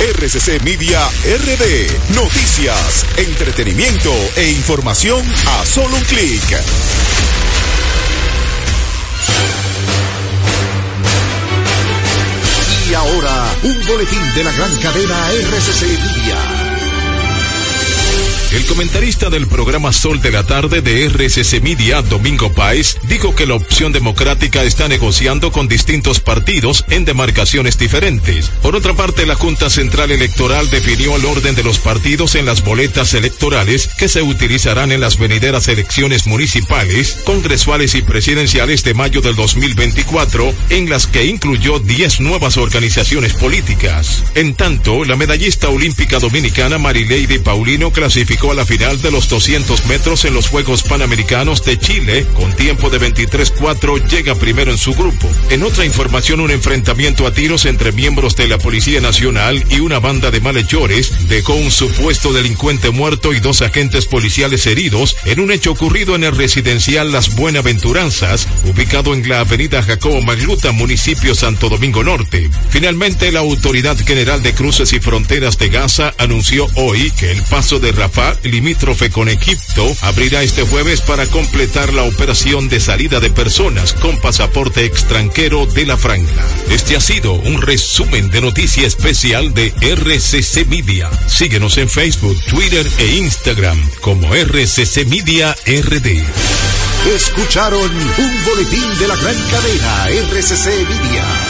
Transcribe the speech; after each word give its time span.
RCC 0.00 0.62
Media 0.62 1.06
RD. 1.24 2.14
Noticias, 2.14 3.04
entretenimiento 3.18 4.10
e 4.34 4.50
información 4.50 5.22
a 5.46 5.66
solo 5.66 5.94
un 5.94 6.02
clic. 6.04 6.42
Y 12.88 12.94
ahora, 12.94 13.54
un 13.62 13.86
boletín 13.86 14.34
de 14.34 14.44
la 14.44 14.52
gran 14.52 14.74
cadena 14.78 15.32
RCC 15.32 15.82
Media. 15.82 16.59
El 18.52 18.66
comentarista 18.66 19.30
del 19.30 19.46
programa 19.46 19.92
Sol 19.92 20.20
de 20.20 20.32
la 20.32 20.44
Tarde 20.44 20.82
de 20.82 21.06
RCC 21.06 21.62
Media, 21.62 22.02
Domingo 22.02 22.52
Páez, 22.52 22.96
dijo 23.04 23.32
que 23.36 23.46
la 23.46 23.54
opción 23.54 23.92
democrática 23.92 24.64
está 24.64 24.88
negociando 24.88 25.52
con 25.52 25.68
distintos 25.68 26.18
partidos 26.18 26.84
en 26.88 27.04
demarcaciones 27.04 27.78
diferentes. 27.78 28.48
Por 28.60 28.74
otra 28.74 28.94
parte, 28.94 29.24
la 29.24 29.36
Junta 29.36 29.70
Central 29.70 30.10
Electoral 30.10 30.68
definió 30.68 31.14
el 31.14 31.26
orden 31.26 31.54
de 31.54 31.62
los 31.62 31.78
partidos 31.78 32.34
en 32.34 32.44
las 32.44 32.64
boletas 32.64 33.14
electorales 33.14 33.88
que 33.96 34.08
se 34.08 34.20
utilizarán 34.20 34.90
en 34.90 35.00
las 35.00 35.16
venideras 35.16 35.68
elecciones 35.68 36.26
municipales, 36.26 37.20
congresuales 37.24 37.94
y 37.94 38.02
presidenciales 38.02 38.82
de 38.82 38.94
mayo 38.94 39.20
del 39.20 39.36
2024, 39.36 40.52
en 40.70 40.90
las 40.90 41.06
que 41.06 41.24
incluyó 41.26 41.78
10 41.78 42.18
nuevas 42.18 42.56
organizaciones 42.56 43.32
políticas. 43.34 44.24
En 44.34 44.54
tanto, 44.54 45.04
la 45.04 45.14
medallista 45.14 45.68
olímpica 45.68 46.18
dominicana 46.18 46.78
Marileide 46.78 47.38
Paulino 47.38 47.92
clasificó 47.92 48.39
a 48.48 48.54
la 48.54 48.64
final 48.64 49.02
de 49.02 49.10
los 49.10 49.28
200 49.28 49.84
metros 49.84 50.24
en 50.24 50.32
los 50.32 50.48
Juegos 50.48 50.82
Panamericanos 50.82 51.62
de 51.62 51.78
Chile 51.78 52.26
con 52.34 52.54
tiempo 52.54 52.88
de 52.88 52.98
23-4 52.98 54.08
llega 54.08 54.34
primero 54.34 54.70
en 54.70 54.78
su 54.78 54.94
grupo. 54.94 55.28
En 55.50 55.62
otra 55.62 55.84
información, 55.84 56.40
un 56.40 56.50
enfrentamiento 56.50 57.26
a 57.26 57.34
tiros 57.34 57.66
entre 57.66 57.92
miembros 57.92 58.36
de 58.36 58.48
la 58.48 58.56
Policía 58.56 59.00
Nacional 59.00 59.62
y 59.68 59.80
una 59.80 59.98
banda 59.98 60.30
de 60.30 60.40
malhechores 60.40 61.28
dejó 61.28 61.54
un 61.54 61.70
supuesto 61.70 62.32
delincuente 62.32 62.90
muerto 62.90 63.34
y 63.34 63.40
dos 63.40 63.60
agentes 63.60 64.06
policiales 64.06 64.66
heridos 64.66 65.16
en 65.26 65.40
un 65.40 65.52
hecho 65.52 65.72
ocurrido 65.72 66.16
en 66.16 66.24
el 66.24 66.34
residencial 66.34 67.12
Las 67.12 67.34
Buenaventuranzas, 67.34 68.48
ubicado 68.64 69.12
en 69.12 69.28
la 69.28 69.40
avenida 69.40 69.82
Jacobo 69.82 70.22
Magluta, 70.22 70.72
municipio 70.72 71.34
Santo 71.34 71.68
Domingo 71.68 72.02
Norte. 72.02 72.48
Finalmente, 72.70 73.32
la 73.32 73.40
Autoridad 73.40 73.98
General 73.98 74.42
de 74.42 74.54
Cruces 74.54 74.94
y 74.94 75.00
Fronteras 75.00 75.58
de 75.58 75.68
Gaza 75.68 76.14
anunció 76.16 76.66
hoy 76.76 77.10
que 77.10 77.32
el 77.32 77.42
paso 77.42 77.78
de 77.78 77.92
Rafah 77.92 78.29
limítrofe 78.42 79.10
con 79.10 79.28
Egipto, 79.28 79.96
abrirá 80.02 80.42
este 80.42 80.62
jueves 80.62 81.00
para 81.00 81.26
completar 81.26 81.92
la 81.92 82.04
operación 82.04 82.68
de 82.68 82.80
salida 82.80 83.20
de 83.20 83.30
personas 83.30 83.92
con 83.94 84.18
pasaporte 84.20 84.84
extranjero 84.84 85.66
de 85.66 85.86
la 85.86 85.96
franja. 85.96 86.44
Este 86.68 86.96
ha 86.96 87.00
sido 87.00 87.32
un 87.34 87.62
resumen 87.62 88.30
de 88.30 88.40
noticia 88.40 88.86
especial 88.86 89.54
de 89.54 89.72
RCC 89.80 90.66
Media. 90.66 91.10
Síguenos 91.26 91.78
en 91.78 91.88
Facebook, 91.88 92.38
Twitter 92.44 92.86
e 92.98 93.16
Instagram 93.16 93.78
como 94.00 94.34
RCC 94.34 95.06
Media 95.06 95.56
RD. 95.66 96.22
Escucharon 97.14 97.90
un 97.90 98.44
boletín 98.44 98.98
de 98.98 99.08
la 99.08 99.16
gran 99.16 99.36
cadena 99.50 100.08
RCC 100.08 100.66
Media. 100.88 101.49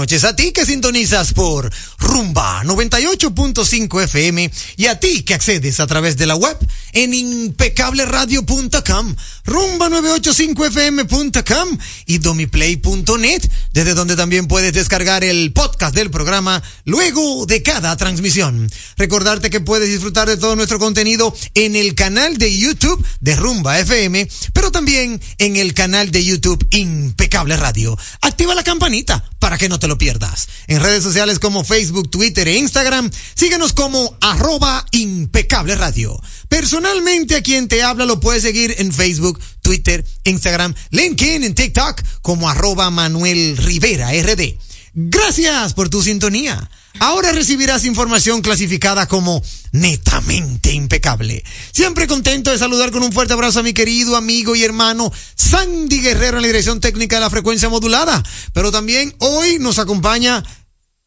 Noches. 0.00 0.24
A 0.24 0.34
ti 0.34 0.52
que 0.52 0.64
sintonizas 0.64 1.34
por 1.34 1.70
Rumba 1.98 2.62
98.5 2.64 4.04
FM 4.04 4.50
y 4.78 4.86
a 4.86 4.98
ti 4.98 5.24
que 5.24 5.34
accedes 5.34 5.78
a 5.78 5.86
través 5.86 6.16
de 6.16 6.24
la 6.24 6.36
web 6.36 6.56
en 6.92 7.12
impecableradio.com, 7.12 9.14
rumba985fm.com 9.44 11.78
y 12.06 12.16
domiplay.net, 12.18 13.42
desde 13.72 13.94
donde 13.94 14.16
también 14.16 14.46
puedes 14.46 14.72
descargar 14.72 15.24
el 15.24 15.52
podcast 15.52 15.94
del 15.94 16.10
programa 16.10 16.62
luego 16.84 17.46
de 17.46 17.62
cada 17.62 17.96
transmisión. 17.96 18.70
Recordarte 18.96 19.50
que 19.50 19.60
puedes 19.60 19.88
disfrutar 19.88 20.28
de 20.28 20.36
todo 20.36 20.56
nuestro 20.56 20.78
contenido 20.78 21.34
en 21.54 21.76
el 21.76 21.94
canal 21.94 22.38
de 22.38 22.56
YouTube 22.56 23.04
de 23.20 23.36
Rumba 23.36 23.78
FM, 23.78 24.28
pero 24.52 24.70
también 24.70 25.20
en 25.38 25.56
el 25.56 25.74
canal 25.74 26.10
de 26.10 26.24
YouTube 26.24 26.66
Impecable 26.70 27.56
Radio. 27.56 27.96
Activa 28.20 28.54
la 28.54 28.64
campanita 28.64 29.24
para 29.38 29.58
que 29.58 29.68
no 29.68 29.78
te 29.78 29.88
lo 29.88 29.98
pierdas. 29.98 30.48
En 30.66 30.80
redes 30.80 31.02
sociales 31.02 31.38
como 31.38 31.64
Facebook, 31.64 32.10
Twitter 32.10 32.46
e 32.48 32.56
Instagram, 32.56 33.10
síguenos 33.34 33.72
como 33.72 34.16
arroba 34.20 34.84
impecable 34.92 35.74
radio. 35.74 36.20
Personalmente 36.50 37.36
a 37.36 37.42
quien 37.42 37.68
te 37.68 37.84
habla 37.84 38.04
lo 38.04 38.18
puedes 38.18 38.42
seguir 38.42 38.74
en 38.78 38.92
Facebook, 38.92 39.40
Twitter, 39.62 40.04
Instagram, 40.24 40.74
LinkedIn, 40.90 41.44
en 41.44 41.54
TikTok 41.54 42.02
como 42.22 42.50
arroba 42.50 42.90
Manuel 42.90 43.56
Rivera 43.56 44.10
RD. 44.10 44.58
Gracias 44.92 45.74
por 45.74 45.88
tu 45.88 46.02
sintonía. 46.02 46.68
Ahora 46.98 47.30
recibirás 47.30 47.84
información 47.84 48.42
clasificada 48.42 49.06
como 49.06 49.40
netamente 49.70 50.72
impecable. 50.72 51.44
Siempre 51.70 52.08
contento 52.08 52.50
de 52.50 52.58
saludar 52.58 52.90
con 52.90 53.04
un 53.04 53.12
fuerte 53.12 53.32
abrazo 53.32 53.60
a 53.60 53.62
mi 53.62 53.72
querido 53.72 54.16
amigo 54.16 54.56
y 54.56 54.64
hermano 54.64 55.12
Sandy 55.36 56.00
Guerrero 56.00 56.38
en 56.38 56.42
la 56.42 56.48
dirección 56.48 56.80
técnica 56.80 57.16
de 57.16 57.20
la 57.20 57.30
frecuencia 57.30 57.68
modulada. 57.68 58.20
Pero 58.52 58.72
también 58.72 59.14
hoy 59.18 59.58
nos 59.60 59.78
acompaña 59.78 60.42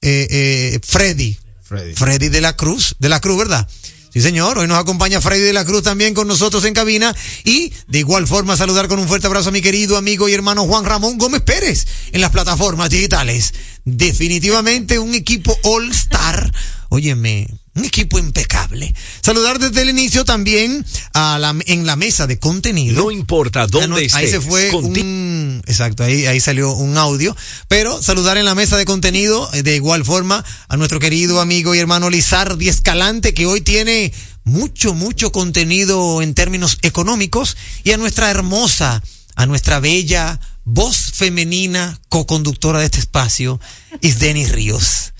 eh, 0.02 0.26
eh, 0.30 0.80
Freddy. 0.82 1.38
Freddy. 1.62 1.96
Freddy 1.96 2.30
de 2.30 2.40
la 2.40 2.56
Cruz, 2.56 2.96
de 3.00 3.10
la 3.10 3.20
Cruz, 3.20 3.38
¿verdad? 3.40 3.68
Sí, 4.14 4.22
señor. 4.22 4.60
Hoy 4.60 4.68
nos 4.68 4.78
acompaña 4.78 5.22
Freddy 5.22 5.42
de 5.42 5.54
la 5.54 5.66
Cruz 5.66 5.82
también 5.82 6.14
con 6.14 6.28
nosotros 6.28 6.64
en 6.66 6.76
cabina. 6.76 7.16
Y 7.44 7.74
de 7.88 7.98
igual 7.98 8.28
forma 8.28 8.56
saludar 8.56 8.88
con 8.88 9.00
un 9.00 9.08
fuerte 9.08 9.26
abrazo 9.26 9.50
a 9.50 9.52
mi 9.52 9.64
querido 9.64 9.98
amigo 9.98 10.30
y 10.30 10.34
hermano 10.34 10.66
Juan 10.66 10.86
Ramón 10.86 11.18
Gómez 11.18 11.42
Pérez 11.42 11.88
en 12.12 12.22
las 12.22 12.30
plataformas 12.30 12.92
digitales. 12.92 13.56
Definitivamente 13.86 15.00
un 15.00 15.16
equipo 15.16 15.58
All 15.64 15.90
Star. 15.90 16.54
Óyeme, 16.90 17.48
un 17.76 17.86
equipo 17.86 18.20
impecable. 18.20 18.94
Saludar 19.22 19.58
desde 19.60 19.82
el 19.82 19.90
inicio 19.90 20.26
también 20.26 20.86
a 21.14 21.40
la, 21.40 21.56
en 21.66 21.86
la 21.86 21.96
mesa 21.96 22.28
de 22.28 22.38
contenido. 22.38 23.04
No 23.04 23.12
importa 23.12 23.66
dónde 23.68 23.88
no, 23.88 23.98
estés. 23.98 24.16
Ahí 24.16 24.30
se 24.30 24.42
fue 24.42 24.70
un, 24.72 25.62
exacto, 25.66 26.04
ahí, 26.04 26.26
ahí 26.28 26.40
salió 26.40 26.72
un 26.74 26.98
audio. 26.98 27.36
Pero 27.68 28.02
saludar 28.02 28.38
en 28.38 28.46
la 28.46 28.56
mesa 28.56 28.78
de 28.78 28.86
contenido, 28.86 29.50
eh, 29.54 29.64
de 29.64 29.76
igual 29.76 30.06
forma, 30.06 30.46
a 30.68 30.78
nuestro 30.78 31.00
querido 31.00 31.42
amigo 31.42 31.74
y 31.74 31.80
hermano 31.80 32.10
Lizardi 32.10 32.70
Escalante, 32.70 33.34
que 33.34 33.48
hoy 33.48 33.62
tiene 33.62 34.14
mucho, 34.44 34.94
mucho 34.94 35.32
contenido 35.32 36.22
en 36.22 36.36
términos 36.36 36.78
económicos, 36.84 37.58
y 37.84 37.92
a 37.92 37.98
nuestra 37.98 38.30
hermosa, 38.30 39.02
a 39.36 39.46
nuestra 39.46 39.80
bella 39.80 40.40
voz 40.66 41.12
femenina, 41.14 42.00
co-conductora 42.10 42.80
de 42.80 42.86
este 42.86 43.00
espacio, 43.00 43.60
Isdeni 44.02 44.46
Ríos. 44.48 45.13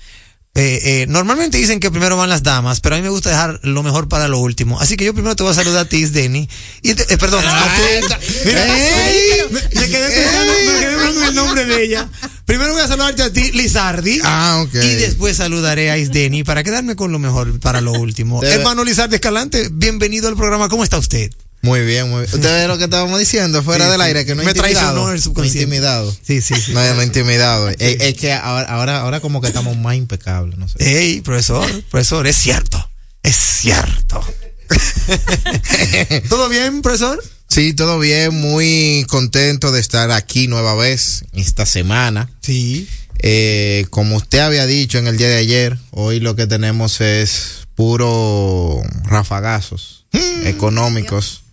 Eh, 0.56 1.02
eh, 1.02 1.06
normalmente 1.08 1.58
dicen 1.58 1.80
que 1.80 1.90
primero 1.90 2.16
van 2.16 2.28
las 2.30 2.44
damas, 2.44 2.80
pero 2.80 2.94
a 2.94 2.98
mí 2.98 3.02
me 3.02 3.08
gusta 3.08 3.28
dejar 3.30 3.58
lo 3.64 3.82
mejor 3.82 4.08
para 4.08 4.28
lo 4.28 4.38
último. 4.38 4.80
Así 4.80 4.96
que 4.96 5.04
yo 5.04 5.12
primero 5.12 5.34
te 5.34 5.42
voy 5.42 5.50
a 5.50 5.54
saludar 5.56 5.86
a 5.86 5.88
ti, 5.88 5.96
Isdeni. 5.96 6.48
Y 6.80 6.94
te- 6.94 7.12
eh, 7.12 7.18
perdón, 7.18 7.44
a 7.44 7.74
ti. 7.74 8.14
Mira, 8.44 8.64
ey, 8.64 9.42
me, 9.50 9.60
me 9.60 9.88
quedé 9.88 10.08
pensando, 10.10 10.52
me 10.66 10.78
quedé 10.80 10.94
pensando 10.96 11.20
en 11.22 11.28
el 11.28 11.34
nombre 11.34 11.64
de 11.64 11.82
ella. 11.84 12.08
Primero 12.44 12.72
voy 12.72 12.82
a 12.82 12.86
saludarte 12.86 13.24
a 13.24 13.32
ti, 13.32 13.50
Lizardi. 13.50 14.20
Ah, 14.22 14.60
ok. 14.64 14.74
Y 14.76 14.94
después 14.94 15.36
saludaré 15.38 15.90
a 15.90 15.98
Isdeni 15.98 16.44
para 16.44 16.62
quedarme 16.62 16.94
con 16.94 17.10
lo 17.10 17.18
mejor 17.18 17.58
para 17.58 17.80
lo 17.80 17.90
último. 17.92 18.40
Debe- 18.40 18.54
Hermano 18.54 18.84
Lizardi 18.84 19.16
Escalante, 19.16 19.68
bienvenido 19.72 20.28
al 20.28 20.36
programa. 20.36 20.68
¿Cómo 20.68 20.84
está 20.84 20.98
usted? 20.98 21.32
Muy 21.64 21.80
bien, 21.80 22.10
muy 22.10 22.20
bien. 22.22 22.34
Usted 22.34 22.42
ve 22.62 22.68
lo 22.68 22.76
que 22.78 22.84
estábamos 22.84 23.18
diciendo 23.18 23.62
fuera 23.62 23.86
Sí, 23.86 23.90
del 23.92 24.00
sí. 24.00 24.06
aire, 24.06 24.24
que 24.26 24.34
no 24.34 24.42
he 24.42 24.44
Me 24.44 24.50
intimidado. 24.52 25.04
traicionó 25.04 25.12
el 25.12 25.34
No 25.34 25.44
intimidado. 25.44 26.16
Sí, 26.26 26.40
sí, 26.42 26.54
sí. 26.60 26.72
No, 26.74 26.94
no 26.94 27.02
intimidado. 27.02 27.68
Es, 27.78 27.78
es 28.00 28.14
que 28.14 28.32
ahora, 28.34 28.66
ahora, 28.68 29.00
ahora 29.00 29.20
como 29.20 29.40
que 29.40 29.48
estamos 29.48 29.76
más 29.78 29.96
impecables, 29.96 30.58
no 30.58 30.68
sé. 30.68 30.76
Ey, 30.78 31.20
profesor, 31.22 31.66
profesor, 31.90 32.26
es 32.26 32.36
cierto. 32.36 32.90
Es 33.22 33.36
cierto. 33.36 34.22
¿Todo 36.28 36.48
bien, 36.48 36.82
profesor? 36.82 37.22
Sí, 37.48 37.72
todo 37.72 37.98
bien, 37.98 38.34
muy 38.34 39.06
contento 39.08 39.70
de 39.72 39.80
estar 39.80 40.10
aquí 40.10 40.48
nueva 40.48 40.74
vez 40.74 41.24
esta 41.32 41.66
semana. 41.66 42.28
Sí. 42.42 42.88
Eh, 43.20 43.86
como 43.90 44.16
usted 44.16 44.40
había 44.40 44.66
dicho 44.66 44.98
en 44.98 45.06
el 45.06 45.16
día 45.16 45.28
de 45.28 45.36
ayer, 45.36 45.78
hoy 45.92 46.20
lo 46.20 46.36
que 46.36 46.46
tenemos 46.46 47.00
es 47.00 47.60
puro 47.74 48.82
rafagazos 49.04 50.04
económicos. 50.44 51.43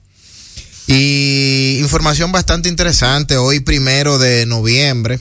Y 0.93 1.77
información 1.79 2.31
bastante 2.33 2.67
interesante. 2.67 3.38
Hoy 3.38 3.62
primero 3.62 4.19
de 4.19 4.45
noviembre 4.45 5.19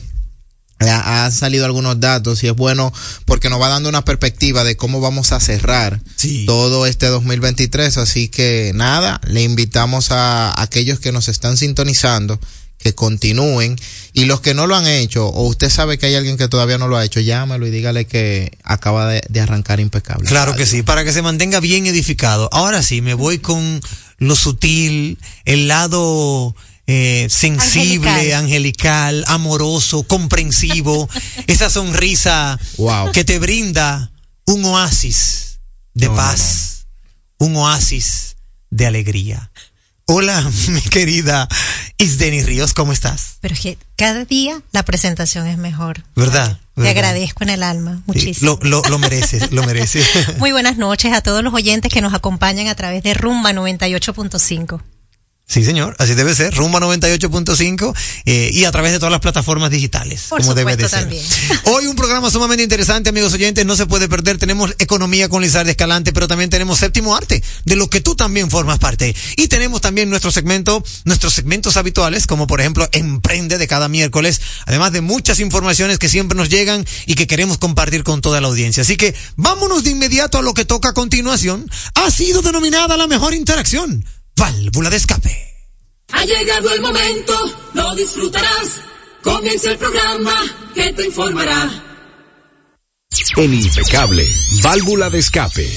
ha- 0.80 1.24
han 1.26 1.32
salido 1.32 1.64
algunos 1.64 2.00
datos 2.00 2.42
y 2.42 2.48
es 2.48 2.56
bueno 2.56 2.92
porque 3.24 3.50
nos 3.50 3.60
va 3.60 3.68
dando 3.68 3.88
una 3.88 4.04
perspectiva 4.04 4.64
de 4.64 4.76
cómo 4.76 5.00
vamos 5.00 5.30
a 5.30 5.38
cerrar 5.38 6.00
Sí. 6.16 6.44
todo 6.44 6.86
este 6.86 7.06
2023. 7.06 7.98
Así 7.98 8.28
que 8.28 8.72
nada, 8.74 9.20
le 9.28 9.42
invitamos 9.42 10.10
a 10.10 10.60
aquellos 10.60 10.98
que 10.98 11.12
nos 11.12 11.28
están 11.28 11.56
sintonizando 11.56 12.40
que 12.80 12.94
continúen 12.94 13.76
y 14.12 14.24
los 14.24 14.40
que 14.40 14.54
no 14.54 14.66
lo 14.66 14.74
han 14.74 14.86
hecho 14.86 15.26
o 15.28 15.46
usted 15.46 15.68
sabe 15.70 15.98
que 15.98 16.06
hay 16.06 16.14
alguien 16.14 16.36
que 16.36 16.48
todavía 16.48 16.78
no 16.78 16.88
lo 16.88 16.96
ha 16.96 17.04
hecho, 17.04 17.20
llámalo 17.20 17.66
y 17.66 17.70
dígale 17.70 18.06
que 18.06 18.58
acaba 18.64 19.06
de, 19.08 19.22
de 19.28 19.40
arrancar 19.40 19.80
impecable. 19.80 20.26
Claro 20.28 20.56
que 20.56 20.66
sí, 20.66 20.82
para 20.82 21.04
que 21.04 21.12
se 21.12 21.22
mantenga 21.22 21.60
bien 21.60 21.86
edificado. 21.86 22.48
Ahora 22.52 22.82
sí, 22.82 23.02
me 23.02 23.14
voy 23.14 23.38
con 23.38 23.80
lo 24.18 24.34
sutil, 24.34 25.18
el 25.44 25.68
lado 25.68 26.54
eh, 26.86 27.26
sensible, 27.30 28.34
angelical. 28.34 28.44
Angelical. 28.44 29.24
amoroso, 29.28 30.02
comprensivo, 30.04 31.08
esa 31.46 31.70
sonrisa 31.70 32.58
Wow. 32.78 33.12
que 33.12 33.24
te 33.24 33.38
brinda 33.38 34.10
un 34.46 34.64
oasis 34.64 35.60
de 35.94 36.06
No, 36.06 36.12
no, 36.12 36.16
paz, 36.18 36.86
un 37.38 37.54
oasis 37.56 38.36
de 38.70 38.86
alegría. 38.86 39.50
Hola, 40.12 40.42
mi 40.70 40.80
querida 40.80 41.48
Isdeni 41.96 42.42
Ríos, 42.42 42.74
¿cómo 42.74 42.92
estás? 42.92 43.36
Pero 43.40 43.54
es 43.54 43.60
que 43.60 43.78
cada 43.94 44.24
día 44.24 44.60
la 44.72 44.82
presentación 44.82 45.46
es 45.46 45.56
mejor. 45.56 46.02
¿Verdad? 46.16 46.58
Te 46.74 46.82
¿Verdad? 46.82 46.90
agradezco 46.98 47.44
en 47.44 47.50
el 47.50 47.62
alma 47.62 47.96
Sí, 47.98 48.02
muchísimo. 48.06 48.58
lo, 48.60 48.68
lo, 48.82 48.82
lo 48.88 48.98
mereces, 48.98 49.52
lo 49.52 49.62
mereces. 49.62 50.04
Muy 50.38 50.50
buenas 50.50 50.78
noches 50.78 51.12
a 51.12 51.20
todos 51.20 51.44
los 51.44 51.54
oyentes 51.54 51.92
que 51.92 52.00
nos 52.00 52.12
acompañan 52.12 52.66
a 52.66 52.74
través 52.74 53.04
de 53.04 53.14
Rumba 53.14 53.52
98.5. 53.52 54.80
Sí, 55.50 55.64
señor, 55.64 55.96
así 55.98 56.14
debe 56.14 56.32
ser. 56.32 56.54
Rumba 56.54 56.78
98.5 56.78 57.92
eh, 58.24 58.50
y 58.54 58.66
a 58.66 58.70
través 58.70 58.92
de 58.92 59.00
todas 59.00 59.10
las 59.10 59.20
plataformas 59.20 59.68
digitales, 59.68 60.26
Por 60.28 60.42
como 60.42 60.54
debe 60.54 60.76
de 60.76 60.88
ser. 60.88 61.00
también. 61.00 61.24
Hoy 61.64 61.88
un 61.88 61.96
programa 61.96 62.30
sumamente 62.30 62.62
interesante, 62.62 63.10
amigos 63.10 63.32
oyentes, 63.32 63.66
no 63.66 63.74
se 63.74 63.86
puede 63.86 64.08
perder. 64.08 64.38
Tenemos 64.38 64.72
economía 64.78 65.28
con 65.28 65.42
Lizar 65.42 65.64
de 65.64 65.72
Escalante, 65.72 66.12
pero 66.12 66.28
también 66.28 66.50
tenemos 66.50 66.78
séptimo 66.78 67.16
arte, 67.16 67.42
de 67.64 67.74
lo 67.74 67.90
que 67.90 68.00
tú 68.00 68.14
también 68.14 68.48
formas 68.48 68.78
parte. 68.78 69.12
Y 69.36 69.48
tenemos 69.48 69.80
también 69.80 70.08
nuestro 70.08 70.30
segmento, 70.30 70.84
nuestros 71.04 71.32
segmentos 71.32 71.76
habituales, 71.76 72.28
como 72.28 72.46
por 72.46 72.60
ejemplo 72.60 72.88
Emprende 72.92 73.58
de 73.58 73.66
cada 73.66 73.88
miércoles, 73.88 74.40
además 74.66 74.92
de 74.92 75.00
muchas 75.00 75.40
informaciones 75.40 75.98
que 75.98 76.08
siempre 76.08 76.36
nos 76.36 76.48
llegan 76.48 76.86
y 77.06 77.16
que 77.16 77.26
queremos 77.26 77.58
compartir 77.58 78.04
con 78.04 78.20
toda 78.20 78.40
la 78.40 78.46
audiencia. 78.46 78.84
Así 78.84 78.96
que 78.96 79.16
vámonos 79.34 79.82
de 79.82 79.90
inmediato 79.90 80.38
a 80.38 80.42
lo 80.42 80.54
que 80.54 80.64
toca 80.64 80.90
a 80.90 80.94
continuación. 80.94 81.68
Ha 81.96 82.08
sido 82.12 82.40
denominada 82.40 82.96
la 82.96 83.08
mejor 83.08 83.34
interacción, 83.34 84.04
válvula 84.40 84.88
de 84.88 84.96
escape. 84.96 85.54
Ha 86.12 86.24
llegado 86.24 86.72
el 86.72 86.80
momento, 86.80 87.34
lo 87.74 87.94
disfrutarás. 87.94 88.80
Comienza 89.22 89.70
el 89.70 89.76
programa 89.76 90.34
que 90.74 90.92
te 90.94 91.04
informará. 91.04 91.70
En 93.36 93.52
impecable, 93.54 94.26
válvula 94.62 95.10
de 95.10 95.18
escape. 95.18 95.68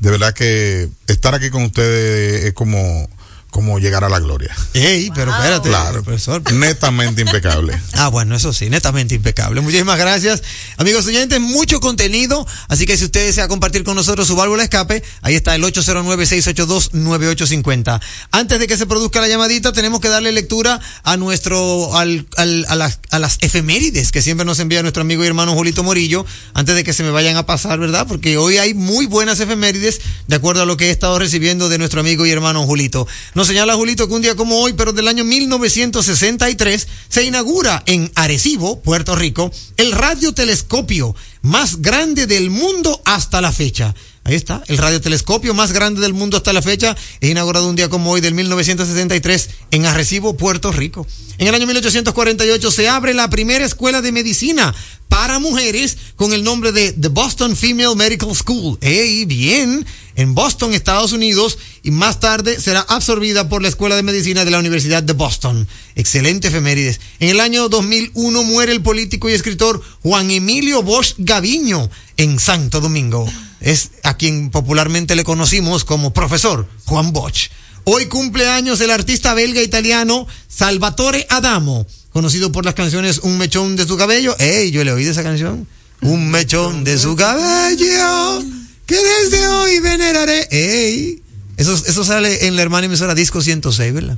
de 0.02 0.12
verdad 0.12 0.34
que 0.34 0.90
estar 1.08 1.34
aquí 1.34 1.50
con 1.50 1.64
ustedes 1.64 2.44
es 2.44 2.54
como, 2.54 3.08
como 3.50 3.80
llegar 3.80 4.04
a 4.04 4.10
la 4.10 4.20
gloria. 4.20 4.54
Ey, 4.74 5.10
pero 5.16 5.32
espérate, 5.32 5.70
Claro, 5.70 6.04
profesor. 6.04 6.44
netamente 6.54 7.22
impecable. 7.22 7.80
Ah, 8.00 8.10
bueno, 8.10 8.36
eso 8.36 8.54
sí, 8.54 8.70
netamente 8.70 9.16
impecable. 9.16 9.60
Muchísimas 9.62 9.98
gracias. 9.98 10.44
Amigos 10.78 11.08
oyentes, 11.08 11.40
mucho 11.42 11.80
contenido. 11.80 12.46
Así 12.68 12.86
que 12.86 12.96
si 12.96 13.06
usted 13.06 13.26
desea 13.26 13.48
compartir 13.48 13.84
con 13.84 13.96
nosotros 13.96 14.28
su 14.28 14.36
válvula 14.36 14.62
escape, 14.64 15.02
ahí 15.24 15.34
está 15.36 15.56
el 15.56 15.64
809-682-9850. 15.64 18.00
Antes 18.32 18.60
de 18.60 18.68
que 18.68 18.78
se 18.78 18.86
produzca 18.86 19.20
la 19.22 19.28
llamadita, 19.28 19.72
tenemos 19.74 20.00
que 20.00 20.10
darle 20.10 20.32
lectura 20.32 20.80
a 21.04 21.18
nuestro, 21.18 21.96
al, 21.98 22.28
al- 22.38 22.66
a, 22.70 22.76
las, 22.76 23.00
a 23.10 23.18
las 23.20 23.38
efemérides 23.42 24.12
que 24.12 24.22
siempre 24.22 24.46
nos 24.46 24.60
envía 24.60 24.82
nuestro 24.82 25.02
amigo 25.02 25.24
y 25.24 25.28
hermano 25.28 25.54
Julito 25.54 25.84
Morillo, 25.84 26.26
antes 26.54 26.76
de 26.76 26.84
que 26.84 26.94
se 26.94 27.04
me 27.04 27.12
vayan 27.12 27.38
a 27.38 27.46
pasar, 27.46 27.80
¿verdad? 27.80 28.06
Porque 28.08 28.38
hoy 28.38 28.58
hay 28.58 28.74
muy 28.74 29.06
buenas 29.08 29.40
efemérides, 29.40 30.02
de 30.28 30.36
acuerdo 30.36 30.64
a 30.64 30.66
lo 30.66 30.76
que 30.78 30.88
he 30.88 30.92
estado 30.92 31.18
recibiendo 31.20 31.70
de 31.70 31.78
nuestro 31.78 32.00
amigo 32.02 32.26
y 32.26 32.32
hermano 32.32 32.66
Julito. 32.66 33.08
Nos 33.38 33.46
señala 33.46 33.76
Julito 33.76 34.08
que 34.08 34.16
un 34.16 34.24
día 34.24 34.34
como 34.34 34.62
hoy, 34.62 34.74
pero 34.74 34.94
del 34.94 35.08
año 35.08 35.24
1963, 35.24 36.88
se 37.08 37.24
inaugura 37.24 37.84
en 37.86 38.12
Arecibo, 38.16 38.82
Puerto 38.82 39.16
Rico, 39.16 39.52
el 39.78 39.92
radiotelescopio 39.92 41.16
más 41.44 41.80
grande 41.80 42.26
del 42.26 42.50
mundo 42.50 43.00
hasta 43.06 43.40
la 43.40 43.52
fecha. 43.52 43.94
Ahí 44.24 44.34
está, 44.34 44.64
el 44.66 44.80
radiotelescopio 44.80 45.54
más 45.54 45.72
grande 45.72 46.02
del 46.02 46.16
mundo 46.16 46.38
hasta 46.38 46.52
la 46.52 46.64
fecha 46.64 46.98
es 47.22 47.30
inaugurado 47.30 47.70
un 47.70 47.76
día 47.76 47.90
como 47.90 48.10
hoy 48.10 48.22
del 48.22 48.34
1963 48.34 49.50
en 49.70 49.86
Arrecibo, 49.86 50.36
Puerto 50.36 50.72
Rico. 50.72 51.06
En 51.38 51.48
el 51.48 51.54
año 51.54 51.68
1848 51.68 52.72
se 52.72 52.90
abre 52.90 53.14
la 53.14 53.30
primera 53.30 53.64
escuela 53.64 54.02
de 54.02 54.12
medicina 54.12 54.74
para 55.10 55.38
mujeres 55.38 55.96
con 56.16 56.34
el 56.34 56.44
nombre 56.44 56.72
de 56.72 56.92
The 56.92 57.10
Boston 57.10 57.56
Female 57.56 57.96
Medical 57.96 58.36
School. 58.36 58.80
¡Ey, 58.82 59.26
bien! 59.26 59.86
En 60.18 60.34
Boston, 60.34 60.74
Estados 60.74 61.12
Unidos, 61.12 61.60
y 61.84 61.92
más 61.92 62.20
tarde 62.20 62.60
será 62.60 62.82
absorbida 62.82 63.50
por 63.50 63.62
la 63.62 63.68
Escuela 63.68 63.96
de 63.96 64.02
Medicina 64.02 64.46
de 64.46 64.52
la 64.52 64.58
Universidad 64.58 65.04
de 65.04 65.14
Boston. 65.14 65.68
Excelente 65.96 66.48
efemérides. 66.48 67.00
En 67.20 67.30
el 67.30 67.40
año 67.40 67.70
2001 67.70 68.44
muere 68.44 68.72
el 68.72 68.82
político 68.82 69.30
y 69.30 69.34
escritor 69.34 69.80
Juan 70.02 70.32
Emilio 70.32 70.82
Bosch 70.82 71.14
Gaviño 71.20 71.92
en 72.18 72.40
Santo 72.40 72.82
Domingo. 72.82 73.32
Es 73.62 73.92
a 74.02 74.18
quien 74.18 74.50
popularmente 74.50 75.16
le 75.16 75.24
conocimos 75.24 75.86
como 75.86 76.14
profesor 76.14 76.68
Juan 76.86 77.14
Bosch. 77.14 77.52
Hoy 77.84 78.08
cumple 78.08 78.50
años 78.50 78.82
el 78.82 78.90
artista 78.90 79.36
belga 79.36 79.62
italiano 79.62 80.26
Salvatore 80.48 81.28
Adamo, 81.30 81.86
conocido 82.10 82.52
por 82.52 82.66
las 82.66 82.74
canciones 82.74 83.20
Un 83.20 83.38
mechón 83.38 83.76
de 83.76 83.86
su 83.86 83.96
cabello. 83.98 84.36
¡Ey! 84.40 84.72
Yo 84.72 84.84
le 84.84 84.94
oí 84.94 85.04
de 85.04 85.12
esa 85.12 85.22
canción. 85.22 85.68
Un 86.02 86.32
mechón 86.32 86.84
de 86.84 86.98
su 86.98 87.16
cabello 87.16 88.58
que 88.88 88.96
desde 88.96 89.48
hoy 89.48 89.80
veneraré. 89.80 90.48
¡Ey! 90.50 91.22
Eso, 91.58 91.74
eso 91.74 92.04
sale 92.04 92.48
en 92.48 92.56
la 92.56 92.64
hermana 92.64 92.86
emisora 92.88 93.14
Disco 93.14 93.42
106, 93.42 93.94
¿verdad? 93.94 94.18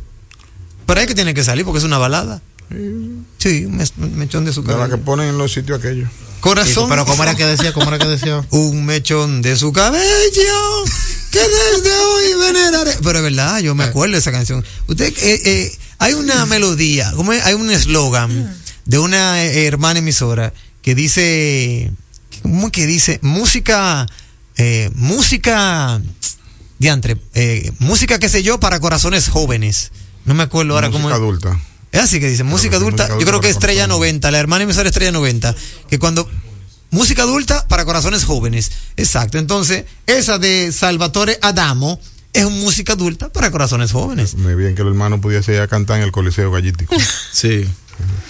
Pero 0.85 1.01
es 1.01 1.07
que 1.07 1.15
tiene 1.15 1.33
que 1.33 1.43
salir 1.43 1.65
porque 1.65 1.79
es 1.79 1.83
una 1.85 1.97
balada. 1.97 2.41
Sí, 3.39 3.65
un 3.65 3.81
mechón 4.15 4.45
de 4.45 4.53
su 4.53 4.61
De 4.61 4.69
la 4.69 4.85
que 4.85 4.91
cabello. 4.91 5.05
ponen 5.05 5.29
en 5.29 5.37
los 5.37 5.51
sitios 5.51 5.79
aquellos. 5.79 6.09
Corazón. 6.39 6.87
Pero 6.87 7.05
¿cómo 7.05 7.23
era 7.23 7.35
que 7.35 7.45
decía? 7.45 7.73
¿Cómo 7.73 7.87
era 7.87 7.97
que 7.97 8.07
decía? 8.07 8.45
Un 8.51 8.85
mechón 8.85 9.41
de 9.41 9.55
su 9.57 9.73
cabello 9.73 10.85
que 11.31 11.39
desde 11.39 11.97
hoy 11.97 12.53
veneraré. 12.53 12.91
Pero 13.03 13.19
es 13.19 13.23
verdad, 13.23 13.59
yo 13.59 13.75
me 13.75 13.83
acuerdo 13.85 14.13
de 14.13 14.19
esa 14.19 14.31
canción. 14.31 14.63
Usted, 14.87 15.13
eh, 15.17 15.41
eh, 15.45 15.77
hay 15.97 16.13
una 16.13 16.45
melodía, 16.45 17.11
como 17.15 17.31
hay 17.31 17.53
un 17.53 17.69
eslogan 17.71 18.55
de 18.85 18.99
una 18.99 19.43
eh, 19.43 19.65
hermana 19.65 19.99
emisora 19.99 20.53
que 20.81 20.95
dice, 20.95 21.91
¿cómo 22.41 22.71
que 22.71 22.87
dice? 22.87 23.19
Música, 23.21 24.07
eh, 24.59 24.91
música, 24.93 26.01
diantre, 26.79 27.17
eh, 27.33 27.71
música 27.79 28.19
qué 28.19 28.27
sé 28.27 28.43
yo 28.43 28.59
para 28.59 28.79
corazones 28.79 29.29
jóvenes. 29.29 29.91
No 30.25 30.33
me 30.33 30.43
acuerdo 30.43 30.73
ahora 30.73 30.89
Música 30.89 31.01
cómo 31.01 31.09
es. 31.09 31.15
adulta. 31.15 31.59
Es 31.91 32.01
así 32.01 32.19
que 32.19 32.27
dice, 32.29 32.43
música 32.43 32.75
adulta, 32.75 33.03
música 33.03 33.19
yo 33.19 33.25
creo 33.25 33.29
adulta 33.29 33.47
que 33.47 33.51
Estrella 33.51 33.83
corazones. 33.87 33.99
90, 34.11 34.31
la 34.31 34.39
hermana 34.39 34.65
emisora 34.65 34.89
Estrella 34.89 35.11
90, 35.11 35.55
que 35.89 35.97
cuando 35.97 36.29
música 36.91 37.23
adulta 37.23 37.67
para 37.67 37.85
corazones 37.85 38.25
jóvenes, 38.25 38.71
exacto. 38.97 39.37
Entonces, 39.37 39.85
esa 40.05 40.37
de 40.37 40.71
Salvatore 40.71 41.39
Adamo 41.41 41.99
es 42.33 42.45
una 42.45 42.57
música 42.57 42.93
adulta 42.93 43.29
para 43.29 43.49
corazones 43.51 43.91
jóvenes. 43.91 44.35
Muy 44.35 44.55
bien 44.55 44.75
que 44.75 44.81
el 44.81 44.89
hermano 44.89 45.21
pudiese 45.21 45.53
ir 45.53 45.61
a 45.61 45.67
cantar 45.67 45.97
en 45.97 46.03
el 46.03 46.11
Coliseo 46.11 46.51
Gallítico. 46.51 46.95
Sí. 47.31 47.65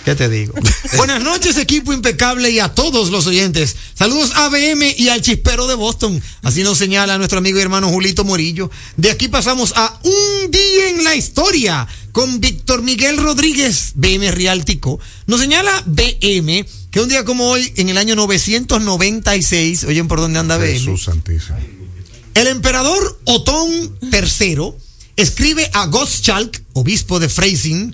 ¿Qué 0.06 0.16
te 0.16 0.30
digo? 0.30 0.54
Buenas 0.98 1.22
noches, 1.22 1.58
equipo 1.58 1.94
impecable 1.94 2.50
y 2.50 2.60
a 2.60 2.70
todos 2.70 3.10
los 3.10 3.28
oyentes. 3.28 3.76
Saludos 3.94 4.32
a 4.36 4.50
BM 4.50 4.96
y 4.98 5.10
al 5.10 5.22
chispero 5.22 5.68
de 5.68 5.76
Boston. 5.76 6.22
Así 6.42 6.64
nos 6.64 6.78
señala 6.78 7.18
nuestro 7.18 7.40
amigo 7.40 7.60
y 7.60 7.62
hermano 7.62 7.90
Julito 7.90 8.24
Morillo. 8.24 8.72
De 8.98 9.12
aquí 9.12 9.28
pasamos 9.28 9.74
a 9.76 10.00
un 10.04 10.52
día 10.52 10.90
en 10.90 11.04
la 11.04 11.16
historia 11.16 11.88
con 12.12 12.40
Víctor 12.40 12.82
Miguel 12.82 13.18
Rodríguez, 13.18 13.92
BM 13.96 14.32
Rialtico. 14.32 15.00
Nos 15.28 15.42
señala 15.42 15.84
BM 15.86 16.66
que 16.92 17.02
un 17.02 17.10
día 17.10 17.24
como 17.24 17.50
hoy, 17.50 17.72
en 17.76 17.90
el 17.90 17.98
año 17.98 18.16
996, 18.16 19.84
oyen 19.84 20.08
por 20.08 20.20
dónde 20.20 20.40
anda 20.40 20.58
BM. 20.58 20.74
Jesús 20.74 21.04
Santísimo. 21.04 21.58
El 22.34 22.48
emperador 22.48 23.20
Otón 23.26 23.98
III 24.02 24.72
escribe 25.18 25.70
a 25.74 25.86
Gottschalk, 25.88 26.62
obispo 26.74 27.20
de 27.20 27.28
Freising, 27.28 27.94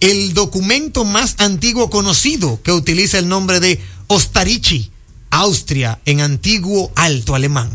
el 0.00 0.34
documento 0.34 1.04
más 1.04 1.36
antiguo 1.38 1.90
conocido 1.90 2.60
que 2.62 2.72
utiliza 2.72 3.18
el 3.18 3.28
nombre 3.28 3.60
de 3.60 3.80
Ostarichi, 4.06 4.90
Austria, 5.30 6.00
en 6.04 6.20
antiguo 6.20 6.92
alto 6.94 7.34
alemán. 7.34 7.70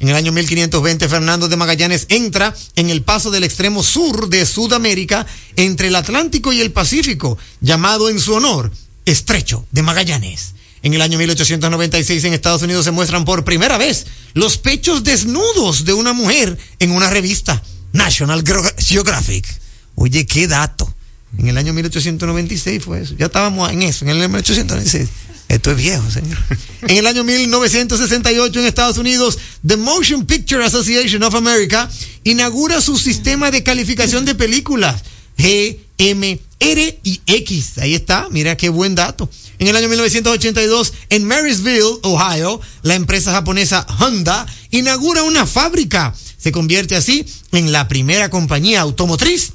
En 0.00 0.08
el 0.08 0.16
año 0.16 0.32
1520, 0.32 1.08
Fernando 1.08 1.48
de 1.48 1.56
Magallanes 1.56 2.06
entra 2.08 2.54
en 2.74 2.90
el 2.90 3.02
paso 3.02 3.30
del 3.30 3.44
extremo 3.44 3.84
sur 3.84 4.28
de 4.28 4.44
Sudamérica 4.46 5.26
entre 5.54 5.88
el 5.88 5.94
Atlántico 5.94 6.52
y 6.52 6.60
el 6.60 6.72
Pacífico, 6.72 7.38
llamado 7.60 8.10
en 8.10 8.18
su 8.18 8.34
honor 8.34 8.72
Estrecho 9.04 9.64
de 9.70 9.82
Magallanes. 9.82 10.54
En 10.82 10.94
el 10.94 11.02
año 11.02 11.18
1896 11.18 12.24
en 12.24 12.34
Estados 12.34 12.62
Unidos 12.62 12.84
se 12.84 12.90
muestran 12.90 13.24
por 13.24 13.44
primera 13.44 13.78
vez 13.78 14.06
los 14.34 14.58
pechos 14.58 15.04
desnudos 15.04 15.84
de 15.84 15.92
una 15.92 16.12
mujer 16.12 16.58
en 16.80 16.90
una 16.90 17.08
revista, 17.08 17.62
National 17.92 18.42
Geographic. 18.78 19.46
Oye, 19.94 20.26
qué 20.26 20.48
dato. 20.48 20.92
En 21.38 21.48
el 21.48 21.56
año 21.56 21.72
1896 21.72 22.84
fue 22.84 23.00
eso. 23.00 23.14
Ya 23.16 23.26
estábamos 23.26 23.70
en 23.70 23.82
eso, 23.82 24.04
en 24.04 24.10
el 24.10 24.18
año 24.18 24.28
1896. 24.28 25.08
Esto 25.48 25.70
es 25.70 25.76
viejo, 25.76 26.10
señor. 26.10 26.38
En 26.82 26.96
el 26.96 27.06
año 27.06 27.22
1968 27.22 28.58
en 28.58 28.66
Estados 28.66 28.98
Unidos, 28.98 29.38
The 29.64 29.76
Motion 29.76 30.26
Picture 30.26 30.64
Association 30.64 31.22
of 31.22 31.36
America 31.36 31.88
inaugura 32.24 32.80
su 32.80 32.98
sistema 32.98 33.52
de 33.52 33.62
calificación 33.62 34.24
de 34.24 34.34
películas. 34.34 35.02
G, 35.38 35.78
M, 35.98 36.40
R 36.58 37.00
y 37.04 37.20
X. 37.24 37.78
Ahí 37.78 37.94
está, 37.94 38.26
mira 38.30 38.56
qué 38.56 38.68
buen 38.68 38.96
dato. 38.96 39.30
En 39.60 39.68
el 39.68 39.76
año 39.76 39.88
1982, 39.88 40.92
en 41.10 41.24
Marysville, 41.24 42.00
Ohio, 42.02 42.60
la 42.82 42.96
empresa 42.96 43.30
japonesa 43.30 43.86
Honda 44.00 44.44
inaugura 44.72 45.22
una 45.22 45.46
fábrica. 45.46 46.14
Se 46.36 46.50
convierte 46.50 46.96
así 46.96 47.24
en 47.52 47.70
la 47.70 47.86
primera 47.86 48.28
compañía 48.28 48.80
automotriz 48.80 49.52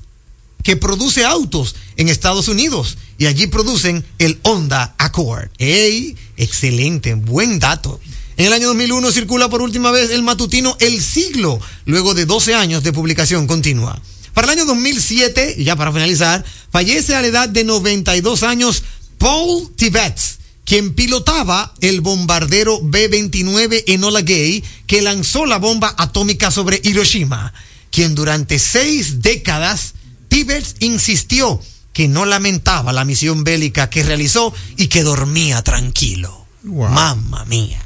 que 0.67 0.75
produce 0.75 1.23
autos 1.23 1.77
en 1.95 2.09
Estados 2.09 2.49
Unidos 2.49 2.97
y 3.17 3.27
allí 3.27 3.47
producen 3.47 4.03
el 4.19 4.37
Honda 4.43 4.95
Accord. 4.97 5.47
¡Ey! 5.59 6.17
Excelente, 6.35 7.13
buen 7.13 7.57
dato. 7.57 8.01
En 8.35 8.47
el 8.47 8.51
año 8.51 8.67
2001 8.67 9.13
circula 9.13 9.47
por 9.47 9.61
última 9.61 9.91
vez 9.91 10.09
el 10.09 10.23
matutino 10.23 10.75
El 10.81 11.01
Siglo, 11.01 11.57
luego 11.85 12.13
de 12.13 12.25
12 12.25 12.53
años 12.53 12.83
de 12.83 12.91
publicación 12.91 13.47
continua. 13.47 13.97
Para 14.33 14.51
el 14.51 14.59
año 14.59 14.65
2007, 14.65 15.55
y 15.57 15.63
ya 15.63 15.77
para 15.77 15.93
finalizar, 15.93 16.43
fallece 16.69 17.15
a 17.15 17.21
la 17.21 17.27
edad 17.27 17.47
de 17.47 17.63
92 17.63 18.43
años 18.43 18.83
Paul 19.19 19.71
Tibbets, 19.73 20.39
quien 20.65 20.93
pilotaba 20.95 21.75
el 21.79 22.01
bombardero 22.01 22.81
B-29 22.83 23.85
Enola 23.87 24.21
Gay 24.21 24.61
que 24.85 25.01
lanzó 25.01 25.45
la 25.45 25.59
bomba 25.59 25.95
atómica 25.97 26.51
sobre 26.51 26.81
Hiroshima, 26.83 27.53
quien 27.89 28.15
durante 28.15 28.59
seis 28.59 29.21
décadas 29.21 29.93
Tibbets 30.27 30.75
insistió 30.79 31.59
que 31.93 32.07
no 32.07 32.25
lamentaba 32.25 32.93
la 32.93 33.05
misión 33.05 33.43
bélica 33.43 33.89
que 33.89 34.03
realizó 34.03 34.53
y 34.75 34.87
que 34.87 35.03
dormía 35.03 35.63
tranquilo. 35.63 36.45
Wow. 36.63 36.89
Mamma 36.89 37.45
mía. 37.45 37.81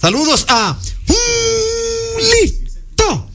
Saludos 0.00 0.44
a 0.48 0.78
Listo, 2.18 3.30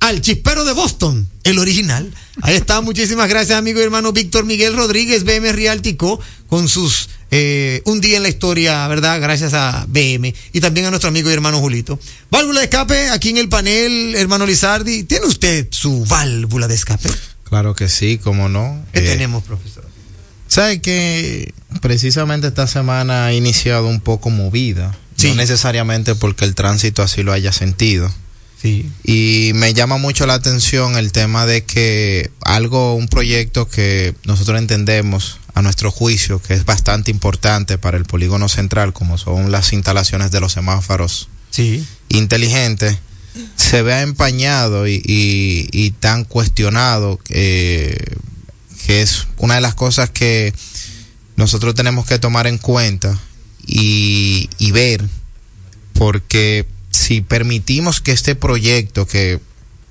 al 0.00 0.20
chispero 0.20 0.64
de 0.64 0.72
Boston, 0.72 1.28
el 1.44 1.58
original. 1.58 2.12
Ahí 2.40 2.56
está, 2.56 2.80
muchísimas 2.80 3.28
gracias, 3.28 3.58
amigo 3.58 3.78
y 3.78 3.82
hermano 3.82 4.12
Víctor 4.12 4.44
Miguel 4.44 4.74
Rodríguez, 4.74 5.24
BM 5.24 5.52
Realtico, 5.52 6.18
con 6.46 6.68
sus 6.68 7.08
eh, 7.30 7.80
Un 7.84 8.00
día 8.00 8.18
en 8.18 8.22
la 8.22 8.28
historia, 8.28 8.86
¿verdad? 8.88 9.20
Gracias 9.20 9.54
a 9.54 9.86
BM 9.88 10.34
y 10.52 10.60
también 10.60 10.86
a 10.86 10.90
nuestro 10.90 11.08
amigo 11.08 11.30
y 11.30 11.32
hermano 11.32 11.60
Julito. 11.60 11.98
Válvula 12.30 12.60
de 12.60 12.66
escape, 12.66 13.08
aquí 13.10 13.30
en 13.30 13.38
el 13.38 13.48
panel, 13.48 14.14
hermano 14.16 14.46
Lizardi. 14.46 15.04
¿Tiene 15.04 15.26
usted 15.26 15.68
su 15.70 16.04
válvula 16.04 16.68
de 16.68 16.74
escape? 16.74 17.08
Claro 17.52 17.74
que 17.74 17.90
sí, 17.90 18.16
cómo 18.16 18.48
no. 18.48 18.82
¿Qué 18.94 19.00
Eh, 19.00 19.02
tenemos, 19.02 19.44
profesor? 19.44 19.84
¿Sabe 20.48 20.80
que 20.80 21.52
precisamente 21.82 22.46
esta 22.46 22.66
semana 22.66 23.26
ha 23.26 23.34
iniciado 23.34 23.88
un 23.88 24.00
poco 24.00 24.30
movida? 24.30 24.96
Sí. 25.18 25.28
No 25.28 25.34
necesariamente 25.34 26.14
porque 26.14 26.46
el 26.46 26.54
tránsito 26.54 27.02
así 27.02 27.22
lo 27.22 27.30
haya 27.30 27.52
sentido. 27.52 28.10
Sí. 28.62 28.88
Y 29.04 29.52
me 29.54 29.74
llama 29.74 29.98
mucho 29.98 30.24
la 30.24 30.32
atención 30.32 30.96
el 30.96 31.12
tema 31.12 31.44
de 31.44 31.62
que 31.62 32.30
algo, 32.42 32.94
un 32.94 33.06
proyecto 33.08 33.68
que 33.68 34.14
nosotros 34.24 34.58
entendemos 34.58 35.38
a 35.52 35.60
nuestro 35.60 35.90
juicio 35.90 36.40
que 36.40 36.54
es 36.54 36.64
bastante 36.64 37.10
importante 37.10 37.76
para 37.76 37.98
el 37.98 38.06
polígono 38.06 38.48
central, 38.48 38.94
como 38.94 39.18
son 39.18 39.52
las 39.52 39.74
instalaciones 39.74 40.30
de 40.30 40.40
los 40.40 40.52
semáforos 40.54 41.28
Sí. 41.50 41.86
inteligentes, 42.08 42.96
se 43.56 43.82
vea 43.82 44.02
empañado 44.02 44.86
y, 44.86 45.02
y- 45.04 45.68
y 45.72 45.90
tan 45.92 46.24
cuestionado 46.24 47.18
eh, 47.30 47.96
que 48.86 49.02
es 49.02 49.26
una 49.38 49.54
de 49.56 49.60
las 49.60 49.74
cosas 49.74 50.10
que 50.10 50.52
nosotros 51.36 51.74
tenemos 51.74 52.04
que 52.06 52.18
tomar 52.18 52.46
en 52.46 52.58
cuenta 52.58 53.18
y, 53.66 54.50
y 54.58 54.70
ver, 54.72 55.04
porque 55.94 56.66
si 56.90 57.20
permitimos 57.20 58.00
que 58.00 58.12
este 58.12 58.34
proyecto 58.34 59.06
que 59.06 59.40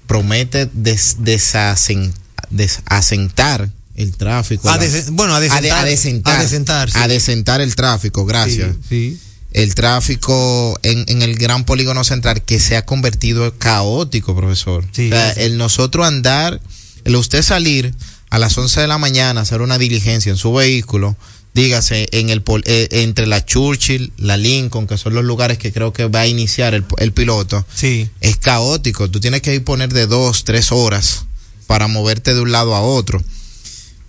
promete 0.08 0.70
des- 0.74 1.18
desasen- 1.20 2.14
desasentar 2.50 3.70
el 3.96 4.16
tráfico, 4.18 4.70
A 4.70 4.78
la- 4.78 4.86
bueno, 5.12 5.36
a 5.36 5.40
de- 5.40 5.48
desentar. 5.50 5.80
a 5.80 5.86
desentar, 5.86 6.36
A 6.40 6.44
desentar, 6.44 6.92
sí. 6.92 6.98
a 7.00 7.08
desentar 7.08 7.62
el 7.62 7.76
tráfico, 7.76 8.26
gracias 8.26 8.76
Sí, 8.90 9.18
sí. 9.18 9.20
El 9.54 9.76
tráfico 9.76 10.80
en, 10.84 11.04
en 11.08 11.22
el 11.22 11.36
gran 11.36 11.66
polígono 11.66 12.04
central 12.04 12.42
que 12.44 12.60
se 12.60 12.78
ha 12.78 12.86
convertido 12.86 13.54
caótico, 13.58 14.36
profesor. 14.36 14.86
Sí, 14.92 15.08
o 15.08 15.12
sea, 15.12 15.34
sí. 15.34 15.42
el 15.42 15.58
nosotros 15.58 16.06
andar, 16.08 16.62
el 17.04 17.16
usted 17.16 17.42
salir 17.42 17.94
a 18.30 18.40
las 18.40 18.58
11 18.58 18.82
de 18.82 18.88
la 18.88 18.98
mañana 18.98 19.42
a 19.42 19.44
hacer 19.44 19.62
una 19.62 19.78
diligencia 19.78 20.30
en 20.32 20.38
su 20.38 20.54
vehículo, 20.54 21.18
dígase, 21.54 22.08
en 22.14 22.30
el 22.30 22.42
eh, 22.64 22.88
entre 22.92 23.28
la 23.28 23.46
Churchill, 23.46 24.14
la 24.18 24.38
Lincoln, 24.38 24.88
que 24.88 24.98
son 24.98 25.14
los 25.14 25.26
lugares 25.26 25.58
que 25.58 25.74
creo 25.74 25.92
que 25.92 26.06
va 26.06 26.22
a 26.22 26.28
iniciar 26.28 26.74
el, 26.74 26.86
el 26.98 27.12
piloto, 27.12 27.66
Sí. 27.76 28.08
es 28.22 28.38
caótico. 28.38 29.10
Tú 29.12 29.20
tienes 29.20 29.42
que 29.42 29.54
ir 29.54 29.64
poner 29.66 29.92
de 29.92 30.08
dos, 30.08 30.46
tres 30.46 30.72
horas 30.72 31.26
para 31.68 31.88
moverte 31.90 32.34
de 32.34 32.40
un 32.40 32.54
lado 32.54 32.74
a 32.74 32.82
otro. 32.82 33.22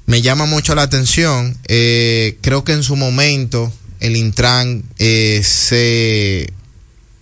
Me 0.06 0.22
llama 0.22 0.46
mucho 0.46 0.75
la 0.76 0.82
atención. 0.82 1.56
eh, 1.66 2.38
creo 2.42 2.62
que 2.62 2.72
en 2.75 2.82
su 2.84 2.94
momento 2.94 3.72
el 4.02 4.17
Intran 4.17 4.84
eh, 4.99 5.41
se 5.45 6.52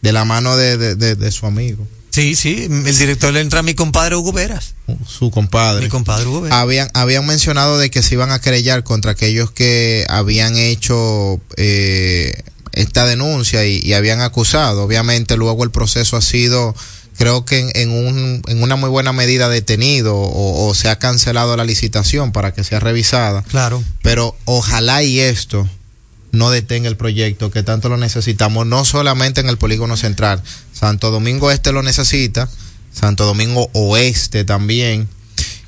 de 0.03 0.13
la 0.13 0.25
mano 0.25 0.57
de, 0.57 0.77
de- 0.79 0.95
de- 0.97 1.15
de 1.17 1.31
su 1.31 1.47
amigo, 1.47 1.87
Sí, 2.13 2.35
sí. 2.35 2.65
El 2.69 2.99
director 2.99 3.33
le 3.33 3.41
entra 3.41 3.61
a 3.61 3.63
mi 3.63 3.75
compadre 3.75 4.17
Hugo 4.17 4.33
Veras. 4.33 4.75
su 5.07 5.31
compadre. 5.31 5.85
Mi 5.85 5.89
compadre 5.89 6.27
Hugo 6.27 6.41
Veras. 6.41 6.59
Habían, 6.59 6.91
habían 6.93 7.25
mencionado 7.25 7.79
de 7.79 7.89
que 7.89 8.03
se 8.03 8.15
iban 8.17 8.33
a 8.33 8.41
querellar 8.41 8.83
contra 8.83 9.13
aquellos 9.13 9.53
que 9.53 10.05
habían 10.09 10.57
hecho 10.57 11.41
eh, 11.57 12.43
esta 12.73 13.07
denuncia 13.07 13.65
y, 13.65 13.79
y 13.81 13.93
habían 13.93 14.23
acusado. 14.23 14.83
Obviamente 14.83 15.37
luego 15.37 15.63
el 15.63 15.71
proceso 15.71 16.17
ha 16.17 16.21
sido, 16.21 16.75
creo 17.17 17.45
que 17.45 17.61
en, 17.61 17.71
en 17.77 17.91
un, 17.91 18.43
en 18.49 18.61
una 18.61 18.75
muy 18.75 18.91
buena 18.91 19.13
medida 19.13 19.49
detenido 19.49 20.17
o, 20.17 20.67
o 20.69 20.75
se 20.75 20.89
ha 20.89 20.99
cancelado 20.99 21.57
la 21.57 21.65
licitación 21.65 22.33
para 22.33 22.53
que 22.53 22.65
sea 22.65 22.81
revisada. 22.81 23.43
Claro. 23.45 23.85
Pero 24.03 24.37
ojalá 24.47 25.05
y 25.05 25.21
esto 25.21 25.69
no 26.33 26.51
detenga 26.51 26.89
el 26.89 26.97
proyecto 26.97 27.51
que 27.51 27.63
tanto 27.63 27.89
lo 27.89 27.97
necesitamos, 27.97 28.67
no 28.67 28.85
solamente 28.85 29.41
en 29.41 29.49
el 29.49 29.59
polígono 29.59 29.97
central. 29.97 30.43
Santo 30.73 31.11
Domingo 31.11 31.51
Este 31.51 31.73
lo 31.73 31.83
necesita, 31.83 32.49
Santo 32.93 33.25
Domingo 33.27 33.71
Oeste 33.73 34.45
también. 34.45 35.09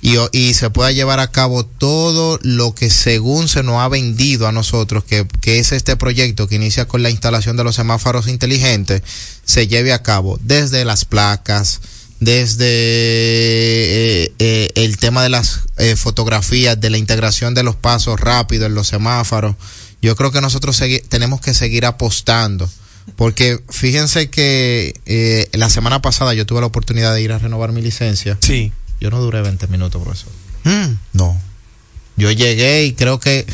Y, 0.05 0.16
y 0.33 0.55
se 0.55 0.68
pueda 0.68 0.90
llevar 0.90 1.20
a 1.20 1.31
cabo 1.31 1.64
todo 1.64 2.40
lo 2.42 2.75
que 2.75 2.90
según 2.90 3.46
se 3.46 3.62
nos 3.62 3.77
ha 3.77 3.88
vendido 3.88 4.48
a 4.48 4.53
nosotros, 4.53 5.05
que, 5.05 5.29
que 5.40 5.61
es 5.61 5.70
este 5.70 5.96
proyecto 5.96 6.48
que 6.48 6.57
inicia 6.57 6.88
con 6.88 7.05
la 7.05 7.11
instalación 7.11 7.57
de 7.57 7.62
los 7.62 7.77
semáforos 7.77 8.27
inteligentes, 8.27 9.03
se 9.44 9.68
lleve 9.68 9.92
a 9.92 10.03
cabo 10.03 10.40
desde 10.42 10.85
las 10.85 11.05
placas, 11.05 11.81
desde 12.22 12.66
eh, 12.66 14.33
eh, 14.38 14.70
el 14.77 14.96
tema 14.98 15.25
de 15.25 15.29
las 15.29 15.62
eh, 15.77 15.96
fotografías, 15.96 16.81
de 16.81 16.88
la 16.88 16.98
integración 16.98 17.53
de 17.53 17.64
los 17.64 17.75
pasos 17.75 18.20
rápidos 18.20 18.68
en 18.68 18.75
los 18.77 18.87
semáforos. 18.87 19.57
Yo 20.03 20.15
creo 20.17 20.31
que 20.33 20.41
nosotros 20.41 20.83
tenemos 21.09 21.41
que 21.41 21.55
seguir 21.55 21.87
apostando. 21.87 22.69
Porque 23.17 23.61
fíjense 23.69 24.31
que 24.31 24.95
eh, 25.07 25.49
la 25.53 25.69
semana 25.71 26.03
pasada 26.03 26.35
yo 26.35 26.47
tuve 26.47 26.61
la 26.61 26.67
oportunidad 26.67 27.12
de 27.15 27.23
ir 27.23 27.33
a 27.33 27.38
renovar 27.38 27.73
mi 27.73 27.83
licencia. 27.83 28.37
Sí. 28.41 28.73
Yo 29.01 29.11
no 29.11 29.21
duré 29.21 29.43
20 29.43 29.67
minutos, 29.69 30.01
profesor. 30.03 30.31
Mm. 30.65 30.99
No. 31.12 31.41
Yo 32.17 32.31
llegué 32.31 32.85
y 32.85 32.93
creo 32.93 33.19
que 33.19 33.45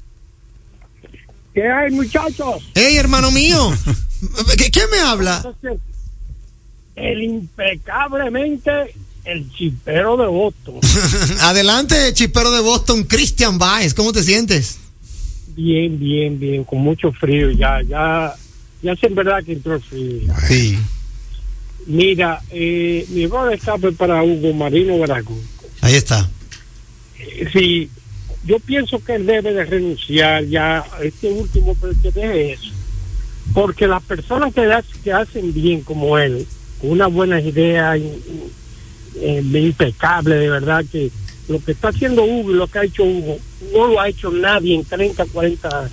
¿Qué 1.53 1.69
hay, 1.69 1.91
muchachos? 1.91 2.63
Hey, 2.73 2.95
hermano 2.95 3.29
mío. 3.31 3.73
¿Qué- 4.57 4.71
¿Quién 4.71 4.89
me 4.89 4.99
habla? 5.01 5.45
El 6.95 7.21
impecablemente 7.23 8.95
el 9.25 9.49
chipero 9.53 10.17
de 10.17 10.27
Boston. 10.27 10.75
Adelante, 11.41 11.95
chispero 12.13 12.51
de 12.51 12.61
Boston, 12.61 13.03
Christian 13.03 13.57
Baez. 13.57 13.93
¿Cómo 13.93 14.11
te 14.11 14.23
sientes? 14.23 14.77
Bien, 15.55 15.99
bien, 15.99 16.39
bien, 16.39 16.63
con 16.63 16.79
mucho 16.79 17.11
frío. 17.11 17.51
Ya, 17.51 17.81
ya, 17.83 18.33
ya 18.81 18.91
es 18.91 19.03
en 19.03 19.15
verdad 19.15 19.43
que 19.43 19.53
entró 19.53 19.75
el 19.75 19.81
frío. 19.81 20.33
Sí. 20.47 20.77
Mira, 21.85 22.41
eh, 22.49 23.05
mi 23.09 23.25
voz 23.25 23.49
de 23.49 23.55
escape 23.55 23.91
para 23.91 24.23
Hugo 24.23 24.53
Marino 24.53 24.97
Veracruz. 24.99 25.39
Ahí 25.81 25.95
está. 25.95 26.29
Eh, 27.19 27.47
Sí, 27.51 27.89
yo 28.45 28.59
pienso 28.59 29.03
que 29.03 29.15
él 29.15 29.25
debe 29.25 29.53
de 29.53 29.63
renunciar 29.65 30.45
ya 30.45 30.79
a 30.79 31.03
este 31.03 31.27
último, 31.31 31.75
pero 31.79 31.93
que 32.01 32.11
deje 32.11 32.53
eso. 32.53 32.71
Porque 33.53 33.85
las 33.87 34.01
personas 34.03 34.53
que, 34.53 34.61
ha- 34.61 34.83
que 35.03 35.11
hacen 35.13 35.53
bien 35.53 35.81
como 35.81 36.17
él, 36.17 36.47
con 36.81 36.89
una 36.91 37.07
buena 37.07 37.39
idea 37.41 37.95
eh, 39.15 39.41
impecable, 39.43 40.35
de 40.35 40.49
verdad, 40.49 40.83
que 40.91 41.11
lo 41.47 41.63
que 41.63 41.73
está 41.73 41.89
haciendo 41.89 42.23
Hugo 42.23 42.51
y 42.51 42.55
lo 42.55 42.67
que 42.67 42.79
ha 42.79 42.83
hecho 42.83 43.03
Hugo, 43.03 43.37
no 43.73 43.87
lo 43.87 43.99
ha 43.99 44.09
hecho 44.09 44.31
nadie 44.31 44.75
en 44.75 44.85
30, 44.85 45.25
40 45.25 45.89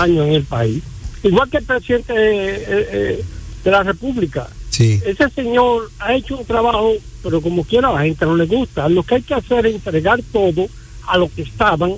años 0.00 0.26
en 0.26 0.32
el 0.32 0.44
país. 0.44 0.82
Igual 1.22 1.50
que 1.50 1.58
el 1.58 1.64
presidente 1.64 2.14
eh, 2.14 2.64
eh, 2.68 3.24
de 3.64 3.70
la 3.70 3.82
República. 3.82 4.48
Sí. 4.70 5.00
Ese 5.06 5.30
señor 5.30 5.90
ha 6.00 6.14
hecho 6.14 6.38
un 6.38 6.44
trabajo, 6.44 6.92
pero 7.22 7.40
como 7.40 7.64
quiera 7.64 7.88
a 7.88 7.94
la 7.94 8.02
gente 8.02 8.24
no 8.26 8.36
le 8.36 8.46
gusta. 8.46 8.88
Lo 8.88 9.02
que 9.02 9.16
hay 9.16 9.22
que 9.22 9.34
hacer 9.34 9.66
es 9.66 9.74
entregar 9.74 10.20
todo 10.32 10.66
a 11.06 11.16
los 11.16 11.30
que 11.30 11.42
estaban, 11.42 11.94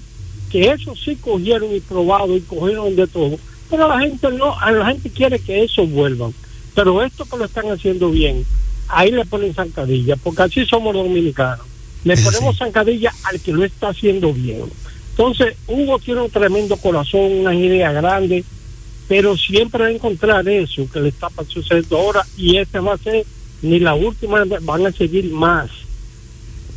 que 0.51 0.71
eso 0.71 0.95
sí 0.95 1.17
cogieron 1.17 1.75
y 1.75 1.81
probado 1.81 2.37
y 2.37 2.41
cogieron 2.41 2.95
de 2.95 3.07
todo. 3.07 3.39
Pero 3.71 3.89
la 3.89 4.01
gente 4.01 4.31
no, 4.33 4.59
a 4.59 4.71
la 4.71 4.87
gente 4.87 5.11
quiere 5.11 5.39
que 5.39 5.65
eso 5.65 5.87
vuelva. 5.87 6.31
Pero 6.75 7.03
esto 7.03 7.25
que 7.25 7.39
lo 7.39 7.47
están 7.47 7.71
haciendo 7.71 8.11
bien, 8.11 8.45
ahí 8.89 9.11
le 9.11 9.25
ponen 9.25 9.55
zancadilla, 9.55 10.17
porque 10.17 10.43
así 10.43 10.65
somos 10.67 10.95
dominicanos. 10.95 11.67
Le 12.05 12.15
Es 12.15 12.21
ponemos 12.21 12.51
así. 12.51 12.59
zancadilla 12.59 13.13
al 13.25 13.41
que 13.41 13.53
lo 13.53 13.65
está 13.65 13.89
haciendo 13.89 14.33
bien. 14.33 14.65
Entonces, 15.11 15.57
Hugo 15.67 15.99
tiene 15.99 16.21
un 16.23 16.31
tremendo 16.31 16.77
corazón, 16.77 17.33
una 17.41 17.55
idea 17.55 17.91
grande, 17.93 18.45
pero 19.09 19.37
siempre 19.37 19.83
va 19.83 19.89
a 19.89 19.93
encontrar 19.93 20.49
eso 20.49 20.87
que 20.93 21.01
le 21.01 21.09
está 21.09 21.29
sucediendo 21.49 21.97
ahora 21.97 22.27
y 22.37 22.57
esta 22.59 22.81
va 22.81 22.95
a 22.95 22.99
ser 22.99 23.25
ni 23.63 23.79
la 23.81 23.95
última, 23.95 24.45
van 24.63 24.87
a 24.87 24.93
seguir 24.93 25.31
más. 25.31 25.71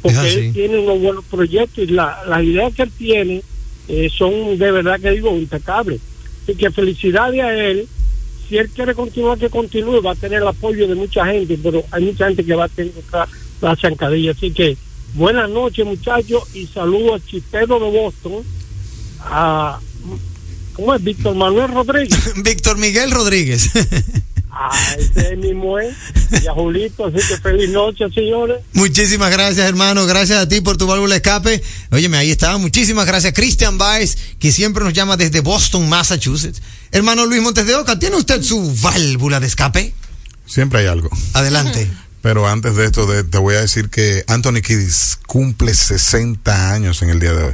Porque 0.02 0.34
él 0.48 0.54
tiene 0.54 0.80
unos 0.80 1.00
buenos 1.02 1.26
proyectos 1.26 1.84
y 1.84 1.88
la, 1.88 2.24
la 2.28 2.42
idea 2.42 2.72
que 2.72 2.84
él 2.84 2.92
tiene 2.98 3.42
eh, 3.90 4.10
son 4.16 4.58
de 4.58 4.72
verdad 4.72 5.00
que 5.00 5.12
digo 5.12 5.36
impecables. 5.36 6.00
Así 6.44 6.56
que 6.56 6.72
felicidades 6.72 7.42
a 7.42 7.54
él. 7.54 7.88
Si 8.50 8.58
él 8.58 8.68
quiere 8.70 8.96
continuar, 8.96 9.38
que 9.38 9.50
continúe, 9.50 10.02
va 10.02 10.14
a 10.14 10.16
tener 10.16 10.42
el 10.42 10.48
apoyo 10.48 10.88
de 10.88 10.96
mucha 10.96 11.24
gente, 11.28 11.58
pero 11.62 11.84
hay 11.92 12.04
mucha 12.04 12.28
gente 12.28 12.44
que 12.44 12.56
va 12.56 12.66
a 12.66 12.70
tener 12.70 12.94
la, 13.14 13.28
la 13.62 13.76
zancadilla. 13.76 14.32
Así 14.32 14.52
que 14.52 14.76
buenas 15.14 15.50
noches, 15.52 15.86
muchachos, 15.86 16.44
y 16.56 16.66
saludos 16.66 17.22
a 17.22 17.26
Chipero 17.26 17.80
de 17.80 17.92
Boston, 17.92 18.44
a 19.22 19.80
¿cómo 20.74 20.96
es? 20.96 21.04
Víctor 21.04 21.36
Manuel 21.36 21.72
Rodríguez. 21.72 22.34
Víctor 22.44 22.80
Miguel 22.80 23.12
Rodríguez. 23.12 23.70
Ah, 24.52 24.72
ese 24.98 25.36
mismo 25.36 25.78
es. 25.80 25.96
Y 26.44 26.48
a 26.48 26.54
Julito, 26.54 27.06
así 27.06 27.18
que 27.28 27.38
feliz 27.38 27.70
noche, 27.70 28.06
señores. 28.14 28.58
Muchísimas 28.74 29.32
gracias, 29.32 29.68
hermano. 29.68 30.06
Gracias 30.06 30.40
a 30.40 30.48
ti 30.48 30.60
por 30.62 30.76
tu 30.78 30.88
válvula 30.88 31.14
de 31.14 31.18
escape. 31.18 31.64
Óyeme, 31.92 32.18
ahí 32.18 32.32
está. 32.32 32.58
Muchísimas 32.58 33.06
gracias. 33.06 33.34
Christian 33.34 33.78
Baez, 33.78 34.18
que 34.40 34.52
siempre 34.52 34.84
nos 34.84 34.94
llama 34.94 35.18
desde 35.18 35.42
Boston, 35.42 35.88
Massachusetts. 35.88 36.62
Hermano 36.92 37.26
Luis 37.26 37.42
Montes 37.42 37.68
de 37.68 37.76
Oca, 37.76 38.00
¿tiene 38.00 38.16
usted 38.16 38.42
su 38.42 38.76
válvula 38.82 39.40
de 39.40 39.48
escape? 39.48 39.94
Siempre 40.46 40.80
hay 40.80 40.88
algo. 40.88 41.10
Adelante. 41.34 41.90
Pero 42.22 42.48
antes 42.48 42.76
de 42.76 42.86
esto, 42.86 43.06
de- 43.06 43.24
te 43.24 43.38
voy 43.38 43.56
a 43.56 43.62
decir 43.62 43.90
que 43.90 44.26
Anthony 44.28 44.62
Kiddis 44.62 45.20
cumple 45.26 45.74
60 45.74 46.74
años 46.74 47.02
en 47.02 47.12
el 47.12 47.20
día 47.20 47.32
de 47.34 47.44
hoy. 47.44 47.54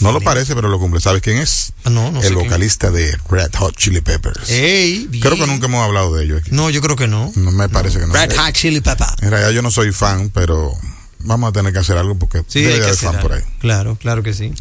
No 0.00 0.12
lo 0.12 0.20
parece, 0.20 0.54
pero 0.54 0.68
lo 0.68 0.78
cumple. 0.78 1.00
¿Sabes 1.00 1.22
quién 1.22 1.38
es? 1.38 1.72
Ah, 1.84 1.90
no, 1.90 2.10
no 2.10 2.20
sé 2.20 2.28
el 2.28 2.34
quién. 2.34 2.46
vocalista 2.46 2.90
de 2.90 3.16
Red 3.30 3.50
Hot 3.58 3.76
Chili 3.76 4.00
Peppers. 4.00 4.50
Ey, 4.50 5.06
bien. 5.08 5.22
Creo 5.22 5.36
que 5.36 5.46
nunca 5.46 5.66
hemos 5.66 5.84
hablado 5.84 6.14
de 6.14 6.24
ellos 6.24 6.40
aquí. 6.42 6.50
No, 6.52 6.70
yo 6.70 6.80
creo 6.80 6.96
que 6.96 7.06
no. 7.06 7.30
No 7.36 7.50
me 7.52 7.68
parece 7.68 7.98
que 8.00 8.06
no. 8.06 8.12
Red 8.14 8.36
Hot 8.36 8.52
Chili 8.52 8.80
Pepper. 8.80 9.06
En 9.20 9.30
realidad 9.30 9.50
yo 9.50 9.62
no 9.62 9.70
soy 9.70 9.92
fan, 9.92 10.30
pero 10.30 10.72
vamos 11.20 11.48
a 11.50 11.52
tener 11.52 11.72
que 11.72 11.78
hacer 11.78 11.96
algo 11.96 12.16
porque 12.18 12.42
Sí, 12.48 12.60
debe 12.62 12.74
hay 12.74 12.80
de 12.80 12.80
que 12.80 12.84
haber 12.86 12.94
hacer 12.98 13.12
fan 13.12 13.20
por 13.22 13.32
ahí. 13.32 13.38
algo. 13.42 13.50
Claro, 13.60 13.96
claro 14.00 14.22
que 14.22 14.34
sí. 14.34 14.52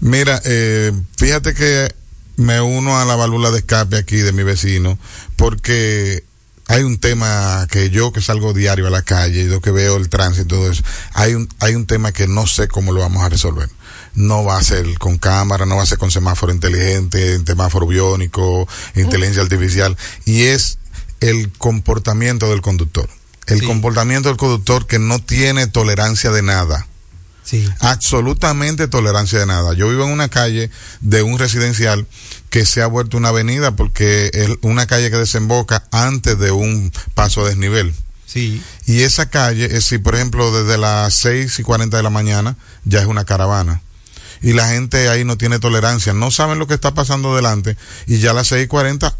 Mira, 0.00 0.40
eh, 0.44 0.92
fíjate 1.16 1.54
que 1.54 1.88
me 2.36 2.60
uno 2.60 2.98
a 2.98 3.04
la 3.04 3.16
válvula 3.16 3.50
de 3.50 3.58
escape 3.58 3.96
aquí 3.96 4.16
de 4.16 4.32
mi 4.32 4.42
vecino 4.42 4.98
porque 5.36 6.22
hay 6.68 6.82
un 6.82 6.98
tema 6.98 7.66
que 7.70 7.90
yo 7.90 8.12
que 8.12 8.20
salgo 8.20 8.52
diario 8.52 8.88
a 8.88 8.90
la 8.90 9.02
calle 9.02 9.44
y 9.44 9.48
yo 9.48 9.60
que 9.60 9.70
veo 9.70 9.96
el 9.96 10.08
tránsito 10.08 10.42
y 10.44 10.48
todo 10.58 10.70
eso, 10.70 10.82
hay 11.14 11.34
un, 11.34 11.48
hay 11.60 11.74
un 11.76 11.86
tema 11.86 12.12
que 12.12 12.26
no 12.26 12.46
sé 12.46 12.68
cómo 12.68 12.92
lo 12.92 13.00
vamos 13.00 13.22
a 13.22 13.28
resolver. 13.28 13.68
No 14.16 14.42
va 14.44 14.58
a 14.58 14.62
ser 14.62 14.98
con 14.98 15.18
cámara, 15.18 15.64
no 15.66 15.76
va 15.76 15.82
a 15.84 15.86
ser 15.86 15.98
con 15.98 16.10
semáforo 16.10 16.52
inteligente, 16.52 17.38
semáforo 17.46 17.86
biónico, 17.86 18.66
inteligencia 18.96 19.42
artificial, 19.42 19.96
y 20.24 20.42
es 20.44 20.78
el 21.20 21.52
comportamiento 21.52 22.50
del 22.50 22.60
conductor. 22.62 23.08
El 23.46 23.60
Sí. 23.60 23.66
comportamiento 23.66 24.28
del 24.28 24.36
conductor 24.36 24.86
que 24.88 24.98
no 24.98 25.20
tiene 25.20 25.66
tolerancia 25.68 26.30
de 26.32 26.42
nada 26.42 26.86
Sí. 27.44 27.64
absolutamente 27.78 28.88
tolerancia 28.88 29.38
de 29.38 29.46
nada. 29.46 29.72
Yo 29.74 29.88
vivo 29.88 30.04
en 30.04 30.10
una 30.10 30.28
calle 30.28 30.68
de 31.00 31.22
un 31.22 31.38
residencial 31.38 32.06
que 32.50 32.66
se 32.66 32.82
ha 32.82 32.86
vuelto 32.88 33.16
una 33.16 33.28
avenida 33.28 33.76
porque 33.76 34.30
es 34.34 34.48
una 34.62 34.86
calle 34.86 35.10
que 35.12 35.16
desemboca 35.18 35.84
antes 35.92 36.38
de 36.38 36.50
un 36.50 36.92
paso 37.14 37.44
a 37.44 37.48
desnivel. 37.48 37.94
Sí. 38.26 38.60
Y 38.86 39.02
esa 39.02 39.30
calle, 39.30 39.76
es 39.76 39.84
si 39.84 39.98
por 39.98 40.16
ejemplo 40.16 40.50
desde 40.52 40.76
las 40.76 41.14
6 41.14 41.58
y 41.60 41.62
40 41.62 41.96
de 41.98 42.02
la 42.02 42.10
mañana 42.10 42.56
ya 42.84 43.00
es 43.00 43.06
una 43.06 43.24
caravana. 43.24 43.80
Y 44.42 44.52
la 44.52 44.68
gente 44.68 45.08
ahí 45.08 45.24
no 45.24 45.36
tiene 45.36 45.58
tolerancia, 45.58 46.12
no 46.12 46.30
saben 46.30 46.58
lo 46.58 46.66
que 46.66 46.74
está 46.74 46.94
pasando 46.94 47.36
delante. 47.36 47.76
Y 48.06 48.18
ya 48.18 48.30
a 48.30 48.34
las 48.34 48.48
6 48.48 48.64
y 48.64 48.68
40, 48.68 49.16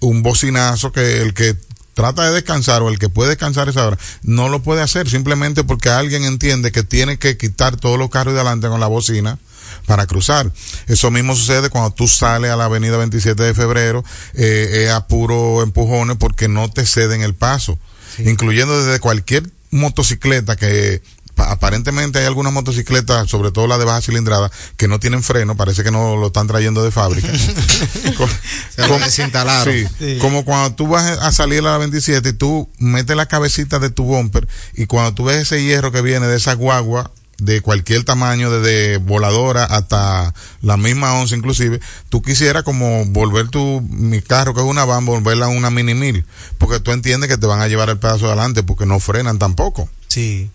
un 0.00 0.22
bocinazo 0.22 0.92
que 0.92 1.22
el 1.22 1.34
que 1.34 1.56
trata 1.94 2.26
de 2.26 2.34
descansar 2.34 2.82
o 2.82 2.90
el 2.90 2.98
que 2.98 3.08
puede 3.08 3.30
descansar 3.30 3.70
esa 3.70 3.86
hora, 3.86 3.98
no 4.22 4.50
lo 4.50 4.62
puede 4.62 4.82
hacer 4.82 5.08
simplemente 5.08 5.64
porque 5.64 5.88
alguien 5.88 6.24
entiende 6.24 6.70
que 6.70 6.82
tiene 6.82 7.18
que 7.18 7.38
quitar 7.38 7.76
todos 7.76 7.98
los 7.98 8.10
carros 8.10 8.34
de 8.34 8.40
adelante 8.40 8.68
con 8.68 8.80
la 8.80 8.86
bocina 8.86 9.38
para 9.86 10.06
cruzar. 10.06 10.52
Eso 10.88 11.10
mismo 11.10 11.34
sucede 11.34 11.70
cuando 11.70 11.92
tú 11.92 12.06
sales 12.06 12.50
a 12.50 12.56
la 12.56 12.66
avenida 12.66 12.98
27 12.98 13.42
de 13.42 13.54
febrero, 13.54 14.04
eh, 14.34 14.84
es 14.84 14.90
a 14.90 15.06
puro 15.06 15.62
empujones 15.62 16.18
porque 16.18 16.48
no 16.48 16.70
te 16.70 16.84
ceden 16.84 17.22
el 17.22 17.34
paso, 17.34 17.78
incluyendo 18.18 18.84
desde 18.84 19.00
cualquier 19.00 19.50
motocicleta 19.70 20.56
que 20.56 21.00
aparentemente 21.36 22.18
hay 22.18 22.24
algunas 22.26 22.52
motocicletas, 22.52 23.28
sobre 23.28 23.50
todo 23.52 23.66
las 23.66 23.78
de 23.78 23.84
baja 23.84 24.00
cilindrada, 24.00 24.50
que 24.76 24.88
no 24.88 24.98
tienen 25.00 25.22
freno, 25.22 25.56
parece 25.56 25.84
que 25.84 25.90
no 25.90 26.16
lo 26.16 26.28
están 26.28 26.46
trayendo 26.46 26.82
de 26.82 26.90
fábrica. 26.90 27.28
Co- 28.16 28.28
Se 28.74 28.82
lo 28.82 28.88
como- 28.88 29.04
desinstalaron. 29.04 29.72
Sí, 29.74 29.86
Sí. 29.98 30.18
como 30.20 30.44
cuando 30.44 30.74
tú 30.74 30.86
vas 30.88 31.04
a 31.18 31.32
salir 31.32 31.60
a 31.60 31.72
la 31.72 31.78
27 31.78 32.28
y 32.30 32.32
tú 32.32 32.68
metes 32.78 33.16
la 33.16 33.26
cabecita 33.26 33.78
de 33.78 33.90
tu 33.90 34.04
bumper 34.04 34.46
y 34.74 34.86
cuando 34.86 35.14
tú 35.14 35.24
ves 35.24 35.42
ese 35.42 35.62
hierro 35.62 35.92
que 35.92 36.02
viene 36.02 36.26
de 36.26 36.36
esa 36.36 36.54
guagua 36.54 37.10
de 37.38 37.60
cualquier 37.60 38.02
tamaño, 38.02 38.50
desde 38.50 38.96
voladora 38.96 39.64
hasta 39.64 40.32
la 40.62 40.78
misma 40.78 41.12
once 41.20 41.36
inclusive, 41.36 41.80
tú 42.08 42.22
quisieras 42.22 42.62
como 42.62 43.04
volver 43.04 43.48
tu, 43.48 43.82
mi 43.90 44.22
carro 44.22 44.54
que 44.54 44.60
es 44.62 44.66
una 44.66 44.86
van, 44.86 45.04
volverla 45.04 45.44
a 45.44 45.48
una 45.50 45.68
mini 45.68 45.92
mil, 45.92 46.24
porque 46.56 46.80
tú 46.80 46.92
entiendes 46.92 47.28
que 47.28 47.36
te 47.36 47.46
van 47.46 47.60
a 47.60 47.68
llevar 47.68 47.90
el 47.90 47.98
pedazo 47.98 48.26
adelante 48.28 48.62
porque 48.62 48.86
no 48.86 49.00
frenan 49.00 49.38
tampoco. 49.38 49.86
Sí. 50.08 50.50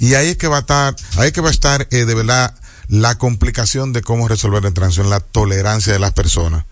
Y 0.00 0.14
ahí 0.14 0.30
es 0.30 0.36
que 0.36 0.48
va 0.48 0.56
a 0.56 0.60
estar, 0.60 0.96
ahí 1.18 1.28
es 1.28 1.32
que 1.32 1.40
va 1.40 1.48
a 1.48 1.52
estar 1.52 1.86
eh, 1.90 2.04
de 2.06 2.14
verdad 2.14 2.54
la 2.88 3.16
complicación 3.18 3.92
de 3.92 4.02
cómo 4.02 4.26
resolver 4.26 4.64
el 4.66 4.74
tránsito, 4.74 5.02
en 5.04 5.10
la 5.10 5.20
tolerancia 5.20 5.92
de 5.92 6.00
las 6.00 6.12
personas. 6.12 6.64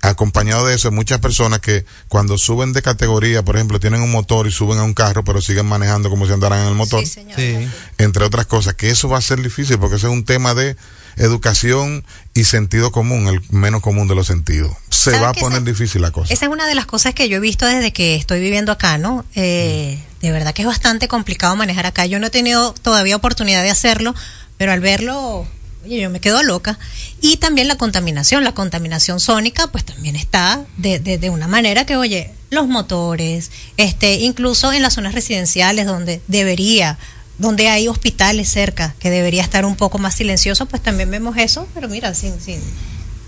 Acompañado 0.00 0.66
de 0.66 0.74
eso, 0.74 0.88
hay 0.88 0.94
muchas 0.94 1.20
personas 1.20 1.60
que 1.60 1.84
cuando 2.08 2.36
suben 2.36 2.72
de 2.72 2.82
categoría, 2.82 3.44
por 3.44 3.54
ejemplo, 3.54 3.78
tienen 3.78 4.00
un 4.02 4.10
motor 4.10 4.48
y 4.48 4.50
suben 4.50 4.78
a 4.80 4.82
un 4.82 4.94
carro, 4.94 5.22
pero 5.22 5.40
siguen 5.40 5.66
manejando 5.66 6.10
como 6.10 6.26
si 6.26 6.32
andaran 6.32 6.62
en 6.62 6.68
el 6.68 6.74
motor, 6.74 7.00
Sí, 7.00 7.06
señor. 7.06 7.36
Sí. 7.36 7.68
entre 7.98 8.24
otras 8.24 8.46
cosas, 8.46 8.74
que 8.74 8.90
eso 8.90 9.08
va 9.08 9.18
a 9.18 9.22
ser 9.22 9.40
difícil 9.40 9.78
porque 9.78 9.96
ese 9.96 10.08
es 10.08 10.12
un 10.12 10.24
tema 10.24 10.54
de 10.54 10.76
educación 11.16 12.04
y 12.34 12.44
sentido 12.44 12.92
común, 12.92 13.26
el 13.28 13.40
menos 13.50 13.82
común 13.82 14.08
de 14.08 14.14
los 14.14 14.26
sentidos. 14.26 14.72
Se 14.90 15.10
¿Sabe 15.12 15.22
va 15.22 15.28
a 15.30 15.34
poner 15.34 15.58
esa- 15.62 15.70
difícil 15.70 16.02
la 16.02 16.10
cosa. 16.10 16.32
Esa 16.32 16.46
es 16.46 16.50
una 16.52 16.66
de 16.66 16.74
las 16.74 16.86
cosas 16.86 17.14
que 17.14 17.28
yo 17.28 17.36
he 17.38 17.40
visto 17.40 17.66
desde 17.66 17.92
que 17.92 18.14
estoy 18.16 18.40
viviendo 18.40 18.72
acá, 18.72 18.98
¿no? 18.98 19.24
Eh, 19.34 19.98
de 20.20 20.30
verdad 20.30 20.54
que 20.54 20.62
es 20.62 20.68
bastante 20.68 21.08
complicado 21.08 21.56
manejar 21.56 21.86
acá. 21.86 22.06
Yo 22.06 22.18
no 22.20 22.28
he 22.28 22.30
tenido 22.30 22.72
todavía 22.74 23.16
oportunidad 23.16 23.62
de 23.62 23.70
hacerlo, 23.70 24.14
pero 24.56 24.72
al 24.72 24.80
verlo, 24.80 25.46
oye, 25.84 26.00
yo 26.00 26.10
me 26.10 26.20
quedo 26.20 26.42
loca. 26.42 26.78
Y 27.20 27.38
también 27.38 27.66
la 27.68 27.76
contaminación, 27.76 28.44
la 28.44 28.52
contaminación 28.54 29.18
sónica, 29.20 29.66
pues 29.66 29.84
también 29.84 30.14
está 30.16 30.64
de, 30.76 30.98
de, 31.00 31.18
de 31.18 31.30
una 31.30 31.48
manera 31.48 31.84
que, 31.86 31.96
oye, 31.96 32.30
los 32.50 32.68
motores, 32.68 33.50
este, 33.76 34.16
incluso 34.16 34.72
en 34.72 34.82
las 34.82 34.94
zonas 34.94 35.14
residenciales 35.14 35.86
donde 35.86 36.20
debería 36.28 36.98
donde 37.42 37.68
hay 37.68 37.88
hospitales 37.88 38.48
cerca, 38.48 38.94
que 38.98 39.10
debería 39.10 39.42
estar 39.42 39.66
un 39.66 39.76
poco 39.76 39.98
más 39.98 40.14
silencioso, 40.14 40.64
pues 40.64 40.82
también 40.82 41.10
vemos 41.10 41.36
eso, 41.36 41.68
pero 41.74 41.88
mira, 41.90 42.14
sin, 42.14 42.40
sin, 42.40 42.58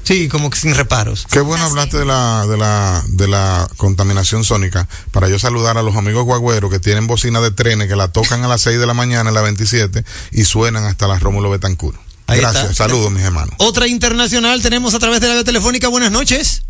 Sí, 0.05 0.29
como 0.29 0.51
que 0.51 0.59
sin 0.59 0.75
reparos. 0.75 1.27
Qué 1.31 1.41
bueno 1.41 1.65
Ah, 1.65 1.67
sí. 1.67 1.71
hablaste 1.73 1.97
de 1.99 2.05
la, 2.05 2.47
de 2.47 2.57
la, 2.59 3.03
de 3.09 3.27
la 3.27 3.67
contaminación 3.79 4.45
sónica. 4.45 4.87
Para 5.13 5.31
yo 5.31 5.39
saludar 5.39 5.79
a 5.79 5.83
los 5.83 5.97
amigos 5.97 6.25
guagüeros 6.25 6.71
que 6.71 6.79
tienen 6.79 7.07
bocina 7.07 7.41
de 7.41 7.51
trenes 7.51 7.89
que 7.89 7.97
la 7.97 8.09
tocan 8.09 8.45
a 8.45 8.49
las 8.49 8.61
6 8.61 8.79
de 8.79 8.87
la 8.87 8.93
mañana 8.93 9.31
en 9.31 9.35
la 9.35 9.41
27 9.41 10.05
y 10.33 10.45
suenan 10.45 10.85
hasta 10.85 11.07
las 11.09 11.23
Rómulo 11.23 11.49
Betancur. 11.49 11.95
Ahí 12.27 12.39
Gracias, 12.41 12.65
está. 12.73 12.85
saludos 12.85 13.13
mis 13.13 13.23
hermanos. 13.23 13.55
Otra 13.59 13.87
internacional 13.87 14.61
tenemos 14.61 14.93
a 14.95 14.99
través 14.99 15.21
de 15.23 15.29
la 15.29 15.35
vía 15.35 15.45
telefónica. 15.45 15.89
Buenas 15.89 16.13
noches. 16.13 16.63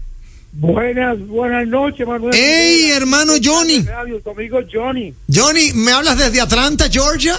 Buenas, 0.57 1.19
buenas 1.27 1.67
noches, 1.67 2.07
Manuel. 2.07 2.33
¡Ey, 2.35 2.77
Rivera. 2.83 2.97
hermano 2.97 3.33
Johnny! 3.43 3.81
Radio, 3.83 4.21
tu 4.21 4.31
amigo 4.31 4.61
Johnny. 4.73 5.13
Johnny, 5.33 5.73
¿me 5.75 5.91
hablas 5.91 6.17
desde 6.17 6.41
Atlanta, 6.41 6.89
Georgia? 6.91 7.37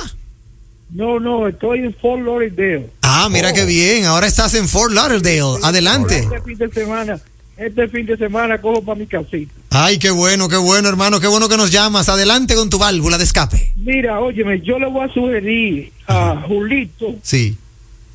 No, 0.92 1.20
no, 1.20 1.48
estoy 1.48 1.80
en 1.80 1.94
Fort 1.96 2.24
Lauderdale. 2.24 2.90
Ah, 3.02 3.30
mira 3.32 3.52
Oh. 3.52 3.54
qué 3.54 3.66
bien. 3.66 4.06
Ahora 4.06 4.28
estás 4.28 4.54
en 4.54 4.68
Fort 4.68 4.92
Lauderdale. 4.92 5.60
Adelante. 5.64 6.20
Este 6.20 6.42
fin 6.42 6.58
de 6.58 6.70
semana, 6.70 7.20
este 7.58 7.88
fin 7.88 8.06
de 8.06 8.18
semana 8.18 8.60
cojo 8.62 8.84
para 8.84 9.00
mi 9.00 9.08
casita. 9.08 9.54
Ay, 9.72 9.98
qué 9.98 10.12
bueno, 10.12 10.50
qué 10.50 10.58
bueno, 10.58 10.90
hermano. 10.90 11.20
Qué 11.22 11.28
bueno 11.28 11.48
que 11.48 11.58
nos 11.58 11.72
llamas. 11.72 12.10
Adelante 12.10 12.54
con 12.56 12.70
tu 12.70 12.78
válvula 12.78 13.18
de 13.18 13.24
escape. 13.24 13.72
Mira, 13.78 14.20
óyeme, 14.20 14.60
yo 14.62 14.78
le 14.78 14.88
voy 14.88 15.10
a 15.10 15.14
sugerir 15.14 15.92
a 16.08 16.44
Julito 16.48 17.16
Sí. 17.24 17.58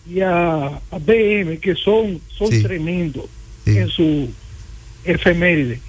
y 0.09 0.21
a, 0.21 0.67
a 0.67 0.99
BM, 1.01 1.59
que 1.59 1.75
son, 1.75 2.21
son 2.37 2.51
Sí. 2.51 2.63
tremendos 2.63 3.25
Sí. 3.65 3.77
en 3.79 3.89
su 3.89 4.29
efeméride, 5.05 5.81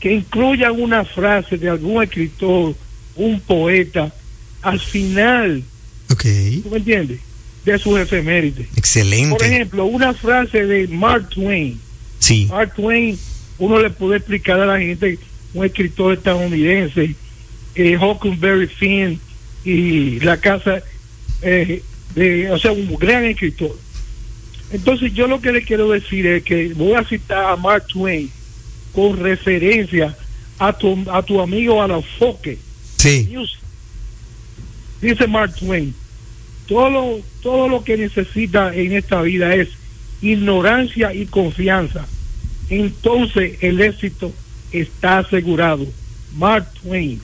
que 0.00 0.12
incluyan 0.12 0.80
una 0.80 1.04
frase 1.04 1.56
de 1.58 1.68
algún 1.68 2.02
escritor, 2.02 2.74
un 3.16 3.40
poeta, 3.40 4.12
al 4.62 4.80
final, 4.80 5.62
Ok. 6.10 6.24
¿tú 6.62 6.70
me 6.70 6.78
entiendes? 6.78 7.20
De 7.64 7.78
sus 7.78 7.98
efemérides. 7.98 8.66
Por 8.68 8.78
Excelente. 8.78 9.46
ejemplo, 9.46 9.86
una 9.86 10.12
frase 10.12 10.66
de 10.66 10.86
Mark 10.88 11.30
Twain. 11.30 11.80
Sí. 12.18 12.46
Mark 12.50 12.74
Twain, 12.74 13.18
uno 13.58 13.80
le 13.80 13.90
puede 13.90 14.18
explicar 14.18 14.60
a 14.60 14.66
la 14.66 14.78
gente, 14.78 15.18
un 15.54 15.64
escritor 15.64 16.14
estadounidense, 16.14 17.14
eh, 17.74 17.96
Huckleberry 17.96 18.66
Finn 18.66 19.18
y 19.64 20.20
la 20.20 20.36
casa 20.36 20.82
eh, 21.42 21.82
de, 22.14 22.50
o 22.50 22.58
sea, 22.58 22.72
un 22.72 22.94
gran 22.96 23.24
escritor. 23.24 23.76
Entonces 24.70 25.12
yo 25.14 25.26
lo 25.26 25.40
que 25.40 25.52
le 25.52 25.62
quiero 25.62 25.90
decir 25.90 26.26
es 26.26 26.42
que 26.42 26.72
voy 26.74 26.94
a 26.94 27.04
citar 27.04 27.44
a 27.52 27.56
Mark 27.56 27.86
Twain 27.86 28.30
con 28.94 29.18
referencia 29.18 30.16
a 30.58 30.72
tu, 30.72 31.04
a 31.10 31.22
tu 31.22 31.40
amigo 31.40 31.82
Alafoque. 31.82 32.58
Sí. 32.96 33.28
Music. 33.32 33.58
Dice 35.02 35.26
Mark 35.26 35.54
Twain, 35.56 35.94
todo 36.66 36.88
lo, 36.88 37.20
todo 37.42 37.68
lo 37.68 37.84
que 37.84 37.96
necesita 37.96 38.74
en 38.74 38.92
esta 38.92 39.20
vida 39.20 39.54
es 39.54 39.68
ignorancia 40.22 41.12
y 41.12 41.26
confianza, 41.26 42.06
entonces 42.70 43.58
el 43.60 43.80
éxito 43.82 44.32
está 44.72 45.18
asegurado. 45.18 45.86
Mark 46.36 46.66
Twain. 46.82 47.20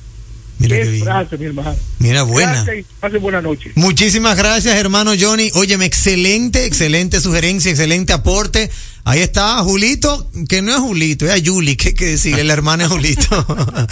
Mira 0.58 0.76
qué 0.76 1.00
frase, 1.02 1.38
mi 1.38 1.46
hermano. 1.46 1.74
Mira, 1.98 2.22
buena. 2.22 2.64
Gracias 3.00 3.22
buena 3.22 3.40
noche. 3.40 3.72
Muchísimas 3.76 4.36
gracias, 4.36 4.76
hermano 4.76 5.12
Johnny. 5.18 5.50
Óyeme, 5.54 5.86
excelente, 5.86 6.66
excelente 6.66 7.18
sugerencia, 7.20 7.70
excelente 7.70 8.12
aporte. 8.12 8.70
Ahí 9.04 9.20
está 9.20 9.58
Julito, 9.62 10.30
que 10.48 10.62
no 10.62 10.72
es 10.72 10.78
Julito, 10.78 11.26
es 11.26 11.42
Yuli, 11.42 11.76
que 11.76 11.88
hay 11.88 11.94
que 11.94 12.06
decirle, 12.06 12.44
la 12.44 12.52
hermana 12.52 12.84
es 12.84 12.90
Julito. 12.90 13.46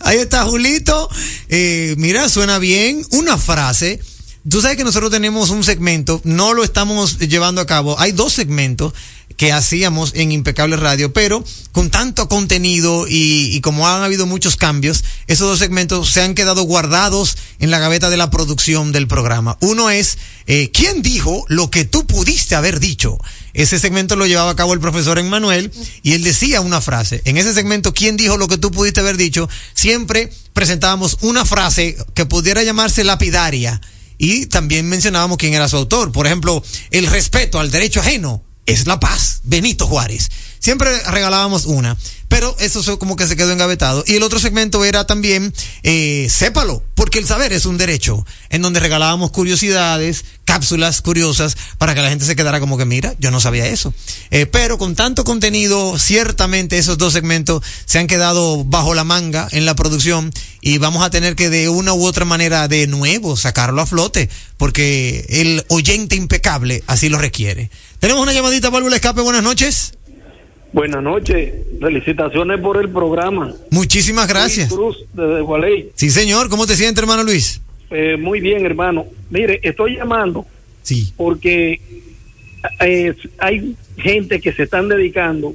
Ahí 0.00 0.18
está 0.18 0.44
Julito. 0.44 1.08
Eh, 1.48 1.94
mira, 1.98 2.28
suena 2.28 2.58
bien. 2.58 3.04
Una 3.10 3.36
frase. 3.36 4.00
Tú 4.48 4.60
sabes 4.60 4.76
que 4.76 4.84
nosotros 4.84 5.10
tenemos 5.10 5.48
un 5.48 5.64
segmento, 5.64 6.20
no 6.24 6.52
lo 6.52 6.64
estamos 6.64 7.18
llevando 7.18 7.62
a 7.62 7.66
cabo. 7.66 7.98
Hay 7.98 8.12
dos 8.12 8.34
segmentos 8.34 8.92
que 9.38 9.52
hacíamos 9.52 10.12
en 10.14 10.32
Impecable 10.32 10.76
Radio, 10.76 11.14
pero 11.14 11.42
con 11.72 11.90
tanto 11.90 12.28
contenido 12.28 13.06
y, 13.08 13.56
y 13.56 13.60
como 13.62 13.88
han 13.88 14.02
habido 14.02 14.26
muchos 14.26 14.56
cambios, 14.56 15.02
esos 15.28 15.48
dos 15.48 15.58
segmentos 15.58 16.10
se 16.10 16.20
han 16.20 16.34
quedado 16.34 16.62
guardados 16.62 17.38
en 17.58 17.70
la 17.70 17.78
gaveta 17.78 18.10
de 18.10 18.18
la 18.18 18.30
producción 18.30 18.92
del 18.92 19.08
programa. 19.08 19.56
Uno 19.60 19.88
es, 19.88 20.18
eh, 20.46 20.70
¿quién 20.72 21.00
dijo 21.00 21.44
lo 21.48 21.70
que 21.70 21.86
tú 21.86 22.06
pudiste 22.06 22.54
haber 22.54 22.80
dicho? 22.80 23.18
Ese 23.54 23.78
segmento 23.78 24.16
lo 24.16 24.26
llevaba 24.26 24.50
a 24.50 24.56
cabo 24.56 24.74
el 24.74 24.80
profesor 24.80 25.18
Emmanuel 25.18 25.72
y 26.02 26.12
él 26.12 26.24
decía 26.24 26.60
una 26.60 26.80
frase. 26.80 27.22
En 27.24 27.36
ese 27.36 27.54
segmento, 27.54 27.94
¿quién 27.94 28.16
dijo 28.16 28.36
lo 28.36 28.48
que 28.48 28.58
tú 28.58 28.70
pudiste 28.70 29.00
haber 29.00 29.16
dicho? 29.16 29.48
Siempre 29.74 30.30
presentábamos 30.52 31.18
una 31.20 31.44
frase 31.44 31.96
que 32.14 32.26
pudiera 32.26 32.62
llamarse 32.64 33.04
lapidaria 33.04 33.80
y 34.18 34.46
también 34.46 34.88
mencionábamos 34.88 35.38
quién 35.38 35.54
era 35.54 35.68
su 35.68 35.76
autor. 35.76 36.10
Por 36.10 36.26
ejemplo, 36.26 36.62
el 36.90 37.06
respeto 37.06 37.60
al 37.60 37.70
derecho 37.70 38.00
ajeno 38.00 38.42
es 38.66 38.86
la 38.86 38.98
paz. 38.98 39.40
Benito 39.44 39.86
Juárez. 39.86 40.30
Siempre 40.64 40.98
regalábamos 41.10 41.66
una, 41.66 41.94
pero 42.28 42.56
eso 42.58 42.98
como 42.98 43.16
que 43.16 43.26
se 43.26 43.36
quedó 43.36 43.52
engavetado. 43.52 44.02
Y 44.06 44.14
el 44.14 44.22
otro 44.22 44.38
segmento 44.38 44.82
era 44.82 45.06
también, 45.06 45.52
eh, 45.82 46.26
sépalo, 46.30 46.82
porque 46.94 47.18
el 47.18 47.26
saber 47.26 47.52
es 47.52 47.66
un 47.66 47.76
derecho, 47.76 48.24
en 48.48 48.62
donde 48.62 48.80
regalábamos 48.80 49.30
curiosidades, 49.30 50.24
cápsulas 50.46 51.02
curiosas, 51.02 51.54
para 51.76 51.94
que 51.94 52.00
la 52.00 52.08
gente 52.08 52.24
se 52.24 52.34
quedara 52.34 52.60
como 52.60 52.78
que, 52.78 52.86
mira, 52.86 53.14
yo 53.18 53.30
no 53.30 53.40
sabía 53.40 53.66
eso. 53.66 53.92
Eh, 54.30 54.46
pero 54.46 54.78
con 54.78 54.94
tanto 54.94 55.22
contenido, 55.22 55.98
ciertamente 55.98 56.78
esos 56.78 56.96
dos 56.96 57.12
segmentos 57.12 57.62
se 57.84 57.98
han 57.98 58.06
quedado 58.06 58.64
bajo 58.64 58.94
la 58.94 59.04
manga 59.04 59.46
en 59.52 59.66
la 59.66 59.74
producción 59.74 60.32
y 60.62 60.78
vamos 60.78 61.04
a 61.04 61.10
tener 61.10 61.36
que 61.36 61.50
de 61.50 61.68
una 61.68 61.92
u 61.92 62.06
otra 62.06 62.24
manera 62.24 62.68
de 62.68 62.86
nuevo 62.86 63.36
sacarlo 63.36 63.82
a 63.82 63.86
flote, 63.86 64.30
porque 64.56 65.26
el 65.28 65.62
oyente 65.68 66.16
impecable 66.16 66.82
así 66.86 67.10
lo 67.10 67.18
requiere. 67.18 67.70
Tenemos 67.98 68.22
una 68.22 68.32
llamadita, 68.32 68.70
válvula 68.70 68.96
escape, 68.96 69.20
buenas 69.20 69.42
noches. 69.42 69.92
Buenas 70.74 71.04
noches, 71.04 71.54
felicitaciones 71.80 72.60
por 72.60 72.78
el 72.82 72.88
programa. 72.88 73.54
Muchísimas 73.70 74.26
gracias. 74.26 74.70
Luis 74.72 74.96
Cruz, 74.96 75.04
desde 75.14 75.40
Gualey. 75.40 75.90
Sí, 75.94 76.10
señor, 76.10 76.48
¿cómo 76.48 76.66
te 76.66 76.74
sientes, 76.74 77.00
hermano 77.00 77.22
Luis? 77.22 77.60
Eh, 77.90 78.16
muy 78.18 78.40
bien, 78.40 78.66
hermano. 78.66 79.06
Mire, 79.30 79.60
estoy 79.62 79.94
llamando 79.96 80.44
Sí. 80.82 81.12
porque 81.16 81.80
eh, 82.80 83.14
hay 83.38 83.76
gente 83.98 84.40
que 84.40 84.52
se 84.52 84.64
están 84.64 84.88
dedicando 84.88 85.54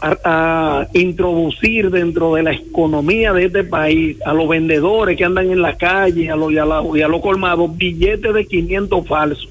a, 0.00 0.16
a 0.24 0.88
introducir 0.94 1.90
dentro 1.90 2.34
de 2.34 2.44
la 2.44 2.52
economía 2.54 3.34
de 3.34 3.44
este 3.44 3.62
país 3.62 4.16
a 4.24 4.32
los 4.32 4.48
vendedores 4.48 5.18
que 5.18 5.24
andan 5.26 5.50
en 5.50 5.60
la 5.60 5.76
calle 5.76 6.30
a 6.30 6.36
los, 6.36 6.50
y, 6.50 6.56
a 6.56 6.64
la- 6.64 6.82
y 6.94 7.02
a 7.02 7.08
los 7.08 7.20
colmados 7.20 7.76
billetes 7.76 8.32
de 8.32 8.46
500 8.46 9.06
falsos. 9.06 9.48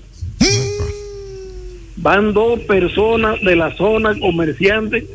Van 2.05 2.33
dos 2.33 2.59
personas 2.59 3.41
de 3.41 3.55
la 3.55 3.75
zona 3.75 4.13
comerciantes 4.19 5.05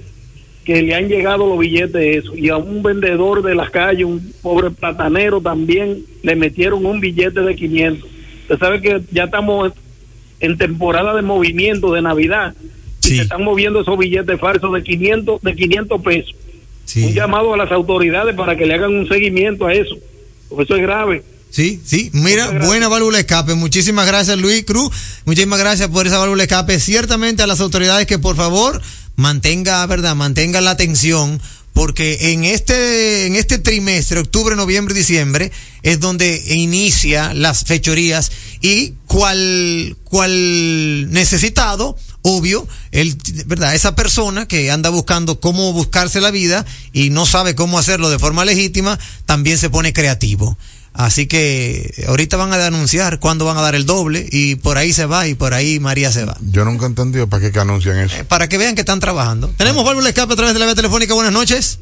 que 0.65 0.83
le 0.83 0.93
han 0.97 1.07
llegado 1.07 1.47
los 1.47 1.57
billetes 1.57 1.93
de 1.93 2.17
eso 2.17 2.37
y 2.37 2.49
a 2.49 2.57
un 2.57 2.83
vendedor 2.83 3.45
de 3.45 3.55
las 3.55 3.71
calles, 3.71 4.07
un 4.07 4.33
pobre 4.43 4.73
platanero 4.73 5.41
también 5.41 6.03
le 6.25 6.35
metieron 6.35 6.85
un 6.85 6.99
billete 6.99 7.43
de 7.43 7.55
500. 7.55 8.11
Usted 8.43 8.59
sabe 8.59 8.81
que 8.81 9.03
ya 9.13 9.27
estamos 9.27 9.73
en 10.41 10.59
temporada 10.59 11.15
de 11.15 11.23
movimiento 11.23 11.93
de 11.93 12.03
Navidad 12.03 12.57
y 13.05 13.07
se 13.07 13.23
están 13.23 13.45
moviendo 13.45 13.83
esos 13.83 13.97
billetes 13.97 14.41
falsos 14.41 14.73
de 14.73 14.83
500 14.83 15.43
de 15.43 15.55
500 15.55 16.03
pesos. 16.03 16.35
Un 16.97 17.15
llamado 17.15 17.55
a 17.55 17.57
las 17.57 17.71
autoridades 17.71 18.35
para 18.35 18.57
que 18.57 18.67
le 18.67 18.75
hagan 18.75 18.93
un 18.97 19.07
seguimiento 19.07 19.69
a 19.69 19.75
eso, 19.75 19.97
porque 20.49 20.65
eso 20.65 20.75
es 20.75 20.83
grave. 20.83 21.23
Sí, 21.51 21.81
sí, 21.85 22.11
mira, 22.13 22.51
buena 22.67 22.89
válvula 22.89 23.17
de 23.17 23.23
escape. 23.23 23.55
Muchísimas 23.55 24.07
gracias, 24.07 24.39
Luis 24.39 24.65
Cruz. 24.65 24.91
Muchísimas 25.25 25.59
gracias 25.59 25.89
por 25.89 26.07
esa 26.07 26.19
válvula 26.19 26.43
de 26.43 26.45
escape. 26.45 26.79
Ciertamente 26.79 27.43
a 27.43 27.47
las 27.47 27.61
autoridades 27.61 28.07
que 28.07 28.19
por 28.19 28.37
favor 28.37 28.81
mantenga, 29.17 29.85
verdad, 29.87 30.15
mantenga 30.15 30.61
la 30.61 30.71
atención 30.71 31.41
porque 31.73 32.33
en 32.33 32.45
este 32.45 33.27
en 33.27 33.37
este 33.37 33.59
trimestre, 33.59 34.21
octubre, 34.21 34.57
noviembre, 34.57 34.95
diciembre 34.95 35.53
es 35.83 36.01
donde 36.01 36.43
inicia 36.49 37.33
las 37.35 37.65
fechorías 37.65 38.31
y 38.61 38.95
cual 39.07 39.97
cual 40.05 41.11
necesitado 41.11 41.97
obvio, 42.23 42.67
el, 42.91 43.17
¿verdad? 43.47 43.75
Esa 43.75 43.95
persona 43.95 44.47
que 44.47 44.71
anda 44.71 44.91
buscando 44.91 45.41
cómo 45.41 45.73
buscarse 45.73 46.21
la 46.21 46.31
vida 46.31 46.67
y 46.93 47.11
no 47.11 47.27
sabe 47.27 47.55
cómo 47.55 47.79
hacerlo 47.79 48.11
de 48.11 48.19
forma 48.19 48.45
legítima, 48.45 48.99
también 49.27 49.59
se 49.59 49.71
pone 49.71 49.93
creativo. 49.93 50.57
Así 50.93 51.27
que 51.27 52.05
ahorita 52.09 52.37
van 52.37 52.53
a 52.53 52.67
anunciar 52.67 53.21
cuándo 53.21 53.45
van 53.45 53.57
a 53.57 53.61
dar 53.63 53.75
el 53.75 53.87
doble 53.87 54.27
y 54.31 54.57
por 54.57 54.77
ahí 54.77 54.93
se 54.93 55.07
va 55.07 55.27
y 55.29 55.35
por 55.35 55.55
ahí 55.55 55.79
María 55.79 56.11
se 56.11 56.25
va. 56.25 56.37
Yo 56.41 56.65
nunca 56.65 56.85
he 56.85 56.89
entendido 56.89 57.29
para 57.29 57.43
qué 57.43 57.53
que 57.53 57.61
anuncian 57.61 57.99
eso. 57.99 58.17
Para 58.27 58.49
que 58.49 58.59
vean 58.59 58.75
que 58.75 58.81
están 58.83 58.99
trabajando. 59.01 59.49
Tenemos 59.57 59.85
válvula 59.85 60.05
de 60.05 60.11
escape 60.11 60.33
a 60.33 60.37
través 60.37 60.53
de 60.55 60.59
la 60.61 60.67
vía 60.67 60.75
telefónica. 60.75 61.15
Buenas 61.15 61.33
noches. 61.33 61.79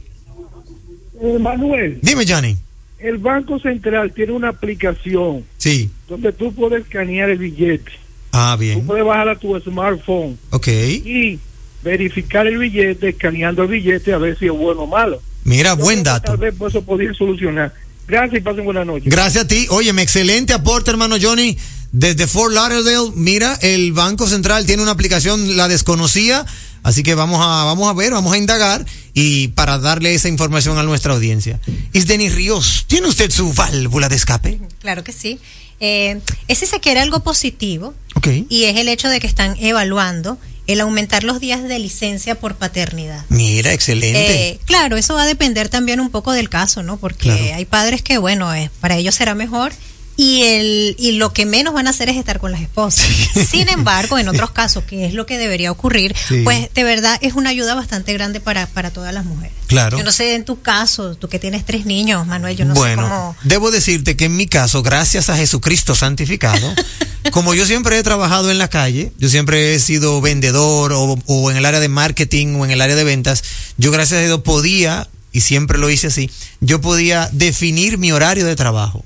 Eh, 1.21 1.39
Manuel, 1.41 1.99
Dime, 2.03 2.25
Johnny. 2.29 2.57
el 3.01 3.19
Banco 3.19 3.59
Central 3.59 4.13
tiene 4.13 4.33
una 4.33 4.51
aplicación 4.51 5.45
Sí. 5.57 5.91
donde 6.09 6.33
tú 6.33 6.55
puedes 6.55 6.83
escanear 6.85 7.31
el 7.31 7.39
billete. 7.39 7.91
Ah, 8.33 8.53
Tú 8.57 8.61
bien. 8.61 8.87
puedes 8.87 9.05
bajar 9.05 9.29
a 9.31 9.37
tu 9.37 9.59
smartphone 9.59 10.39
Ok. 10.51 10.69
y 10.69 11.39
verificar 11.83 12.47
el 12.47 12.59
billete, 12.59 13.09
escaneando 13.09 13.63
el 13.63 13.69
billete 13.69 14.13
a 14.13 14.19
ver 14.19 14.39
si 14.39 14.47
es 14.47 14.53
bueno 14.53 14.83
o 14.83 14.87
malo. 14.87 15.21
Mira, 15.45 15.73
buen 15.73 16.03
dato. 16.03 16.27
Tal 16.33 16.37
vez 16.37 16.55
por 16.55 16.69
eso 16.71 16.83
podría 16.85 17.13
solucionar. 17.15 17.73
Gracias 18.09 18.41
y 18.41 18.43
pasen 18.43 18.65
buena 18.65 18.85
noche. 18.85 19.05
Gracias 19.07 19.45
a 19.45 19.47
ti. 19.47 19.67
Óyeme, 19.71 20.03
excelente 20.03 20.53
aporte, 20.55 20.91
hermano 20.91 21.17
Johnny. 21.21 21.57
Desde 21.93 22.27
Fort 22.27 22.53
Lauderdale, 22.53 23.13
mira, 23.15 23.59
el 23.63 23.93
Banco 23.93 24.27
Central 24.27 24.67
tiene 24.67 24.83
una 24.83 24.93
aplicación, 24.93 25.57
la 25.57 25.69
desconocía, 25.69 26.45
así 26.83 27.03
que 27.03 27.15
vamos 27.15 27.41
a, 27.41 27.65
vamos 27.65 27.89
a 27.89 27.95
ver, 27.95 28.13
vamos 28.13 28.33
a 28.35 28.37
indagar 28.39 28.85
y 29.15 29.49
para 29.49 29.79
darle 29.79 30.13
esa 30.15 30.29
información 30.29 30.77
a 30.79 30.83
nuestra 30.83 31.15
audiencia. 31.15 31.61
Isdeni 31.95 32.29
Ríos, 32.29 32.85
¿tiene 32.89 33.09
usted 33.09 33.31
su 33.31 33.53
válvula 33.55 34.09
de 34.11 34.17
escape? 34.17 34.59
Claro 34.81 35.03
que 35.03 35.13
sí. 35.13 35.39
Eh, 35.81 36.21
ese 36.49 36.67
se 36.67 36.81
quiere 36.81 37.01
algo 37.01 37.21
positivo 37.21 37.95
Ok. 38.17 38.29
y 38.49 38.65
es 38.65 38.77
el 38.77 38.89
hecho 38.89 39.09
de 39.09 39.21
que 39.21 39.27
están 39.27 39.57
evaluando 39.59 40.37
el 40.69 40.81
aumentar 40.81 41.25
los 41.25 41.41
días 41.41 41.63
de 41.65 41.79
licencia 41.81 42.37
por 42.37 42.55
paternidad. 42.55 43.25
Mira, 43.31 43.73
excelente. 43.73 44.49
Eh, 44.51 44.61
claro, 44.67 44.97
eso 44.97 45.15
va 45.15 45.23
a 45.23 45.27
depender 45.27 45.69
también 45.69 45.99
un 45.99 46.11
poco 46.11 46.33
del 46.33 46.49
caso, 46.49 46.83
¿no? 46.85 46.99
Porque 46.99 47.25
Claro. 47.31 47.55
hay 47.57 47.65
padres 47.65 48.03
que, 48.03 48.19
bueno, 48.19 48.55
eh, 48.55 48.71
para 48.81 48.97
ellos 48.97 49.15
será 49.17 49.35
mejor 49.35 49.73
y 50.21 50.43
el 50.43 50.97
y 50.99 51.13
lo 51.13 51.33
que 51.33 51.47
menos 51.47 51.73
van 51.73 51.87
a 51.87 51.91
hacer 51.91 52.09
es 52.09 52.17
estar 52.17 52.41
con 52.41 52.51
las 52.51 52.61
esposas. 52.61 53.07
Sin 53.49 53.69
embargo, 53.69 54.19
en 54.19 54.29
otros 54.29 54.51
casos, 54.51 54.83
que 54.83 55.07
es 55.07 55.15
lo 55.15 55.27
que 55.27 55.39
debería 55.39 55.71
ocurrir, 55.71 56.15
Sí. 56.29 56.41
pues 56.43 56.69
de 56.75 56.83
verdad 56.83 57.17
es 57.23 57.35
una 57.35 57.51
ayuda 57.51 57.77
bastante 57.77 58.13
grande 58.15 58.41
para, 58.41 58.67
para 58.67 58.91
todas 58.91 59.15
las 59.15 59.25
mujeres. 59.25 59.57
Claro. 59.69 59.97
Yo 59.97 60.03
no 60.03 60.11
sé 60.11 60.35
en 60.35 60.45
tu 60.45 60.61
caso, 60.61 61.15
tú 61.15 61.29
que 61.29 61.39
tienes 61.39 61.65
tres 61.65 61.87
niños, 61.87 62.27
Manuel, 62.27 62.57
yo 62.57 62.65
no 62.65 62.75
sé 62.75 62.81
bueno, 62.81 63.03
cómo... 63.03 63.37
debo 63.45 63.71
decirte 63.71 64.17
que 64.17 64.25
en 64.25 64.37
mi 64.37 64.49
caso, 64.49 64.83
gracias 64.83 65.29
a 65.31 65.37
Jesucristo 65.37 65.95
santificado, 65.95 66.75
como 67.31 67.55
yo 67.55 67.65
siempre 67.65 67.97
he 67.97 68.03
trabajado 68.03 68.51
en 68.51 68.59
la 68.59 68.69
calle, 68.69 69.13
yo 69.19 69.29
siempre 69.29 69.75
he 69.75 69.79
sido 69.79 70.21
vendedor 70.21 70.93
o, 70.95 71.17
o 71.27 71.51
en 71.53 71.59
el 71.59 71.65
área 71.65 71.79
de 71.79 71.89
marketing 71.89 72.57
o 72.57 72.65
en 72.65 72.73
el 72.73 72.81
área 72.81 72.97
de 72.97 73.05
ventas, 73.05 73.45
yo 73.77 73.93
gracias 73.93 74.21
a 74.21 74.25
Dios 74.25 74.41
podía, 74.41 75.07
y 75.31 75.43
siempre 75.43 75.79
lo 75.79 75.89
hice 75.91 76.09
así, 76.09 76.29
yo 76.61 76.81
podía 76.81 77.29
definir 77.33 77.99
mi 77.99 78.11
horario 78.11 78.45
de 78.45 78.57
trabajo. 78.57 79.05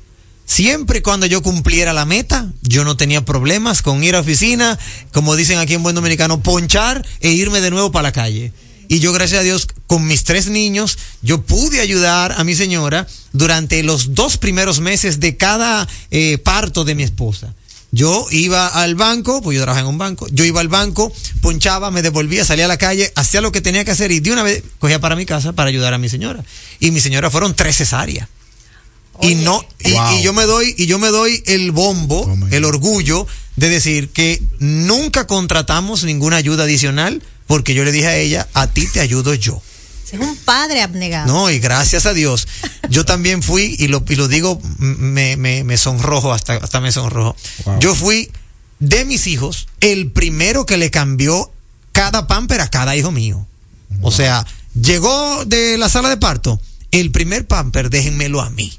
Siempre 0.53 0.99
y 0.99 1.01
cuando 1.01 1.25
yo 1.25 1.41
cumpliera 1.41 1.95
la 1.95 2.05
meta, 2.05 2.53
yo 2.61 2.85
no 2.85 2.95
tenía 2.95 3.25
problemas 3.25 3.81
con 3.81 4.05
ir 4.05 4.15
a 4.15 4.21
oficina, 4.21 4.79
como 5.11 5.35
dicen 5.35 5.59
aquí 5.59 5.73
en 5.73 5.83
buen 5.83 5.95
dominicano, 5.95 6.43
ponchar 6.43 7.07
e 7.21 7.31
irme 7.31 7.63
de 7.63 7.71
nuevo 7.71 7.91
para 7.91 8.03
la 8.03 8.13
calle. 8.13 8.53
Y 8.87 8.99
yo, 8.99 9.15
gracias 9.15 9.41
a 9.41 9.45
Dios, 9.45 9.67
con 9.87 10.07
mis 10.07 10.25
tres 10.25 10.49
niños, 10.49 10.99
yo 11.23 11.41
pude 11.41 11.81
ayudar 11.81 12.35
a 12.37 12.45
mi 12.45 12.55
señora 12.55 13.07
durante 13.33 13.83
los 13.83 14.13
dos 14.13 14.37
primeros 14.37 14.81
meses 14.81 15.21
de 15.21 15.39
cada 15.39 15.89
eh, 16.11 16.37
parto 16.37 16.85
de 16.85 16.97
mi 16.97 17.03
esposa. 17.03 17.55
Yo 17.91 18.27
iba 18.31 18.67
al 18.67 18.95
banco, 18.95 19.41
pues 19.41 19.57
yo 19.57 19.63
trabajaba 19.63 19.89
en 19.89 19.95
un 19.95 19.99
banco, 19.99 20.27
yo 20.33 20.45
iba 20.45 20.61
al 20.61 20.69
banco, 20.69 21.11
ponchaba, 21.41 21.91
me 21.91 22.03
devolvía, 22.03 22.45
salía 22.45 22.67
a 22.67 22.69
la 22.69 22.77
calle, 22.77 23.11
hacía 23.17 23.41
lo 23.41 23.53
que 23.53 23.63
tenía 23.63 23.87
que 23.87 23.93
hacer 23.93 24.13
y 24.13 24.21
de 24.21 24.31
una 24.31 24.43
vez 24.43 24.63
cogía 24.79 25.01
para 25.01 25.17
mi 25.17 25.25
casa 25.25 25.55
para 25.55 25.71
ayudar 25.71 25.95
a 25.95 25.99
mi 25.99 26.11
señora. 26.11 26.45
Y 26.79 26.91
mi 26.91 27.01
señora 27.01 27.31
fueron 27.31 27.55
tres 27.55 27.79
cesáreas. 27.79 28.29
Y 29.21 29.35
no, 29.37 29.65
y, 29.79 29.93
Wow. 29.93 30.19
y 30.19 30.23
yo 30.23 30.33
me 30.33 30.45
doy, 30.45 30.75
y 30.79 30.87
yo 30.87 30.99
me 30.99 31.09
doy 31.09 31.43
el 31.47 31.71
bombo, 31.71 32.35
el 32.51 32.65
orgullo 32.65 33.27
de 33.57 33.69
decir 33.69 34.09
que 34.11 34.43
nunca 34.59 35.27
contratamos 35.27 36.05
ninguna 36.05 36.37
ayuda 36.37 36.65
adicional 36.65 37.23
porque 37.47 37.75
yo 37.75 37.85
le 37.85 37.93
dije 37.93 38.07
a 38.07 38.17
ella, 38.17 38.49
a 38.55 38.67
ti 38.69 38.87
te 38.87 39.01
ayudo 39.01 39.35
yo. 39.35 39.61
Es 40.11 40.19
un 40.21 40.37
padre 40.37 40.83
abnegado. 40.83 41.27
No, 41.27 41.51
y 41.51 41.59
gracias 41.59 42.05
a 42.07 42.13
Dios. 42.13 42.47
Yo 42.91 43.05
también 43.05 43.43
fui, 43.43 43.77
y 43.79 43.89
lo, 43.89 44.05
y 44.09 44.15
lo 44.17 44.29
digo, 44.29 44.61
me, 44.79 45.37
me, 45.37 45.65
me 45.65 45.77
sonrojo, 45.79 46.33
hasta, 46.33 46.55
hasta 46.55 46.81
me 46.81 46.93
sonrojo. 46.93 47.35
Yo 47.81 47.95
fui 47.95 48.31
de 48.79 49.05
mis 49.05 49.27
hijos 49.27 49.69
el 49.81 50.11
primero 50.11 50.67
que 50.67 50.77
le 50.77 50.91
cambió 50.91 51.51
cada 51.93 52.27
pamper 52.27 52.61
a 52.61 52.69
cada 52.69 52.97
hijo 52.97 53.11
mío. 53.11 53.47
O 54.03 54.11
sea, 54.11 54.47
llegó 54.81 55.45
de 55.47 55.79
la 55.79 55.89
sala 55.89 56.09
de 56.09 56.17
parto, 56.17 56.61
el 56.91 57.11
primer 57.11 57.47
pamper, 57.47 57.89
déjenmelo 57.91 58.41
a 58.43 58.51
mí. 58.51 58.73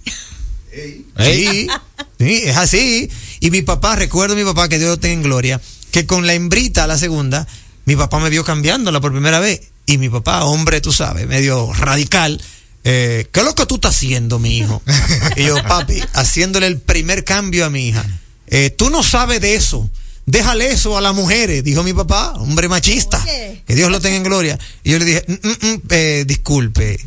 Sí, 1.20 1.68
sí, 2.20 2.42
es 2.46 2.58
así. 2.58 3.10
Y 3.40 3.52
mi 3.52 3.62
papá, 3.62 3.96
recuerdo 3.96 4.34
a 4.36 4.38
mi 4.38 4.44
papá, 4.44 4.70
que 4.70 4.80
Dios 4.80 4.90
lo 4.90 5.00
tenga 5.00 5.14
en 5.14 5.24
gloria, 5.24 5.62
que 5.92 6.06
con 6.06 6.26
la 6.28 6.34
hembrita, 6.34 6.88
la 6.88 6.98
segunda, 6.98 7.48
mi 7.86 7.96
papá 7.96 8.20
me 8.20 8.30
vio 8.30 8.44
cambiándola 8.44 9.00
por 9.02 9.12
primera 9.12 9.40
vez. 9.40 9.62
Y 9.86 9.98
mi 9.98 10.10
papá, 10.10 10.46
hombre, 10.46 10.80
tú 10.82 10.94
sabes, 10.94 11.28
medio 11.28 11.72
radical, 11.74 12.42
eh, 12.86 13.28
¿qué 13.32 13.40
es 13.42 13.46
lo 13.46 13.54
que 13.54 13.66
tú 13.66 13.76
estás 13.76 13.96
haciendo, 13.96 14.40
mi 14.40 14.58
hijo? 14.58 14.82
y 15.36 15.44
yo, 15.44 15.62
papi, 15.64 16.02
haciéndole 16.14 16.68
el 16.68 16.80
primer 16.80 17.24
cambio 17.24 17.66
a 17.66 17.70
mi 17.70 17.90
hija. 17.90 18.06
Eh, 18.48 18.70
tú 18.70 18.90
no 18.90 19.04
sabes 19.04 19.42
de 19.42 19.56
eso. 19.56 19.90
Déjale 20.26 20.72
eso 20.72 20.98
a 20.98 21.02
las 21.02 21.14
mujeres, 21.14 21.66
dijo 21.66 21.84
mi 21.84 21.92
papá, 21.92 22.32
hombre 22.38 22.70
machista. 22.70 23.22
Que 23.68 23.76
Dios 23.76 23.92
lo 23.92 24.00
tenga 24.00 24.16
en 24.16 24.24
gloria. 24.24 24.58
Y 24.84 24.92
yo 24.92 25.00
le 25.00 25.06
dije, 25.06 25.26
"Mm, 25.28 25.34
mm, 25.34 25.68
mm, 25.74 25.82
eh, 25.90 26.24
disculpe, 26.26 26.98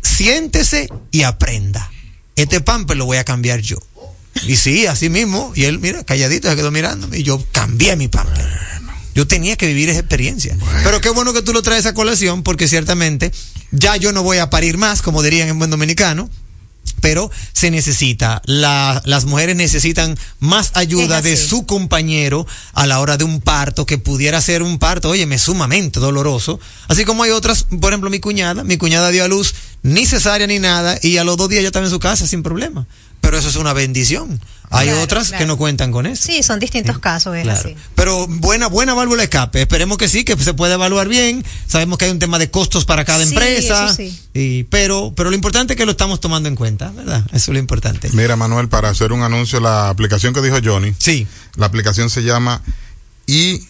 siéntese 0.00 0.88
y 1.10 1.22
aprenda. 1.24 1.90
Este 2.36 2.60
pamper 2.60 2.96
lo 2.96 3.06
voy 3.06 3.18
a 3.18 3.24
cambiar 3.24 3.60
yo. 3.60 3.78
Y 4.46 4.56
sí, 4.56 4.86
así 4.86 5.08
mismo. 5.08 5.52
Y 5.54 5.64
él, 5.64 5.78
mira, 5.78 6.04
calladito, 6.04 6.48
se 6.50 6.56
quedó 6.56 6.70
mirándome. 6.70 7.18
Y 7.18 7.22
yo 7.22 7.42
cambié 7.52 7.96
mi 7.96 8.08
pamper. 8.08 8.46
Yo 9.14 9.28
tenía 9.28 9.56
que 9.56 9.66
vivir 9.66 9.88
esa 9.88 10.00
experiencia. 10.00 10.56
Pero 10.82 11.00
qué 11.00 11.08
bueno 11.10 11.32
que 11.32 11.42
tú 11.42 11.52
lo 11.52 11.62
traes 11.62 11.86
a 11.86 11.94
colación, 11.94 12.42
porque 12.42 12.66
ciertamente 12.66 13.32
ya 13.70 13.96
yo 13.96 14.12
no 14.12 14.22
voy 14.24 14.38
a 14.38 14.50
parir 14.50 14.76
más, 14.76 15.02
como 15.02 15.22
dirían 15.22 15.48
en 15.48 15.58
buen 15.58 15.70
dominicano. 15.70 16.28
Pero 17.00 17.30
se 17.52 17.70
necesita, 17.70 18.40
la- 18.46 19.02
las 19.04 19.24
mujeres 19.26 19.56
necesitan 19.56 20.16
más 20.40 20.70
ayuda 20.74 21.20
de 21.22 21.36
su 21.48 21.66
compañero 21.66 22.46
a 22.72 22.86
la 22.86 23.00
hora 23.00 23.16
de 23.16 23.24
un 23.24 23.40
parto, 23.40 23.84
que 23.86 23.98
pudiera 23.98 24.40
ser 24.40 24.62
un 24.62 24.78
parto, 24.78 25.10
oye, 25.10 25.26
me 25.26 25.38
sumamente 25.38 26.00
doloroso. 26.00 26.58
Así 26.88 27.04
como 27.04 27.22
hay 27.22 27.30
otras, 27.30 27.66
por 27.80 27.92
ejemplo, 27.92 28.08
mi 28.10 28.20
cuñada, 28.20 28.64
mi 28.64 28.76
cuñada 28.78 29.10
dio 29.10 29.24
a 29.24 29.28
luz 29.28 29.54
ni 29.82 30.06
cesárea 30.06 30.46
ni 30.46 30.58
nada, 30.58 30.98
y 31.02 31.18
a 31.18 31.24
los 31.24 31.36
dos 31.36 31.48
días 31.50 31.62
ya 31.62 31.68
estaba 31.68 31.84
en 31.84 31.90
su 31.92 32.00
casa 32.00 32.26
sin 32.26 32.42
problema. 32.42 32.86
Pero 33.34 33.40
eso 33.40 33.48
es 33.48 33.56
una 33.56 33.72
bendición. 33.72 34.40
Hay 34.70 34.86
Claro, 34.86 35.02
otras 35.02 35.32
que 35.32 35.44
no 35.44 35.56
cuentan 35.56 35.90
con 35.90 36.06
eso. 36.06 36.22
Sí, 36.24 36.44
son 36.44 36.60
distintos 36.60 37.00
casos, 37.00 37.34
es 37.34 37.42
Claro. 37.42 37.58
así. 37.58 37.74
Pero 37.96 38.28
buena, 38.28 38.68
buena 38.68 38.94
válvula 38.94 39.22
de 39.22 39.24
escape. 39.24 39.60
Esperemos 39.60 39.98
que 39.98 40.06
sí, 40.08 40.22
que 40.22 40.36
se 40.36 40.54
pueda 40.54 40.74
evaluar 40.74 41.08
bien. 41.08 41.44
Sabemos 41.66 41.98
que 41.98 42.04
hay 42.04 42.12
un 42.12 42.20
tema 42.20 42.38
de 42.38 42.48
costos 42.52 42.84
para 42.84 43.04
cada 43.04 43.24
Sí, 43.24 43.30
empresa. 43.30 43.86
eso 43.86 43.94
sí. 43.96 44.16
Y, 44.34 44.62
pero, 44.64 45.12
pero 45.16 45.30
lo 45.30 45.34
importante 45.34 45.72
es 45.72 45.76
que 45.76 45.84
lo 45.84 45.90
estamos 45.90 46.20
tomando 46.20 46.48
en 46.48 46.54
cuenta, 46.54 46.92
¿verdad? 46.92 47.24
Eso 47.32 47.36
es 47.36 47.48
lo 47.48 47.58
importante. 47.58 48.08
Mira, 48.12 48.36
Manuel, 48.36 48.68
para 48.68 48.88
hacer 48.88 49.10
un 49.10 49.22
anuncio, 49.22 49.58
la 49.58 49.88
aplicación 49.88 50.32
que 50.32 50.40
dijo 50.40 50.58
Johnny. 50.62 50.94
Sí. 50.96 51.26
La 51.56 51.66
aplicación 51.66 52.08
se 52.08 52.22
llama 52.22 52.62
IABRD. 53.26 53.64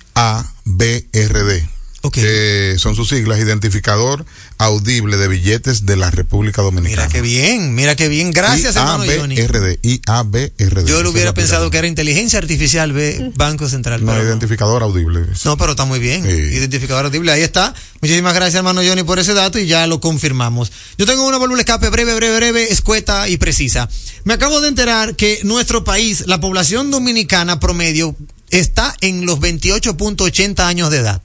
Que 2.12 2.76
son 2.78 2.94
sus 2.94 3.08
siglas, 3.08 3.38
Identificador 3.40 4.26
Audible 4.58 5.16
de 5.16 5.28
Billetes 5.28 5.86
de 5.86 5.96
la 5.96 6.10
República 6.10 6.62
Dominicana. 6.62 7.02
Mira 7.02 7.12
qué 7.12 7.20
bien, 7.20 7.74
mira 7.74 7.96
qué 7.96 8.08
bien. 8.08 8.30
Gracias, 8.30 8.76
hermano 8.76 9.04
Johnny. 9.04 9.36
IABRD, 9.36 9.78
IABRD. 9.82 10.86
Yo 10.86 11.00
es 11.00 11.06
hubiera 11.06 11.34
pensado 11.34 11.70
que 11.70 11.78
era 11.78 11.86
inteligencia 11.86 12.38
artificial, 12.38 12.92
ve, 12.92 13.32
Banco 13.36 13.68
Central. 13.68 14.04
No, 14.04 14.20
identificador 14.22 14.82
audible. 14.82 15.26
No, 15.44 15.56
pero 15.56 15.72
está 15.72 15.84
muy 15.84 15.98
bien. 15.98 16.24
Identificador 16.26 17.06
audible, 17.06 17.32
ahí 17.32 17.42
está. 17.42 17.74
Muchísimas 18.00 18.34
gracias, 18.34 18.56
hermano 18.56 18.82
Johnny, 18.86 19.02
por 19.02 19.18
ese 19.18 19.34
dato 19.34 19.58
y 19.58 19.66
ya 19.66 19.86
lo 19.86 20.00
confirmamos. 20.00 20.70
Yo 20.98 21.06
tengo 21.06 21.26
una 21.26 21.38
válvula 21.38 21.60
escape 21.60 21.88
breve, 21.90 22.14
breve, 22.14 22.36
breve, 22.36 22.72
escueta 22.72 23.28
y 23.28 23.36
precisa. 23.36 23.88
Me 24.24 24.34
acabo 24.34 24.60
de 24.60 24.68
enterar 24.68 25.16
que 25.16 25.40
nuestro 25.44 25.84
país, 25.84 26.24
la 26.26 26.40
población 26.40 26.90
dominicana 26.90 27.60
promedio, 27.60 28.14
está 28.50 28.94
en 29.00 29.26
los 29.26 29.40
28.80 29.40 30.60
años 30.60 30.90
de 30.90 30.98
edad. 30.98 31.22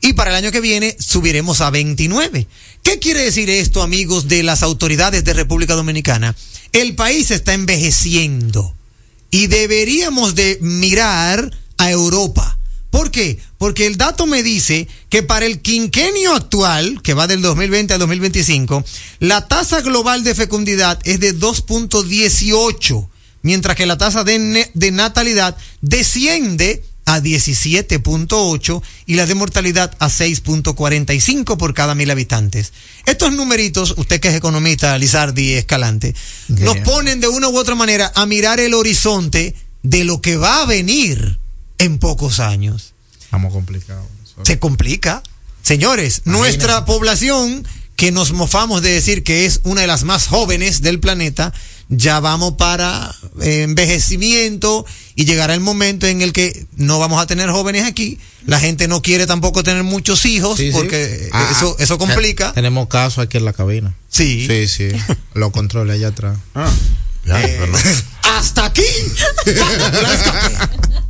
Y 0.00 0.14
para 0.14 0.30
el 0.30 0.36
año 0.36 0.50
que 0.50 0.60
viene 0.60 0.96
subiremos 0.98 1.60
a 1.60 1.70
29. 1.70 2.46
¿Qué 2.82 2.98
quiere 2.98 3.22
decir 3.22 3.50
esto, 3.50 3.82
amigos 3.82 4.28
de 4.28 4.42
las 4.42 4.62
autoridades 4.62 5.24
de 5.24 5.34
República 5.34 5.74
Dominicana? 5.74 6.34
El 6.72 6.94
país 6.94 7.30
está 7.30 7.52
envejeciendo 7.52 8.74
y 9.30 9.48
deberíamos 9.48 10.34
de 10.34 10.58
mirar 10.60 11.50
a 11.78 11.90
Europa. 11.90 12.58
¿Por 12.90 13.10
qué? 13.10 13.38
Porque 13.58 13.86
el 13.86 13.96
dato 13.96 14.26
me 14.26 14.42
dice 14.42 14.88
que 15.08 15.22
para 15.22 15.46
el 15.46 15.60
quinquenio 15.60 16.34
actual, 16.34 17.00
que 17.02 17.14
va 17.14 17.28
del 17.28 17.42
2020 17.42 17.94
al 17.94 18.00
2025, 18.00 18.84
la 19.20 19.46
tasa 19.46 19.80
global 19.80 20.24
de 20.24 20.34
fecundidad 20.34 20.98
es 21.04 21.20
de 21.20 21.38
2.18, 21.38 23.08
mientras 23.42 23.76
que 23.76 23.86
la 23.86 23.98
tasa 23.98 24.24
de, 24.24 24.70
de 24.74 24.90
natalidad 24.90 25.56
desciende 25.80 26.82
a 27.14 27.20
17.8 27.20 28.82
y 29.06 29.14
la 29.14 29.26
de 29.26 29.34
mortalidad 29.34 29.96
a 29.98 30.08
6.45 30.08 31.56
por 31.56 31.74
cada 31.74 31.94
mil 31.94 32.10
habitantes. 32.10 32.72
Estos 33.04 33.32
numeritos, 33.32 33.94
usted 33.96 34.20
que 34.20 34.28
es 34.28 34.34
economista, 34.34 34.96
Lizardi 34.96 35.54
Escalante, 35.54 36.14
nos 36.48 36.76
ponen 36.78 37.20
de 37.20 37.28
una 37.28 37.48
u 37.48 37.58
otra 37.58 37.74
manera 37.74 38.12
a 38.14 38.26
mirar 38.26 38.60
el 38.60 38.74
horizonte 38.74 39.56
de 39.82 40.04
lo 40.04 40.20
que 40.20 40.36
va 40.36 40.62
a 40.62 40.66
venir 40.66 41.38
en 41.78 41.98
pocos 41.98 42.38
años. 42.38 42.92
Estamos 43.20 43.52
complicados. 43.52 44.06
Se 44.44 44.58
complica. 44.58 45.22
Señores, 45.62 46.22
nuestra 46.24 46.84
población, 46.84 47.66
que 47.96 48.12
nos 48.12 48.32
mofamos 48.32 48.82
de 48.82 48.92
decir 48.92 49.22
que 49.24 49.44
es 49.44 49.60
una 49.64 49.82
de 49.82 49.86
las 49.86 50.04
más 50.04 50.26
jóvenes 50.26 50.80
del 50.80 51.00
planeta, 51.00 51.52
ya 51.90 52.20
vamos 52.20 52.54
para 52.54 53.14
eh, 53.42 53.62
envejecimiento 53.62 54.86
y 55.16 55.24
llegará 55.26 55.52
el 55.54 55.60
momento 55.60 56.06
en 56.06 56.22
el 56.22 56.32
que 56.32 56.66
no 56.76 56.98
vamos 56.98 57.20
a 57.20 57.26
tener 57.26 57.50
jóvenes 57.50 57.84
aquí. 57.84 58.18
La 58.46 58.58
gente 58.58 58.88
no 58.88 59.02
quiere 59.02 59.26
tampoco 59.26 59.62
tener 59.62 59.82
muchos 59.82 60.24
hijos 60.24 60.56
Sí, 60.56 60.68
sí. 60.68 60.72
porque 60.72 61.28
Ah, 61.32 61.48
eso, 61.50 61.76
eso 61.78 61.98
complica. 61.98 62.48
te- 62.50 62.54
Tenemos 62.54 62.88
caso 62.88 63.20
aquí 63.20 63.36
en 63.36 63.44
la 63.44 63.52
cabina. 63.52 63.94
Sí. 64.08 64.46
Sí, 64.48 64.66
sí. 64.68 64.88
Lo 65.34 65.52
controlé 65.52 65.92
allá 65.94 66.08
atrás. 66.08 66.38
Eh, 67.26 67.60
hasta 68.22 68.64
aquí. 68.66 68.82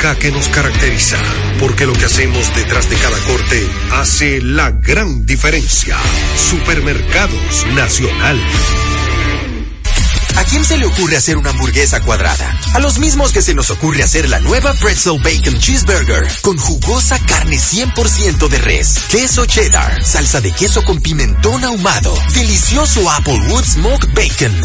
que 0.01 0.31
nos 0.31 0.47
caracteriza, 0.47 1.15
porque 1.59 1.85
lo 1.85 1.93
que 1.93 2.05
hacemos 2.05 2.53
detrás 2.55 2.89
de 2.89 2.95
cada 2.95 3.19
corte 3.19 3.69
hace 3.91 4.41
la 4.41 4.71
gran 4.71 5.27
diferencia. 5.27 5.95
Supermercados 6.35 7.67
Nacional. 7.75 8.41
¿A 10.37 10.43
quién 10.45 10.65
se 10.65 10.77
le 10.77 10.87
ocurre 10.87 11.17
hacer 11.17 11.37
una 11.37 11.51
hamburguesa 11.51 12.01
cuadrada? 12.01 12.59
A 12.73 12.79
los 12.79 12.97
mismos 12.97 13.31
que 13.31 13.43
se 13.43 13.53
nos 13.53 13.69
ocurre 13.69 14.01
hacer 14.01 14.27
la 14.27 14.39
nueva 14.39 14.73
Pretzel 14.73 15.21
Bacon 15.21 15.59
Cheeseburger 15.59 16.27
con 16.41 16.57
jugosa 16.57 17.19
carne 17.19 17.57
100% 17.57 18.47
de 18.47 18.57
res, 18.57 18.99
queso 19.09 19.45
cheddar, 19.45 20.03
salsa 20.03 20.41
de 20.41 20.51
queso 20.51 20.83
con 20.83 20.99
pimentón 20.99 21.63
ahumado, 21.63 22.17
delicioso 22.33 23.07
Applewood 23.11 23.65
Smoked 23.65 24.09
Bacon, 24.15 24.61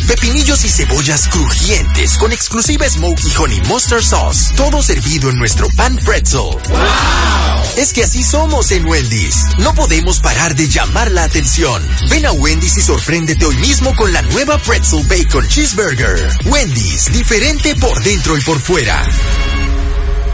y 0.47 0.69
cebollas 0.69 1.27
crujientes 1.27 2.17
con 2.19 2.31
exclusiva 2.31 2.89
Smokey 2.89 3.33
Honey 3.37 3.61
Mustard 3.63 4.05
Sauce, 4.05 4.55
todo 4.55 4.81
servido 4.81 5.29
en 5.29 5.39
nuestro 5.39 5.67
pan 5.77 5.97
pretzel. 6.05 6.57
Es 7.77 7.93
que 7.93 8.05
así 8.05 8.23
somos 8.23 8.71
en 8.71 8.87
Wendy's. 8.87 9.45
No 9.59 9.75
podemos 9.75 10.21
parar 10.21 10.55
de 10.55 10.69
llamar 10.69 11.11
la 11.11 11.25
atención. 11.25 11.85
Ven 12.11 12.27
a 12.27 12.33
Wendy's 12.33 12.79
y 12.79 12.81
sorpréndete 12.81 13.45
hoy 13.45 13.57
mismo 13.57 13.93
con 13.97 14.13
la 14.13 14.23
nueva 14.23 14.57
Pretzel 14.59 15.05
Bacon 15.09 15.49
Cheeseburger. 15.49 16.31
Wendy's, 16.45 17.13
diferente 17.13 17.75
por 17.75 18.01
dentro 18.05 18.39
y 18.39 18.41
por 18.43 18.61
fuera. 18.61 19.05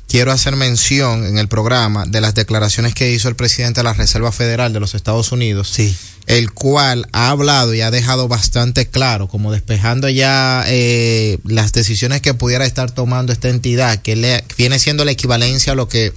quiero 0.09 0.33
hacer 0.33 0.57
mención 0.57 1.25
en 1.27 1.39
el 1.39 1.49
programa 1.49 2.05
de 2.07 2.21
las 2.21 2.35
declaraciones 2.35 2.95
que 2.95 3.13
hizo 3.13 3.29
el 3.29 3.37
presidente 3.37 3.81
de 3.81 3.85
la 3.85 3.93
Reserva 3.93 4.33
Federal 4.33 4.73
de 4.73 4.81
los 4.81 4.95
Estados 4.95 5.31
Unidos. 5.31 5.69
Sí. 5.69 5.95
El 6.27 6.53
cual 6.53 7.07
ha 7.13 7.31
hablado 7.31 7.75
y 7.75 7.81
ha 7.81 7.91
dejado 7.91 8.27
bastante 8.29 8.87
claro, 8.87 9.29
como 9.29 9.53
despejando 9.53 10.09
ya 10.09 10.65
eh, 10.67 11.39
las 11.45 11.73
decisiones 11.73 12.21
que 12.21 12.35
pudiera 12.35 12.67
estar 12.67 12.91
tomando 12.91 13.33
esta 13.33 13.49
entidad, 13.49 14.01
que 14.03 14.17
le, 14.17 14.45
viene 14.57 14.79
siendo 14.79 15.05
la 15.05 15.13
equivalencia 15.13 15.73
a 15.73 15.77
lo 15.77 15.89
que 15.89 16.13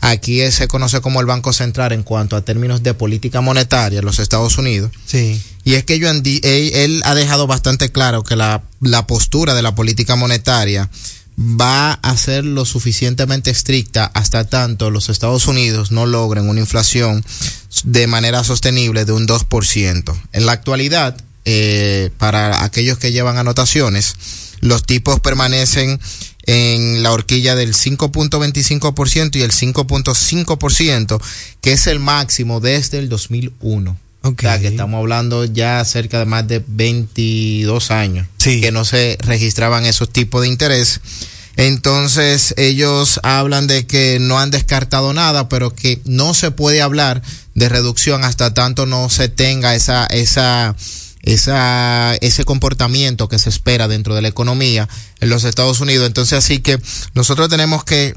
aquí 0.00 0.40
se 0.50 0.68
conoce 0.68 1.00
como 1.00 1.20
el 1.20 1.26
Banco 1.26 1.52
Central 1.52 1.92
en 1.92 2.02
cuanto 2.02 2.36
a 2.36 2.42
términos 2.42 2.82
de 2.82 2.94
política 2.94 3.42
monetaria 3.42 3.98
en 3.98 4.04
los 4.04 4.18
Estados 4.18 4.56
Unidos. 4.56 4.92
Sí. 5.04 5.42
Y 5.64 5.74
es 5.74 5.84
que 5.84 5.98
yo 5.98 6.10
él, 6.10 6.20
él 6.42 7.02
ha 7.04 7.14
dejado 7.14 7.46
bastante 7.46 7.92
claro 7.92 8.22
que 8.22 8.36
la, 8.36 8.62
la 8.80 9.06
postura 9.06 9.54
de 9.54 9.62
la 9.62 9.74
política 9.74 10.16
monetaria 10.16 10.88
va 11.40 11.92
a 11.94 12.16
ser 12.18 12.44
lo 12.44 12.66
suficientemente 12.66 13.50
estricta 13.50 14.10
hasta 14.12 14.44
tanto 14.44 14.90
los 14.90 15.08
Estados 15.08 15.46
Unidos 15.46 15.90
no 15.90 16.04
logren 16.04 16.48
una 16.48 16.60
inflación 16.60 17.24
de 17.84 18.06
manera 18.06 18.44
sostenible 18.44 19.06
de 19.06 19.12
un 19.12 19.26
2%. 19.26 20.20
En 20.32 20.46
la 20.46 20.52
actualidad, 20.52 21.16
eh, 21.46 22.10
para 22.18 22.62
aquellos 22.62 22.98
que 22.98 23.12
llevan 23.12 23.38
anotaciones, 23.38 24.16
los 24.60 24.84
tipos 24.84 25.20
permanecen 25.20 25.98
en 26.44 27.02
la 27.02 27.12
horquilla 27.12 27.54
del 27.54 27.74
5.25% 27.74 29.36
y 29.36 29.42
el 29.42 29.52
5.5%, 29.52 31.20
que 31.62 31.72
es 31.72 31.86
el 31.86 32.00
máximo 32.00 32.60
desde 32.60 32.98
el 32.98 33.08
2001. 33.08 33.96
O 34.22 34.34
sea, 34.38 34.58
que 34.60 34.68
estamos 34.68 34.98
hablando 34.98 35.44
ya 35.46 35.82
cerca 35.84 36.18
de 36.18 36.26
más 36.26 36.46
de 36.46 36.62
22 36.66 37.90
años 37.90 38.26
Sí. 38.36 38.60
que 38.60 38.70
no 38.70 38.84
se 38.84 39.16
registraban 39.20 39.86
esos 39.86 40.10
tipos 40.10 40.42
de 40.42 40.48
interés. 40.48 41.00
Entonces 41.56 42.54
ellos 42.56 43.20
hablan 43.22 43.66
de 43.66 43.86
que 43.86 44.18
no 44.20 44.38
han 44.38 44.50
descartado 44.50 45.12
nada, 45.12 45.48
pero 45.48 45.74
que 45.74 46.00
no 46.04 46.34
se 46.34 46.50
puede 46.50 46.80
hablar 46.80 47.22
de 47.54 47.68
reducción 47.68 48.24
hasta 48.24 48.54
tanto 48.54 48.86
no 48.86 49.10
se 49.10 49.28
tenga 49.28 49.74
esa, 49.74 50.06
esa, 50.06 50.74
esa, 51.22 52.14
ese 52.20 52.44
comportamiento 52.44 53.28
que 53.28 53.38
se 53.38 53.50
espera 53.50 53.88
dentro 53.88 54.14
de 54.14 54.22
la 54.22 54.28
economía 54.28 54.88
en 55.20 55.28
los 55.28 55.44
Estados 55.44 55.80
Unidos. 55.80 56.06
Entonces 56.06 56.38
así 56.38 56.60
que 56.60 56.78
nosotros 57.14 57.48
tenemos 57.48 57.84
que 57.84 58.14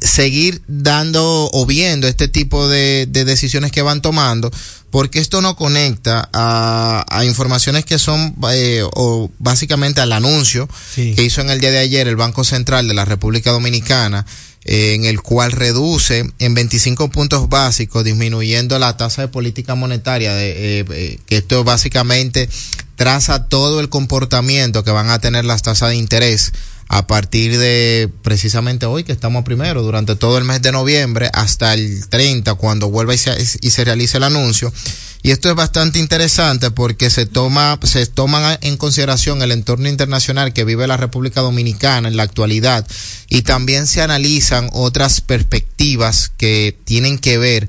seguir 0.00 0.62
dando 0.68 1.48
o 1.52 1.66
viendo 1.66 2.06
este 2.06 2.28
tipo 2.28 2.68
de, 2.68 3.06
de 3.08 3.24
decisiones 3.24 3.72
que 3.72 3.82
van 3.82 4.02
tomando 4.02 4.50
porque 4.90 5.18
esto 5.18 5.40
no 5.40 5.56
conecta 5.56 6.28
a, 6.34 7.04
a 7.08 7.24
informaciones 7.24 7.86
que 7.86 7.98
son 7.98 8.34
eh, 8.50 8.82
o 8.94 9.30
básicamente 9.38 10.02
al 10.02 10.12
anuncio 10.12 10.68
Sí. 10.94 11.14
que 11.14 11.22
hizo 11.22 11.40
en 11.40 11.48
el 11.50 11.60
día 11.60 11.70
de 11.70 11.78
ayer 11.78 12.06
el 12.06 12.16
Banco 12.16 12.44
Central 12.44 12.86
de 12.86 12.92
la 12.94 13.06
República 13.06 13.50
Dominicana 13.50 14.26
eh, 14.64 14.92
en 14.94 15.06
el 15.06 15.22
cual 15.22 15.52
reduce 15.52 16.30
en 16.38 16.54
25 16.54 17.08
puntos 17.10 17.48
básicos 17.48 18.04
disminuyendo 18.04 18.78
la 18.78 18.96
tasa 18.98 19.22
de 19.22 19.28
política 19.28 19.74
monetaria 19.74 20.34
de, 20.34 20.80
eh, 20.80 20.84
eh, 20.90 21.18
que 21.26 21.38
esto 21.38 21.64
básicamente 21.64 22.48
traza 22.96 23.48
todo 23.48 23.80
el 23.80 23.88
comportamiento 23.88 24.84
que 24.84 24.90
van 24.90 25.08
a 25.08 25.18
tener 25.18 25.44
las 25.46 25.62
tasas 25.62 25.88
de 25.88 25.96
interés 25.96 26.52
a 26.88 27.06
partir 27.06 27.58
de 27.58 28.10
precisamente 28.22 28.86
hoy 28.86 29.04
que 29.04 29.12
estamos 29.12 29.44
primero, 29.44 29.82
durante 29.82 30.16
todo 30.16 30.38
el 30.38 30.44
mes 30.44 30.62
de 30.62 30.72
noviembre 30.72 31.30
hasta 31.32 31.74
el 31.74 32.08
30 32.08 32.54
cuando 32.54 32.90
vuelva 32.90 33.14
y 33.14 33.18
se, 33.18 33.34
y 33.60 33.70
se 33.70 33.84
realice 33.84 34.18
el 34.18 34.24
anuncio. 34.24 34.72
Y 35.24 35.30
esto 35.30 35.48
es 35.48 35.54
bastante 35.54 36.00
interesante 36.00 36.72
porque 36.72 37.08
se 37.08 37.26
toma, 37.26 37.78
se 37.84 38.06
toman 38.06 38.58
en 38.60 38.76
consideración 38.76 39.40
el 39.42 39.52
entorno 39.52 39.88
internacional 39.88 40.52
que 40.52 40.64
vive 40.64 40.88
la 40.88 40.96
República 40.96 41.40
Dominicana 41.40 42.08
en 42.08 42.16
la 42.16 42.24
actualidad 42.24 42.86
y 43.28 43.42
también 43.42 43.86
se 43.86 44.02
analizan 44.02 44.68
otras 44.72 45.20
perspectivas 45.20 46.32
que 46.36 46.76
tienen 46.84 47.18
que 47.18 47.38
ver 47.38 47.68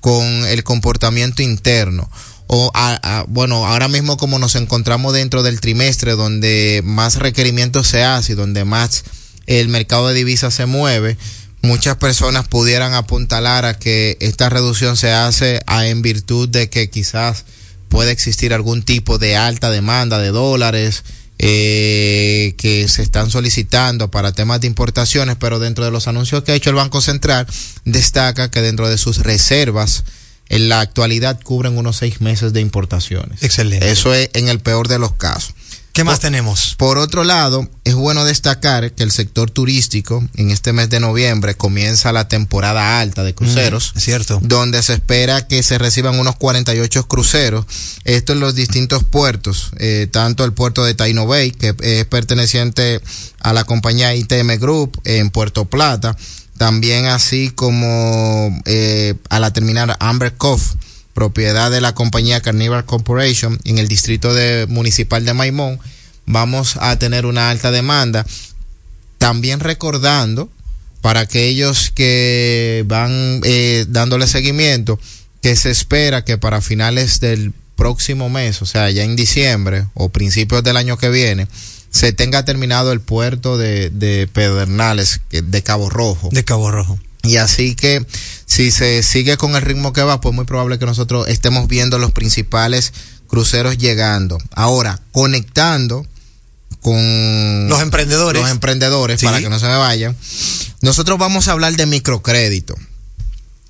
con 0.00 0.24
el 0.24 0.64
comportamiento 0.64 1.42
interno 1.42 2.10
o 2.46 2.70
a- 2.74 3.24
bueno, 3.28 3.66
ahora 3.66 3.88
mismo 3.88 4.16
como 4.16 4.38
nos 4.38 4.54
encontramos 4.54 5.12
dentro 5.14 5.42
del 5.42 5.60
trimestre 5.60 6.12
donde 6.12 6.82
más 6.84 7.16
requerimientos 7.16 7.88
se 7.88 8.04
hace 8.04 8.32
y 8.32 8.36
donde 8.36 8.64
más 8.64 9.04
el 9.46 9.68
mercado 9.68 10.08
de 10.08 10.14
divisas 10.14 10.54
se 10.54 10.66
mueve, 10.66 11.16
muchas 11.62 11.96
personas 11.96 12.46
pudieran 12.48 12.92
apuntalar 12.94 13.64
a 13.64 13.78
que 13.78 14.16
esta 14.20 14.48
reducción 14.50 14.96
se 14.96 15.12
hace 15.12 15.60
a- 15.66 15.86
en 15.86 16.02
virtud 16.02 16.48
de 16.48 16.68
que 16.68 16.90
quizás 16.90 17.44
puede 17.88 18.10
existir 18.12 18.52
algún 18.52 18.82
tipo 18.82 19.18
de 19.18 19.36
alta 19.36 19.70
demanda 19.70 20.18
de 20.18 20.28
dólares 20.28 21.04
eh, 21.38 22.54
que 22.58 22.86
se 22.88 23.02
están 23.02 23.30
solicitando 23.30 24.10
para 24.10 24.32
temas 24.32 24.60
de 24.60 24.66
importaciones, 24.68 25.36
pero 25.38 25.58
dentro 25.58 25.84
de 25.84 25.90
los 25.90 26.06
anuncios 26.08 26.44
que 26.44 26.52
ha 26.52 26.54
hecho 26.54 26.70
el 26.70 26.76
Banco 26.76 27.00
Central 27.00 27.46
destaca 27.84 28.50
que 28.50 28.60
dentro 28.62 28.88
de 28.88 28.98
sus 28.98 29.18
reservas 29.18 30.04
en 30.54 30.68
la 30.68 30.80
actualidad 30.80 31.40
cubren 31.42 31.76
unos 31.76 31.96
seis 31.96 32.20
meses 32.20 32.52
de 32.52 32.60
importaciones. 32.60 33.42
Excelente. 33.42 33.90
Eso 33.90 34.14
es 34.14 34.30
en 34.34 34.48
el 34.48 34.60
peor 34.60 34.88
de 34.88 34.98
los 34.98 35.12
casos. 35.14 35.54
¿Qué 35.92 36.02
más 36.02 36.16
Por- 36.16 36.22
tenemos? 36.22 36.74
Por 36.76 36.98
otro 36.98 37.22
lado, 37.22 37.68
es 37.84 37.94
bueno 37.94 38.24
destacar 38.24 38.90
que 38.94 39.04
el 39.04 39.12
sector 39.12 39.52
turístico 39.52 40.24
en 40.34 40.50
este 40.50 40.72
mes 40.72 40.90
de 40.90 40.98
noviembre 40.98 41.54
comienza 41.54 42.10
la 42.12 42.26
temporada 42.26 42.98
alta 42.98 43.22
de 43.22 43.32
cruceros. 43.32 43.92
Mm, 43.94 43.98
es 43.98 44.04
cierto. 44.04 44.40
Donde 44.42 44.82
se 44.82 44.94
espera 44.94 45.46
que 45.46 45.62
se 45.62 45.78
reciban 45.78 46.18
unos 46.18 46.34
48 46.34 47.06
cruceros. 47.06 47.64
Esto 48.02 48.32
en 48.32 48.40
los 48.40 48.56
distintos 48.56 49.04
puertos, 49.04 49.70
eh, 49.78 50.08
tanto 50.10 50.44
el 50.44 50.52
puerto 50.52 50.84
de 50.84 50.94
Taino 50.94 51.28
Bay, 51.28 51.52
que 51.52 51.76
es 51.80 52.04
perteneciente 52.06 53.00
a 53.38 53.52
la 53.52 53.62
compañía 53.62 54.16
ITM 54.16 54.58
Group 54.58 55.00
en 55.04 55.30
Puerto 55.30 55.64
Plata, 55.66 56.16
también 56.58 57.06
así 57.06 57.50
como 57.50 58.60
eh, 58.64 59.14
a 59.28 59.40
la 59.40 59.52
terminal 59.52 59.96
Amber 60.00 60.34
Cove 60.34 60.62
propiedad 61.14 61.70
de 61.70 61.80
la 61.80 61.94
compañía 61.94 62.40
Carnival 62.40 62.84
Corporation 62.84 63.58
en 63.64 63.78
el 63.78 63.88
distrito 63.88 64.34
de, 64.34 64.66
municipal 64.68 65.24
de 65.24 65.32
Maimón, 65.32 65.78
vamos 66.26 66.76
a 66.80 66.98
tener 66.98 67.24
una 67.24 67.50
alta 67.50 67.70
demanda. 67.70 68.26
También 69.18 69.60
recordando 69.60 70.50
para 71.00 71.20
aquellos 71.20 71.90
que 71.90 72.84
van 72.86 73.40
eh, 73.44 73.86
dándole 73.88 74.26
seguimiento 74.26 74.98
que 75.40 75.54
se 75.56 75.70
espera 75.70 76.24
que 76.24 76.36
para 76.36 76.60
finales 76.60 77.20
del 77.20 77.52
próximo 77.76 78.28
mes, 78.28 78.62
o 78.62 78.66
sea, 78.66 78.90
ya 78.90 79.04
en 79.04 79.16
diciembre 79.16 79.86
o 79.94 80.08
principios 80.08 80.64
del 80.64 80.76
año 80.76 80.96
que 80.96 81.10
viene, 81.10 81.46
se 81.94 82.12
tenga 82.12 82.44
terminado 82.44 82.90
el 82.90 83.00
puerto 83.00 83.56
de, 83.56 83.88
de 83.90 84.26
Pedernales, 84.26 85.20
de 85.30 85.62
Cabo 85.62 85.88
Rojo. 85.90 86.28
De 86.32 86.44
Cabo 86.44 86.72
Rojo. 86.72 86.98
Y 87.22 87.36
así 87.36 87.76
que 87.76 88.04
si 88.46 88.72
se 88.72 89.04
sigue 89.04 89.36
con 89.36 89.54
el 89.54 89.62
ritmo 89.62 89.92
que 89.92 90.02
va, 90.02 90.20
pues 90.20 90.34
muy 90.34 90.44
probable 90.44 90.80
que 90.80 90.86
nosotros 90.86 91.28
estemos 91.28 91.68
viendo 91.68 92.00
los 92.00 92.10
principales 92.10 92.92
cruceros 93.28 93.78
llegando. 93.78 94.38
Ahora, 94.50 95.00
conectando 95.12 96.04
con 96.80 97.68
Los 97.68 97.80
emprendedores. 97.80 98.42
los 98.42 98.50
emprendedores 98.50 99.20
Sí. 99.20 99.26
para 99.26 99.40
que 99.40 99.48
no 99.48 99.60
se 99.60 99.66
me 99.68 99.76
vayan. 99.76 100.16
Nosotros 100.82 101.16
vamos 101.16 101.46
a 101.46 101.52
hablar 101.52 101.76
de 101.76 101.86
microcrédito. 101.86 102.74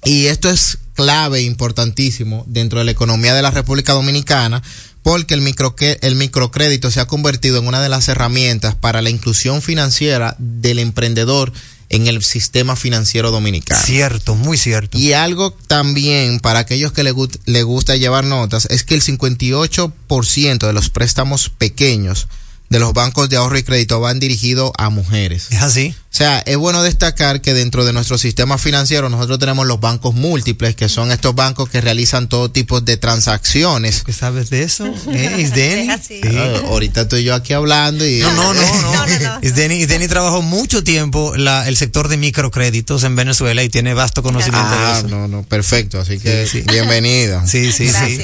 Y 0.03 0.27
esto 0.27 0.49
es 0.49 0.79
clave, 0.95 1.43
importantísimo 1.43 2.45
dentro 2.49 2.79
de 2.79 2.87
la 2.87 2.91
economía 2.91 3.35
de 3.35 3.43
la 3.43 3.51
República 3.51 3.93
Dominicana, 3.93 4.63
porque 5.05 5.35
el, 5.35 5.43
microque- 5.43 5.99
el 6.01 6.17
microcrédito 6.17 6.91
se 6.91 6.99
ha 6.99 7.07
convertido 7.07 7.59
en 7.59 7.69
una 7.69 7.81
de 7.81 7.89
las 7.91 8.09
herramientas 8.09 8.75
para 8.75 9.03
la 9.03 9.11
inclusión 9.11 9.63
financiera 9.63 10.35
del 10.39 10.81
emprendedor 10.81 11.53
en 11.91 12.07
el 12.09 12.25
sistema 12.25 12.75
financiero 12.75 13.31
dominicano. 13.31 13.81
Cierto, 13.85 14.35
muy 14.35 14.57
cierto. 14.57 14.99
Y 14.99 15.13
algo 15.13 15.53
también 15.53 16.41
para 16.41 16.59
aquellos 16.61 16.93
que 16.93 17.05
le, 17.05 17.13
le 17.45 17.63
gusta 17.63 17.95
llevar 17.97 18.25
notas 18.25 18.67
es 18.71 18.83
que 18.83 18.95
el 18.95 19.03
58% 19.03 20.67
de 20.67 20.73
los 20.73 20.91
préstamos 20.91 21.51
pequeños 21.51 22.27
de 22.75 22.81
los 22.81 22.93
bancos 22.93 23.29
de 23.29 23.37
ahorro 23.37 23.57
y 23.57 23.63
crédito 23.63 24.01
van 24.01 24.19
dirigidos 24.19 24.73
a 24.77 24.91
mujeres. 24.91 25.47
Es 25.51 25.63
así. 25.63 25.95
O 26.13 26.17
sea, 26.17 26.41
es 26.41 26.57
bueno 26.57 26.83
destacar 26.83 27.41
que 27.41 27.55
dentro 27.55 27.85
de 27.85 27.93
nuestro 27.93 28.19
sistema 28.19 28.59
financiero 28.59 29.09
nosotros 29.09 29.39
tenemos 29.39 29.65
los 29.67 29.79
bancos 29.79 30.13
múltiples, 30.15 30.75
que 30.75 30.89
son 30.89 31.13
estos 31.13 31.37
bancos 31.37 31.69
que 31.69 31.81
realizan 31.81 32.29
todo 32.29 32.51
tipo 32.51 32.81
de 32.81 32.97
transacciones. 32.97 34.03
¿Qué 34.05 34.13
sabes 34.13 34.51
de 34.51 34.65
eso? 34.65 34.87
¿Eh? 35.13 35.37
Isdeni? 35.39 35.89
Sí. 36.05 36.21
Ah, 36.37 36.63
ahorita 36.69 37.03
estoy 37.03 37.23
yo 37.23 37.35
aquí 37.37 37.53
hablando 37.53 38.05
y... 38.05 38.19
No, 38.19 38.33
no, 38.33 38.55
no, 38.55 38.93
no. 38.93 39.39
Isdeni, 39.43 39.77
Isdeni 39.77 40.09
trabajó 40.09 40.43
mucho 40.43 40.83
tiempo 40.83 41.37
la, 41.37 41.69
el 41.69 41.77
sector 41.77 42.09
de 42.09 42.17
microcréditos 42.17 43.05
en 43.05 43.15
Venezuela 43.15 43.63
y 43.63 43.69
tiene 43.69 43.95
vasto 43.95 44.23
conocimiento 44.25 44.69
Ah, 44.69 44.95
de 44.95 44.99
eso. 44.99 45.09
no, 45.17 45.29
no, 45.29 45.43
perfecto. 45.45 46.01
Así 46.01 46.19
que 46.19 46.47
Sí, 46.47 46.61
sí. 46.63 46.65
bienvenida. 46.69 47.47
Sí, 47.47 47.71
sí, 47.73 47.89
sí. 47.89 48.21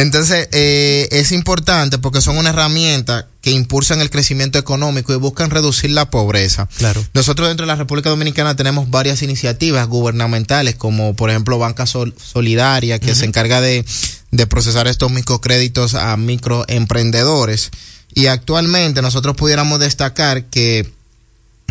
Entonces, 0.00 0.48
eh, 0.52 1.08
es 1.10 1.32
importante 1.32 1.98
porque 1.98 2.20
son 2.20 2.38
una 2.38 2.50
herramienta 2.50 3.26
que 3.40 3.50
impulsan 3.50 4.00
el 4.00 4.10
crecimiento 4.10 4.58
económico 4.58 5.12
y 5.12 5.16
buscan 5.16 5.50
reducir 5.50 5.90
la 5.90 6.10
pobreza. 6.10 6.68
Claro. 6.78 7.04
Nosotros 7.14 7.48
dentro 7.48 7.64
de 7.64 7.68
la 7.68 7.76
República 7.76 8.10
Dominicana 8.10 8.56
tenemos 8.56 8.90
varias 8.90 9.22
iniciativas 9.22 9.86
gubernamentales, 9.88 10.74
como 10.74 11.14
por 11.14 11.30
ejemplo 11.30 11.58
Banca 11.58 11.86
Sol- 11.86 12.14
Solidaria, 12.22 12.98
que 12.98 13.14
se 13.14 13.24
encarga 13.24 13.60
de, 13.60 13.84
de 14.30 14.46
procesar 14.46 14.86
estos 14.88 15.10
microcréditos 15.10 15.94
a 15.94 16.16
microemprendedores. 16.16 17.70
Y 18.14 18.26
actualmente 18.26 19.02
nosotros 19.02 19.36
pudiéramos 19.36 19.78
destacar 19.80 20.44
que 20.46 20.92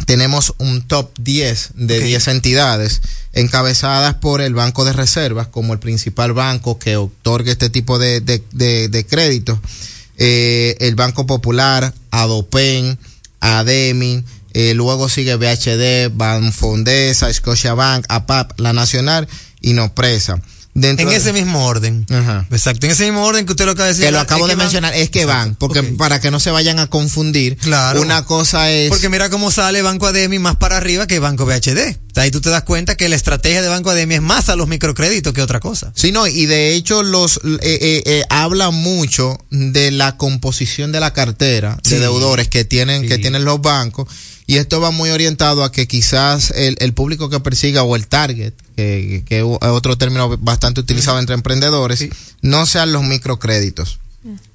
tenemos 0.05 0.53
un 0.57 0.81
top 0.81 1.11
10 1.19 1.71
de 1.75 1.97
Ok. 1.99 2.03
10 2.05 2.27
entidades 2.29 3.01
encabezadas 3.33 4.15
por 4.15 4.41
el 4.41 4.53
Banco 4.55 4.85
de 4.85 4.93
Reservas 4.93 5.47
como 5.47 5.73
el 5.73 5.79
principal 5.79 6.33
banco 6.33 6.79
que 6.79 6.97
otorga 6.97 7.51
este 7.51 7.69
tipo 7.69 7.99
de, 7.99 8.21
de, 8.21 8.43
de- 8.51 8.89
de 8.89 9.05
créditos. 9.05 9.59
Eh, 10.17 10.75
el 10.79 10.95
Banco 10.95 11.25
Popular, 11.25 11.93
Adopen, 12.11 12.97
Ademi, 13.39 14.23
eh, 14.53 14.73
luego 14.73 15.07
sigue 15.09 15.35
BHD, 15.35 16.09
Banfondesa, 16.13 17.31
Scotiabank, 17.31 18.05
APAP, 18.09 18.59
La 18.59 18.73
Nacional 18.73 19.27
y 19.61 19.73
Nopresa. 19.73 20.41
Dentro 20.81 21.03
En 21.03 21.09
de- 21.09 21.15
ese 21.17 21.33
mismo 21.33 21.65
orden. 21.65 22.05
Ajá. 22.09 22.45
Exacto, 22.51 22.85
en 22.85 22.91
ese 22.91 23.03
mismo 23.05 23.23
orden 23.25 23.45
que 23.45 23.51
usted 23.53 23.65
lo 23.65 23.71
acaba 23.71 23.87
de 23.87 23.93
decir. 23.93 24.05
que 24.05 24.11
lo 24.11 24.19
acabo 24.19 24.47
de 24.47 24.55
mencionar, 24.55 24.93
es 24.93 25.09
que 25.09 25.25
van, 25.25 25.55
porque 25.55 25.83
para 25.83 26.19
que 26.19 26.31
no 26.31 26.39
se 26.39 26.51
vayan 26.51 26.79
a 26.79 26.87
confundir, 26.87 27.57
Claro. 27.57 28.01
una 28.01 28.25
cosa 28.25 28.69
es... 28.71 28.89
Porque 28.89 29.09
mira 29.09 29.29
cómo 29.29 29.51
sale 29.51 29.81
Banco 29.81 30.07
Ademi 30.07 30.39
más 30.39 30.55
para 30.55 30.77
arriba 30.77 31.07
que 31.07 31.19
Banco 31.19 31.45
BHD. 31.45 31.97
Ahí 32.19 32.31
tú 32.31 32.41
te 32.41 32.49
das 32.49 32.63
cuenta 32.63 32.95
que 32.95 33.07
la 33.09 33.15
estrategia 33.15 33.61
de 33.61 33.67
Banco 33.69 33.89
Ademi 33.89 34.15
es 34.15 34.21
más 34.21 34.49
a 34.49 34.55
los 34.55 34.67
microcréditos 34.67 35.33
que 35.33 35.41
otra 35.41 35.59
cosa. 35.59 35.91
Sí, 35.95 36.11
no, 36.11 36.27
y 36.27 36.45
de 36.45 36.75
hecho 36.75 37.01
los 37.03 37.37
eh, 37.37 37.59
eh, 37.61 38.03
eh, 38.05 38.23
habla 38.29 38.71
mucho 38.71 39.37
de 39.49 39.91
la 39.91 40.17
composición 40.17 40.91
de 40.91 40.99
la 40.99 41.13
cartera 41.13 41.77
Sí. 41.83 41.95
de 41.95 42.01
deudores 42.01 42.47
que 42.47 42.65
tienen 42.65 43.07
que 43.07 43.17
tienen 43.17 43.45
los 43.45 43.61
bancos 43.61 44.07
Y 44.47 44.57
esto 44.57 44.81
va 44.81 44.89
muy 44.91 45.11
orientado 45.11 45.63
a 45.63 45.71
que 45.71 45.87
quizás 45.87 46.51
el, 46.55 46.75
el 46.79 46.93
público 46.93 47.29
que 47.29 47.39
persiga 47.39 47.83
o 47.83 47.95
el 47.95 48.07
target, 48.07 48.53
que, 48.75 49.23
que 49.27 49.39
es 49.39 49.43
otro 49.45 49.95
término 49.97 50.35
bastante 50.39 50.79
utilizado 50.81 51.19
entre 51.19 51.35
emprendedores, 51.35 52.07
no 52.41 52.65
sean 52.65 52.91
los 52.91 53.03
microcréditos. 53.03 53.99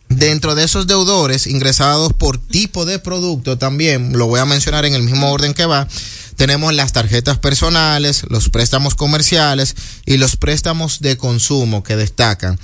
Dentro 0.08 0.54
de 0.54 0.64
esos 0.64 0.86
deudores 0.86 1.46
ingresados 1.46 2.12
por 2.12 2.38
tipo 2.38 2.84
de 2.84 2.98
producto 2.98 3.56
también, 3.56 4.12
lo 4.18 4.26
voy 4.26 4.38
a 4.40 4.44
mencionar 4.44 4.84
en 4.84 4.94
el 4.94 5.02
mismo 5.02 5.30
orden 5.32 5.54
que 5.54 5.64
va, 5.64 5.88
tenemos 6.36 6.72
las 6.74 6.92
tarjetas 6.92 7.38
personales, 7.38 8.24
los 8.28 8.48
préstamos 8.50 8.94
comerciales 8.94 9.74
y 10.06 10.16
los 10.16 10.36
préstamos 10.36 11.00
de 11.00 11.16
consumo 11.16 11.82
que 11.82 11.96
destacan. 11.96 12.58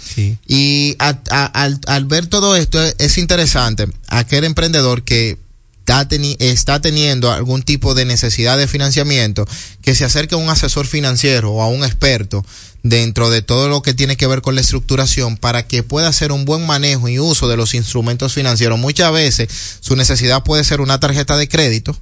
Y 0.47 0.97
a- 0.99 1.19
a- 1.31 1.47
al, 1.47 1.81
al 1.87 2.05
ver 2.05 2.27
todo 2.27 2.57
esto 2.57 2.83
es, 2.83 2.95
es 2.99 3.19
interesante, 3.19 3.87
aquel 4.09 4.45
emprendedor 4.45 5.03
que 5.05 5.39
está, 5.81 6.09
teni- 6.09 6.37
está 6.39 6.81
teniendo 6.81 7.33
algún 7.33 7.63
tipo 7.63 7.95
de 7.95 8.05
necesidad 8.05 8.57
de 8.59 8.69
financiamiento, 8.69 9.47
que 9.83 9.95
se 9.95 10.05
acerque 10.05 10.35
a 10.35 10.39
un 10.39 10.49
asesor 10.49 10.87
financiero 10.87 11.51
o 11.53 11.63
a 11.63 11.69
un 11.69 11.83
experto 11.85 12.45
dentro 12.83 13.29
de 13.29 13.43
todo 13.43 13.69
lo 13.69 13.83
que 13.83 13.93
tiene 13.93 14.17
que 14.17 14.27
ver 14.27 14.41
con 14.41 14.55
la 14.55 14.61
estructuración 14.63 15.37
para 15.37 15.67
que 15.67 15.83
pueda 15.83 16.09
hacer 16.09 16.33
un 16.33 16.45
buen 16.45 16.65
manejo 16.65 17.09
y 17.09 17.19
uso 17.19 17.49
de 17.49 17.57
los 17.57 17.75
instrumentos 17.75 18.33
financieros. 18.35 18.79
Muchas 18.79 19.13
veces 19.13 19.49
su 19.81 19.97
necesidad 19.97 20.45
puede 20.45 20.65
ser 20.65 20.81
una 20.81 20.99
tarjeta 21.01 21.37
de 21.37 21.49
crédito, 21.49 21.99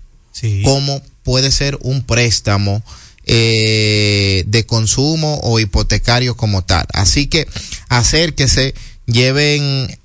como 0.65 1.03
puede 1.23 1.51
ser 1.51 1.79
un 1.83 2.03
préstamo 2.03 2.83
eh, 3.31 4.45
de 4.47 4.65
consumo 4.67 5.39
o 5.43 5.61
hipotecario 5.61 6.37
como 6.37 6.65
tal. 6.65 6.87
Así 6.93 7.27
que 7.27 7.47
acérquese, 7.89 8.75
lleven, 9.07 9.99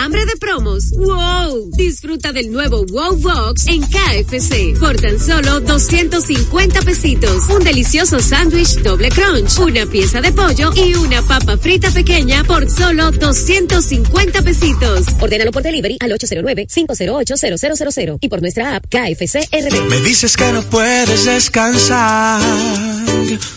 ¿Hambre 0.00 0.24
de 0.24 0.36
promos? 0.38 0.92
¡Wow! 0.92 1.72
Disfruta 1.76 2.32
del 2.32 2.50
nuevo 2.50 2.86
Wow 2.86 3.16
Box 3.16 3.66
en 3.66 3.82
KFC 3.82 4.78
por 4.80 4.96
tan 4.96 5.20
solo 5.20 5.60
250 5.60 6.80
pesitos. 6.80 7.50
Un 7.50 7.62
delicioso 7.62 8.18
sándwich 8.18 8.76
doble 8.76 9.10
crunch, 9.10 9.58
una 9.58 9.84
pieza 9.84 10.22
de 10.22 10.32
pollo 10.32 10.72
y 10.74 10.94
una 10.94 11.20
papa 11.20 11.58
frita 11.58 11.90
pequeña 11.90 12.42
por 12.44 12.70
solo 12.70 13.10
250 13.10 14.40
pesitos. 14.40 15.04
Ordénalo 15.20 15.52
por 15.52 15.62
delivery 15.62 15.98
al 16.00 16.12
809-508-0000 16.12 18.16
y 18.22 18.28
por 18.30 18.40
nuestra 18.40 18.76
app 18.76 18.86
KFC 18.86 19.50
RD. 19.52 19.90
Me 19.90 20.00
dices 20.00 20.34
que 20.34 20.50
no 20.50 20.62
puedes 20.62 21.26
descansar 21.26 22.40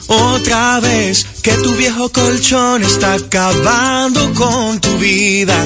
otra 0.08 0.82
vez, 0.82 1.26
que 1.42 1.54
tu 1.54 1.74
viejo 1.76 2.10
colchón 2.10 2.84
está 2.84 3.14
acabando 3.14 4.34
con 4.34 4.82
tu 4.82 4.98
vida. 4.98 5.66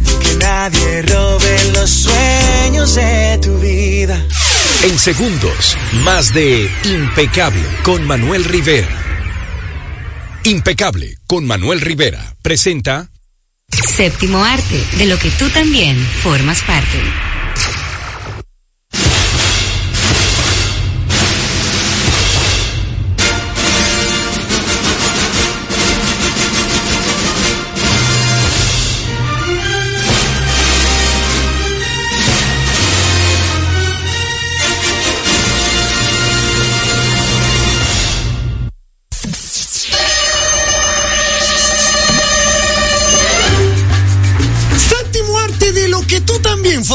Que 0.23 0.35
nadie 0.35 1.01
robe 1.03 1.71
los 1.73 1.89
sueños 1.89 2.95
de 2.95 3.39
tu 3.41 3.57
vida. 3.59 4.23
En 4.83 4.97
segundos, 4.97 5.77
más 6.03 6.33
de 6.33 6.69
Impecable 6.85 7.63
con 7.83 8.05
Manuel 8.05 8.43
Rivera. 8.45 8.89
Impecable 10.43 11.17
con 11.27 11.45
Manuel 11.45 11.81
Rivera 11.81 12.35
presenta 12.41 13.09
Séptimo 13.87 14.43
arte, 14.43 14.83
de 14.97 15.05
lo 15.05 15.17
que 15.17 15.29
tú 15.31 15.49
también 15.49 15.97
formas 16.23 16.61
parte. 16.61 16.99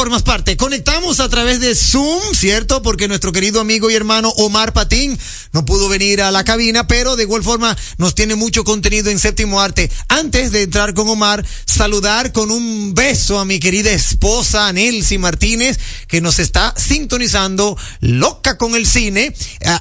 Formas 0.07 0.23
parte. 0.23 0.55
Conectamos 0.55 1.19
a 1.19 1.27
través 1.27 1.59
de 1.59 1.75
Zoom, 1.75 2.21
¿cierto? 2.33 2.81
Porque 2.81 3.09
nuestro 3.09 3.33
querido 3.33 3.59
amigo 3.59 3.89
y 3.89 3.93
hermano 3.93 4.29
Omar 4.37 4.71
Patín 4.71 5.19
no 5.51 5.65
pudo 5.65 5.89
venir 5.89 6.21
a 6.21 6.31
la 6.31 6.45
cabina, 6.45 6.87
pero 6.87 7.17
de 7.17 7.23
igual 7.23 7.43
forma 7.43 7.75
nos 7.97 8.15
tiene 8.15 8.35
mucho 8.35 8.63
contenido 8.63 9.09
en 9.09 9.19
Séptimo 9.19 9.59
Arte. 9.59 9.91
Antes 10.07 10.53
de 10.53 10.61
entrar 10.61 10.93
con 10.93 11.09
Omar, 11.09 11.45
saludar 11.65 12.31
con 12.31 12.51
un 12.51 12.93
beso 12.93 13.37
a 13.37 13.43
mi 13.43 13.59
querida 13.59 13.91
esposa 13.91 14.71
Nelcy 14.71 15.17
Martínez, 15.17 15.77
que 16.07 16.21
nos 16.21 16.39
está 16.39 16.73
sintonizando 16.77 17.77
loca 17.99 18.57
con 18.57 18.75
el 18.75 18.87
cine, 18.87 19.35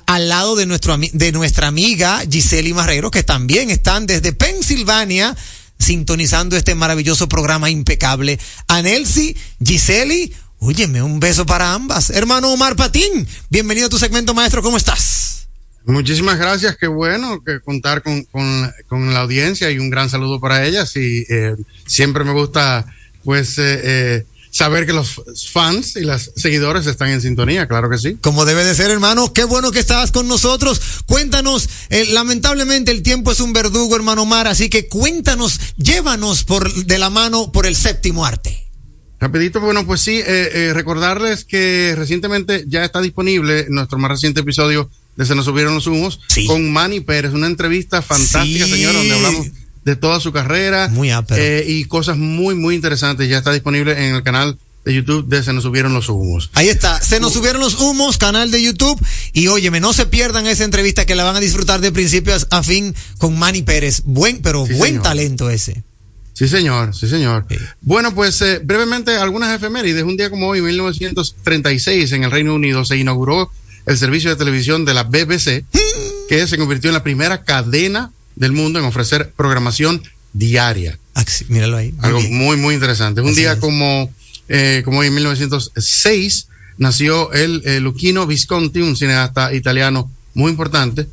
al 0.07 0.29
lado 0.29 0.57
de, 0.57 0.67
nuestro, 0.67 0.99
de 0.99 1.31
nuestra 1.31 1.69
amiga 1.69 2.21
Giseli 2.29 2.75
Marrero, 2.75 3.13
que 3.13 3.23
también 3.23 3.71
están 3.71 4.09
desde 4.09 4.33
Pensilvania 4.33 5.37
sintonizando 5.79 6.57
este 6.57 6.75
maravilloso 6.75 7.29
programa 7.29 7.71
impecable. 7.71 8.39
A 8.69 8.83
Giseli, 9.65 10.33
óyeme, 10.59 11.03
un 11.03 11.21
beso 11.21 11.47
para 11.47 11.73
ambas. 11.73 12.11
Hermano 12.11 12.53
Omar 12.53 12.77
Patín, 12.77 13.27
bienvenido 13.51 13.87
a 13.87 13.91
tu 13.91 13.99
segmento 13.99 14.35
maestro, 14.35 14.63
¿cómo 14.63 14.77
estás? 14.77 15.49
Muchísimas 15.85 16.37
gracias, 16.37 16.77
qué 16.77 16.89
bueno 16.89 17.41
que 17.45 17.61
contar 17.61 18.03
con, 18.03 18.25
con, 18.25 18.73
con 18.89 19.15
la 19.15 19.21
audiencia 19.21 19.71
y 19.71 19.79
un 19.79 19.89
gran 19.89 20.11
saludo 20.11 20.41
para 20.41 20.67
ellas 20.67 20.97
y 20.97 21.25
eh, 21.29 21.55
siempre 21.87 22.25
me 22.25 22.33
gusta 22.33 22.85
pues 23.23 23.59
eh, 23.59 23.81
eh, 23.85 24.27
saber 24.57 24.87
que 24.87 24.95
los 24.95 25.21
fans 25.53 25.97
y 25.97 26.01
las 26.01 26.31
seguidores 26.35 26.87
están 26.87 27.11
en 27.11 27.21
sintonía, 27.21 27.69
claro 27.69 27.91
que 27.91 27.99
sí. 27.99 28.17
Como 28.23 28.47
debe 28.47 28.65
de 28.65 28.75
ser, 28.75 28.91
hermano, 28.91 29.35
qué 29.35 29.45
bueno 29.45 29.71
que 29.71 29.81
estás 29.81 30.13
con 30.13 30.29
nosotros. 30.29 30.81
Cuéntanos, 31.05 31.69
eh, 31.91 32.07
lamentablemente 32.13 32.91
el 32.91 33.03
tiempo 33.03 33.33
es 33.33 33.41
un 33.41 33.53
verdugo, 33.53 33.95
hermano 33.97 34.23
Omar, 34.23 34.49
así 34.49 34.71
que 34.71 34.89
cuéntanos, 34.89 35.61
llévanos 35.77 36.45
por 36.45 36.73
de 36.73 36.97
la 36.97 37.11
mano 37.11 37.53
por 37.53 37.67
el 37.67 37.77
séptimo 37.77 38.25
arte. 38.25 38.67
Rapidito, 39.21 39.61
bueno, 39.61 39.85
pues 39.87 40.01
sí, 40.01 40.21
eh, 40.21 40.25
eh, 40.27 40.71
recordarles 40.73 41.45
que 41.45 41.93
recientemente 41.95 42.65
ya 42.67 42.83
está 42.83 43.03
disponible 43.03 43.67
nuestro 43.69 43.99
más 43.99 44.11
reciente 44.11 44.41
episodio 44.41 44.91
de 45.17 45.25
Se 45.27 45.35
nos 45.35 45.47
subieron 45.47 45.75
los 45.75 45.87
humos 45.87 46.21
con 46.47 46.71
Manny 46.71 47.01
Pérez, 47.01 47.33
una 47.33 47.47
entrevista 47.47 48.03
fantástica, 48.03 48.67
Sí. 48.67 48.71
señor, 48.71 48.93
donde 48.95 49.15
hablamos 49.15 49.47
de 49.87 49.95
toda 49.95 50.19
su 50.19 50.33
carrera 50.33 50.89
Muy 50.89 51.11
eh, 51.31 51.65
y 51.67 51.85
cosas 51.85 52.17
muy, 52.19 52.57
muy 52.57 52.75
interesantes. 52.75 53.29
Ya 53.29 53.39
está 53.39 53.53
disponible 53.53 53.93
en 54.09 54.17
el 54.17 54.23
canal 54.25 54.59
de 54.85 54.93
YouTube 54.93 55.29
de 55.29 55.45
Se 55.45 55.53
nos 55.53 55.63
subieron 55.63 55.95
los 55.95 56.09
humos. 56.09 56.51
Ahí 56.55 56.69
está, 56.69 57.01
se 57.01 57.21
nos 57.21 57.33
subieron 57.33 57.61
los 57.61 57.77
humos, 57.81 58.19
canal 58.19 58.51
de 58.51 58.61
YouTube. 58.61 59.01
Y 59.33 59.47
óyeme, 59.47 59.79
no 59.79 59.93
se 59.93 60.07
pierdan 60.07 60.49
esa 60.49 60.65
entrevista 60.65 61.07
que 61.07 61.15
la 61.15 61.23
van 61.23 61.37
a 61.37 61.41
disfrutar 61.41 61.81
de 61.81 61.93
principio 61.93 62.35
a- 62.51 62.63
fin 62.65 62.97
con 63.19 63.39
Manny 63.39 63.63
Pérez. 63.63 64.03
Buen, 64.05 64.43
pero 64.43 64.67
Sí, 64.67 64.75
buen 64.75 64.91
señor. 64.95 65.03
talento 65.05 65.51
ese. 65.51 65.85
Sí, 66.33 66.49
señor, 66.49 66.93
sí, 66.95 67.09
señor. 67.09 67.47
Bueno, 67.81 68.13
pues 68.13 68.43
eh, 68.43 68.61
brevemente 68.63 69.17
algunas 69.17 69.55
efemérides. 69.55 70.03
Un 70.03 70.17
día 70.17 70.31
como 70.31 70.49
hoy, 70.49 70.61
1936, 70.63 72.11
en 72.11 72.25
el 72.25 72.31
Reino 72.33 72.55
Unido 72.55 72.85
se 72.85 72.97
inauguró 72.97 73.51
el 73.87 73.97
servicio 73.97 74.31
de 74.31 74.37
televisión 74.37 74.85
de 74.85 74.95
la 74.95 75.05
BBC, 75.05 75.65
que 76.29 76.47
se 76.49 76.59
convirtió 76.59 76.91
en 76.91 76.95
la 76.95 77.05
primera 77.05 77.45
cadena 77.45 78.11
del 78.37 78.53
mundo 78.53 78.79
en 78.79 78.85
ofrecer 78.85 79.33
programación 79.37 80.03
diaria. 80.33 80.99
Ah, 81.15 81.25
míralo 81.49 81.79
ahí. 81.79 81.93
Muy 81.93 82.05
Algo 82.05 82.19
bien. 82.21 82.35
muy, 82.37 82.57
muy 82.57 82.75
interesante. 82.75 83.21
Un 83.23 83.29
Así 83.31 83.41
día 83.41 83.53
es. 83.55 83.59
como, 83.59 84.13
eh, 84.49 84.83
como 84.85 84.99
hoy, 85.01 85.09
en 85.09 85.15
1906, 85.15 86.49
nació 86.79 87.33
el 87.33 87.63
eh, 87.65 87.81
Luchino 87.81 88.27
Visconti, 88.27 88.81
un 88.81 88.97
cineasta 88.97 89.53
italiano 89.55 90.11
muy 90.35 90.51
importante. 90.51 91.07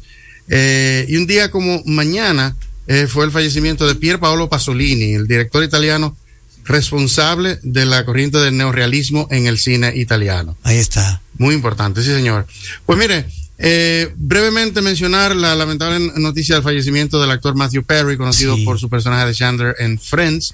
Eh, 0.49 1.05
y 1.07 1.15
un 1.15 1.25
día 1.25 1.49
como 1.49 1.81
mañana 1.85 2.55
eh, 2.87 3.07
fue 3.07 3.23
el 3.25 3.31
fallecimiento 3.31 3.87
de 3.87 3.95
Pier 3.95 4.19
Paolo 4.19 4.49
Pasolini, 4.49 5.13
el 5.13 5.25
director 5.27 5.63
italiano 5.63 6.17
responsable 6.65 7.59
de 7.63 7.85
la 7.85 8.05
corriente 8.05 8.37
del 8.39 8.57
neorealismo 8.57 9.27
en 9.31 9.47
el 9.47 9.57
cine 9.57 9.93
italiano. 9.95 10.57
Ahí 10.63 10.77
está. 10.77 11.21
Muy 11.37 11.55
importante, 11.55 12.01
sí, 12.01 12.09
señor. 12.09 12.45
Pues 12.85 12.99
mire, 12.99 13.25
eh, 13.59 14.11
brevemente 14.17 14.81
mencionar 14.81 15.35
la 15.35 15.55
lamentable 15.55 16.11
noticia 16.17 16.55
del 16.55 16.63
fallecimiento 16.63 17.21
del 17.21 17.31
actor 17.31 17.55
Matthew 17.55 17.83
Perry, 17.83 18.17
conocido 18.17 18.55
por 18.65 18.79
su 18.79 18.89
personaje 18.89 19.25
de 19.27 19.33
Chandler 19.33 19.75
en 19.79 19.99
Friends, 19.99 20.53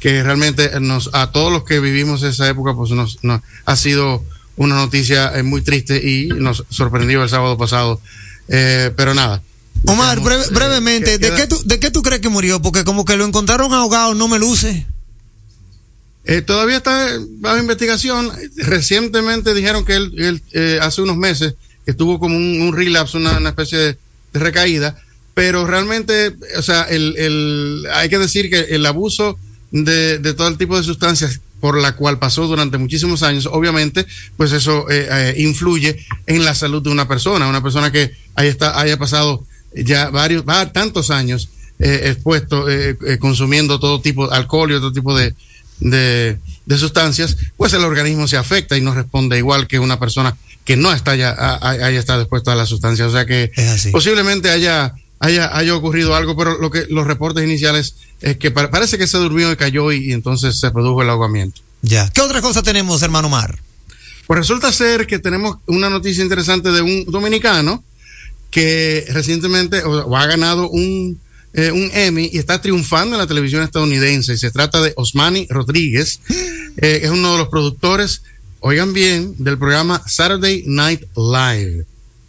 que 0.00 0.22
realmente 0.22 0.78
nos, 0.80 1.10
a 1.12 1.32
todos 1.32 1.52
los 1.52 1.64
que 1.64 1.80
vivimos 1.80 2.22
esa 2.22 2.48
época, 2.48 2.74
pues 2.74 2.90
nos, 2.92 3.18
nos 3.24 3.40
ha 3.64 3.76
sido 3.76 4.24
una 4.56 4.76
noticia 4.76 5.36
eh, 5.36 5.42
muy 5.42 5.60
triste 5.62 5.96
y 6.08 6.28
nos 6.28 6.64
sorprendió 6.70 7.22
el 7.22 7.28
sábado 7.28 7.58
pasado. 7.58 8.00
Eh, 8.48 8.92
pero 8.96 9.12
nada. 9.12 9.42
Omar, 9.86 10.20
breve- 10.20 10.44
eh, 10.44 10.48
brevemente, 10.52 11.10
que- 11.12 11.18
¿de, 11.18 11.26
queda- 11.28 11.36
qué 11.36 11.46
tú, 11.48 11.60
¿de 11.64 11.80
qué 11.80 11.90
tú 11.90 12.00
crees 12.02 12.20
que 12.22 12.28
murió? 12.28 12.62
Porque 12.62 12.84
como 12.84 13.04
que 13.04 13.16
lo 13.16 13.26
encontraron 13.26 13.74
ahogado, 13.74 14.14
no 14.14 14.28
me 14.28 14.38
luce. 14.38 14.86
Eh, 16.24 16.42
todavía 16.42 16.78
está 16.78 17.08
bajo 17.38 17.58
investigación. 17.58 18.30
Recientemente 18.56 19.52
dijeron 19.54 19.84
que 19.84 19.94
él, 19.96 20.12
él, 20.16 20.42
eh, 20.52 20.78
hace 20.82 21.02
unos 21.02 21.16
meses 21.16 21.54
que 21.86 21.94
tuvo 21.94 22.18
como 22.18 22.36
un, 22.36 22.72
relapse, 22.74 23.16
una, 23.16 23.48
especie 23.48 23.78
de, 23.78 23.98
recaída, 24.32 24.98
pero 25.34 25.66
realmente, 25.66 26.34
o 26.58 26.62
sea, 26.62 26.82
el, 26.82 27.16
el, 27.16 27.86
hay 27.94 28.08
que 28.08 28.18
decir 28.18 28.50
que 28.50 28.74
el 28.74 28.84
abuso 28.84 29.38
de, 29.70 30.18
de 30.18 30.34
todo 30.34 30.48
el 30.48 30.58
tipo 30.58 30.76
de 30.76 30.82
sustancias 30.82 31.40
por 31.60 31.80
la 31.80 31.96
cual 31.96 32.18
pasó 32.18 32.46
durante 32.46 32.76
muchísimos 32.76 33.22
años, 33.22 33.48
obviamente, 33.50 34.06
pues 34.36 34.52
eso 34.52 34.90
eh, 34.90 35.08
eh, 35.10 35.34
influye 35.38 35.96
en 36.26 36.44
la 36.44 36.54
salud 36.54 36.82
de 36.82 36.90
una 36.90 37.08
persona, 37.08 37.48
una 37.48 37.62
persona 37.62 37.90
que 37.90 38.12
haya, 38.34 38.50
está, 38.50 38.78
haya 38.78 38.98
pasado 38.98 39.44
ya 39.74 40.10
varios, 40.10 40.44
va, 40.46 40.72
tantos 40.72 41.10
años 41.10 41.48
eh, 41.78 42.02
expuesto, 42.04 42.68
eh, 42.68 42.96
consumiendo 43.18 43.78
todo 43.78 44.00
tipo 44.00 44.28
de 44.28 44.36
alcohol 44.36 44.70
y 44.70 44.74
otro 44.74 44.92
tipo 44.92 45.16
de, 45.16 45.34
de 45.80 46.78
sustancias, 46.78 47.36
pues 47.56 47.72
el 47.72 47.84
organismo 47.84 48.26
se 48.26 48.36
afecta 48.36 48.76
y 48.76 48.80
no 48.80 48.94
responde 48.94 49.38
igual 49.38 49.66
que 49.66 49.78
una 49.78 49.98
persona 49.98 50.36
que 50.66 50.76
no 50.76 50.92
está 50.92 51.14
ya, 51.16 51.30
haya 51.62 51.98
estado 51.98 52.20
expuesta 52.20 52.52
a 52.52 52.56
las 52.56 52.68
sustancias. 52.68 53.08
O 53.08 53.12
sea 53.12 53.24
que 53.24 53.50
posiblemente 53.92 54.50
haya, 54.50 54.92
haya, 55.20 55.56
haya 55.56 55.74
ocurrido 55.74 56.14
algo, 56.14 56.36
pero 56.36 56.58
lo 56.58 56.70
que 56.70 56.84
los 56.90 57.06
reportes 57.06 57.42
iniciales 57.44 57.94
es 58.20 58.36
que 58.36 58.50
pa- 58.50 58.70
parece 58.70 58.98
que 58.98 59.06
se 59.06 59.16
durmió 59.16 59.50
y 59.50 59.56
cayó 59.56 59.92
y, 59.92 60.10
y 60.10 60.12
entonces 60.12 60.58
se 60.60 60.70
produjo 60.72 61.00
el 61.02 61.08
ahogamiento. 61.10 61.62
Ya. 61.82 62.10
¿Qué 62.12 62.20
otra 62.20 62.42
cosa 62.42 62.62
tenemos, 62.62 63.00
hermano 63.02 63.28
Omar? 63.28 63.58
Pues 64.26 64.38
resulta 64.38 64.72
ser 64.72 65.06
que 65.06 65.20
tenemos 65.20 65.58
una 65.66 65.88
noticia 65.88 66.22
interesante 66.22 66.70
de 66.72 66.82
un 66.82 67.04
dominicano 67.06 67.84
que 68.50 69.04
recientemente 69.10 69.82
o, 69.84 70.06
o 70.06 70.16
ha 70.16 70.26
ganado 70.26 70.68
un, 70.68 71.20
eh, 71.52 71.70
un 71.70 71.90
Emmy 71.94 72.30
y 72.32 72.38
está 72.38 72.60
triunfando 72.60 73.14
en 73.14 73.20
la 73.20 73.26
televisión 73.26 73.62
estadounidense. 73.62 74.34
Y 74.34 74.38
se 74.38 74.50
trata 74.50 74.80
de 74.82 74.92
Osmani 74.96 75.46
Rodríguez, 75.48 76.20
eh, 76.78 77.00
es 77.04 77.10
uno 77.10 77.32
de 77.32 77.38
los 77.38 77.48
productores, 77.48 78.22
oigan 78.66 78.92
bien, 78.92 79.34
del 79.38 79.56
programa 79.58 80.02
Saturday 80.06 80.64
Night 80.66 81.02
Live. 81.16 81.84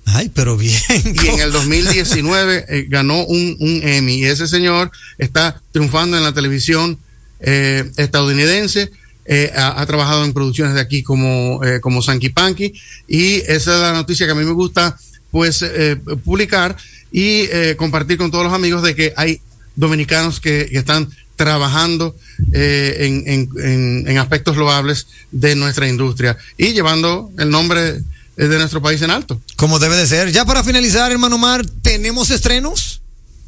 Ay, 0.06 0.30
pero 0.34 0.56
bien. 0.56 0.80
Y 1.04 1.28
en 1.28 1.40
el 1.42 1.52
2019 1.52 2.66
eh, 2.70 2.86
ganó 2.88 3.26
un, 3.26 3.58
un 3.60 3.82
Emmy. 3.84 4.20
Y 4.20 4.26
ese 4.26 4.48
señor 4.48 4.90
está 5.18 5.62
triunfando 5.72 6.16
en 6.18 6.24
la 6.24 6.34
televisión 6.34 6.98
eh, 7.40 7.84
estadounidense. 7.98 8.90
eh, 9.26 9.52
ha, 9.54 9.82
ha 9.82 9.86
trabajado 9.86 10.24
en 10.24 10.32
producciones 10.32 10.74
de 10.76 10.80
aquí 10.82 11.04
como, 11.04 11.62
eh, 11.64 11.82
como 11.82 12.02
Sanky 12.02 12.30
Panky. 12.30 12.72
Y 13.08 13.36
esa 13.48 13.76
es 13.76 13.82
la 13.82 13.94
noticia 13.94 14.26
que 14.26 14.32
a 14.32 14.36
mí 14.36 14.46
me 14.46 14.54
gusta 14.54 14.98
pues 15.32 15.62
eh, 15.62 15.98
publicar 16.24 16.78
y 17.12 17.48
compartir 17.76 18.18
con 18.18 18.32
todos 18.32 18.46
los 18.46 18.54
amigos 18.54 18.82
de 18.84 18.96
que 18.96 19.14
hay 19.16 19.42
dominicanos 19.76 20.40
que, 20.40 20.68
que 20.72 20.78
están 20.78 21.10
trabajando 21.38 22.14
eh, 22.52 22.98
en, 23.00 23.24
en- 23.26 23.50
en- 23.64 24.08
en 24.10 24.18
aspectos 24.18 24.58
loables 24.58 25.08
de 25.32 25.56
nuestra 25.56 25.88
industria 25.88 26.36
y 26.58 26.74
llevando 26.74 27.32
el 27.38 27.50
nombre 27.50 28.02
eh, 28.36 28.48
de 28.48 28.58
nuestro 28.58 28.82
país 28.82 29.02
en 29.02 29.12
alto. 29.12 29.40
Como 29.56 29.80
debe 29.80 29.96
de 29.96 30.06
ser. 30.06 30.32
Ya 30.34 30.44
para 30.44 30.64
finalizar, 30.66 31.10
hermano 31.12 31.38
Mar, 31.38 31.66
¿tenemos 31.82 32.30
estrenos? 32.32 33.02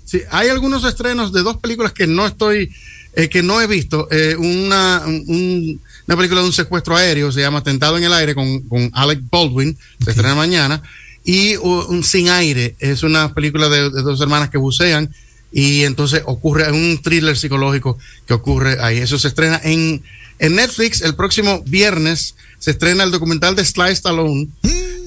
Sí, 0.06 0.22
hay 0.32 0.48
algunos 0.50 0.86
estrenos 0.86 1.34
de 1.34 1.42
dos 1.44 1.58
películas 1.58 1.92
que 1.92 2.08
no 2.08 2.26
estoy, 2.26 2.72
eh, 3.14 3.28
que 3.28 3.44
no 3.44 3.60
he 3.62 3.68
visto. 3.68 4.08
Eh, 4.10 4.36
una, 4.38 5.04
un- 5.06 5.82
una 6.08 6.18
película 6.18 6.42
de 6.42 6.48
un 6.48 6.54
secuestro 6.54 6.96
aéreo, 6.96 7.32
se 7.32 7.42
llama 7.42 7.62
Tentado 7.64 7.98
en 7.98 8.04
el 8.06 8.14
Aire 8.14 8.34
con, 8.34 8.62
con 8.62 8.90
Alec 8.94 9.20
Baldwin, 9.30 9.78
se 10.04 10.10
estrena 10.12 10.34
mañana. 10.36 10.82
Y 11.24 11.56
un 11.58 12.04
Sin 12.04 12.30
Aire, 12.30 12.76
es 12.80 13.04
una 13.04 13.34
película 13.36 13.70
de, 13.70 13.92
de 13.92 14.02
dos 14.02 14.20
hermanas 14.22 14.50
que 14.50 14.58
bucean 14.58 15.14
y 15.52 15.84
entonces 15.84 16.22
ocurre 16.26 16.72
un 16.72 17.02
thriller 17.02 17.38
psicológico 17.38 17.98
que 18.28 18.34
ocurre 18.34 18.78
ahí. 18.82 18.98
Eso 18.98 19.18
se 19.18 19.30
estrena 19.30 19.60
en, 19.64 20.04
en 20.40 20.56
Netflix 20.56 21.02
el 21.02 21.16
próximo 21.16 21.64
viernes. 21.66 22.36
Se 22.60 22.72
estrena 22.72 23.04
el 23.04 23.12
documental 23.12 23.56
de 23.56 23.66
Sly 23.66 23.92
Stallone. 23.94 24.48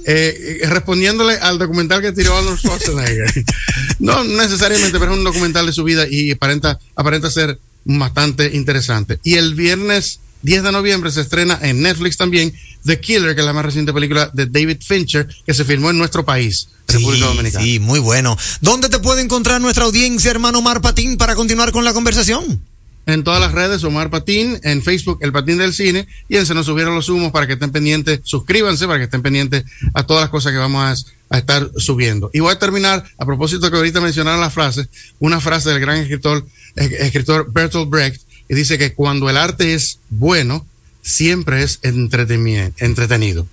eh, 0.04 0.60
eh, 0.62 0.66
respondiéndole 0.68 1.34
al 1.34 1.58
documental 1.58 2.02
que 2.02 2.12
tiró 2.12 2.36
Arnold 2.36 2.58
Schwarzenegger. 2.58 3.44
no 4.00 4.24
necesariamente, 4.24 4.98
pero 4.98 5.12
es 5.12 5.18
un 5.18 5.24
documental 5.24 5.66
de 5.66 5.72
su 5.72 5.84
vida 5.84 6.06
y 6.08 6.32
aparenta, 6.32 6.78
aparenta 6.96 7.30
ser 7.30 7.58
bastante 7.84 8.50
interesante. 8.54 9.20
Y 9.22 9.34
el 9.34 9.54
viernes 9.54 10.20
10 10.42 10.62
de 10.62 10.72
noviembre 10.72 11.10
se 11.10 11.20
estrena 11.20 11.58
en 11.62 11.82
Netflix 11.82 12.16
también 12.16 12.52
The 12.84 13.00
Killer, 13.00 13.34
que 13.34 13.40
es 13.40 13.46
la 13.46 13.52
más 13.52 13.64
reciente 13.64 13.92
película 13.92 14.30
de 14.32 14.46
David 14.46 14.78
Fincher, 14.84 15.28
que 15.46 15.54
se 15.54 15.64
filmó 15.64 15.90
en 15.90 15.98
nuestro 15.98 16.24
país, 16.24 16.68
República 16.88 17.26
Dominicana. 17.26 17.64
Sí, 17.64 17.78
muy 17.78 18.00
bueno. 18.00 18.36
¿Dónde 18.60 18.88
te 18.88 18.98
puede 18.98 19.22
encontrar 19.22 19.60
nuestra 19.60 19.84
audiencia, 19.84 20.30
hermano 20.30 20.62
Mar 20.62 20.80
Patín, 20.80 21.16
para 21.16 21.34
continuar 21.34 21.72
con 21.72 21.84
la 21.84 21.92
conversación? 21.92 22.60
En 23.04 23.24
todas 23.24 23.40
las 23.40 23.52
redes, 23.52 23.82
Omar 23.82 24.10
Patín, 24.10 24.60
en 24.62 24.80
Facebook, 24.80 25.18
El 25.22 25.32
Patín 25.32 25.58
del 25.58 25.74
Cine, 25.74 26.06
y 26.28 26.36
en 26.36 26.46
Se 26.46 26.54
nos 26.54 26.66
subieron 26.66 26.94
los 26.94 27.08
humos 27.08 27.32
para 27.32 27.48
que 27.48 27.54
estén 27.54 27.72
pendientes, 27.72 28.20
suscríbanse 28.22 28.86
para 28.86 28.98
que 28.98 29.04
estén 29.04 29.22
pendientes 29.22 29.64
a 29.92 30.04
todas 30.04 30.22
las 30.22 30.30
cosas 30.30 30.52
que 30.52 30.58
vamos 30.58 30.84
a, 30.84 31.36
a 31.36 31.38
estar 31.38 31.68
subiendo. 31.76 32.30
Y 32.32 32.40
voy 32.40 32.52
a 32.52 32.58
terminar, 32.58 33.04
a 33.18 33.26
propósito 33.26 33.70
que 33.70 33.76
ahorita 33.76 34.00
mencionaron 34.00 34.40
las 34.40 34.52
frases, 34.52 34.88
una 35.18 35.40
frase 35.40 35.70
del 35.70 35.80
gran 35.80 35.96
escritor, 35.96 36.46
escritor 36.76 37.52
Bertolt 37.52 37.90
Brecht, 37.90 38.22
que 38.52 38.56
dice 38.56 38.76
que 38.76 38.92
cuando 38.92 39.30
el 39.30 39.38
arte 39.38 39.72
es 39.72 39.98
bueno, 40.10 40.66
siempre 41.00 41.62
es 41.62 41.78
entretenido. 41.82 43.48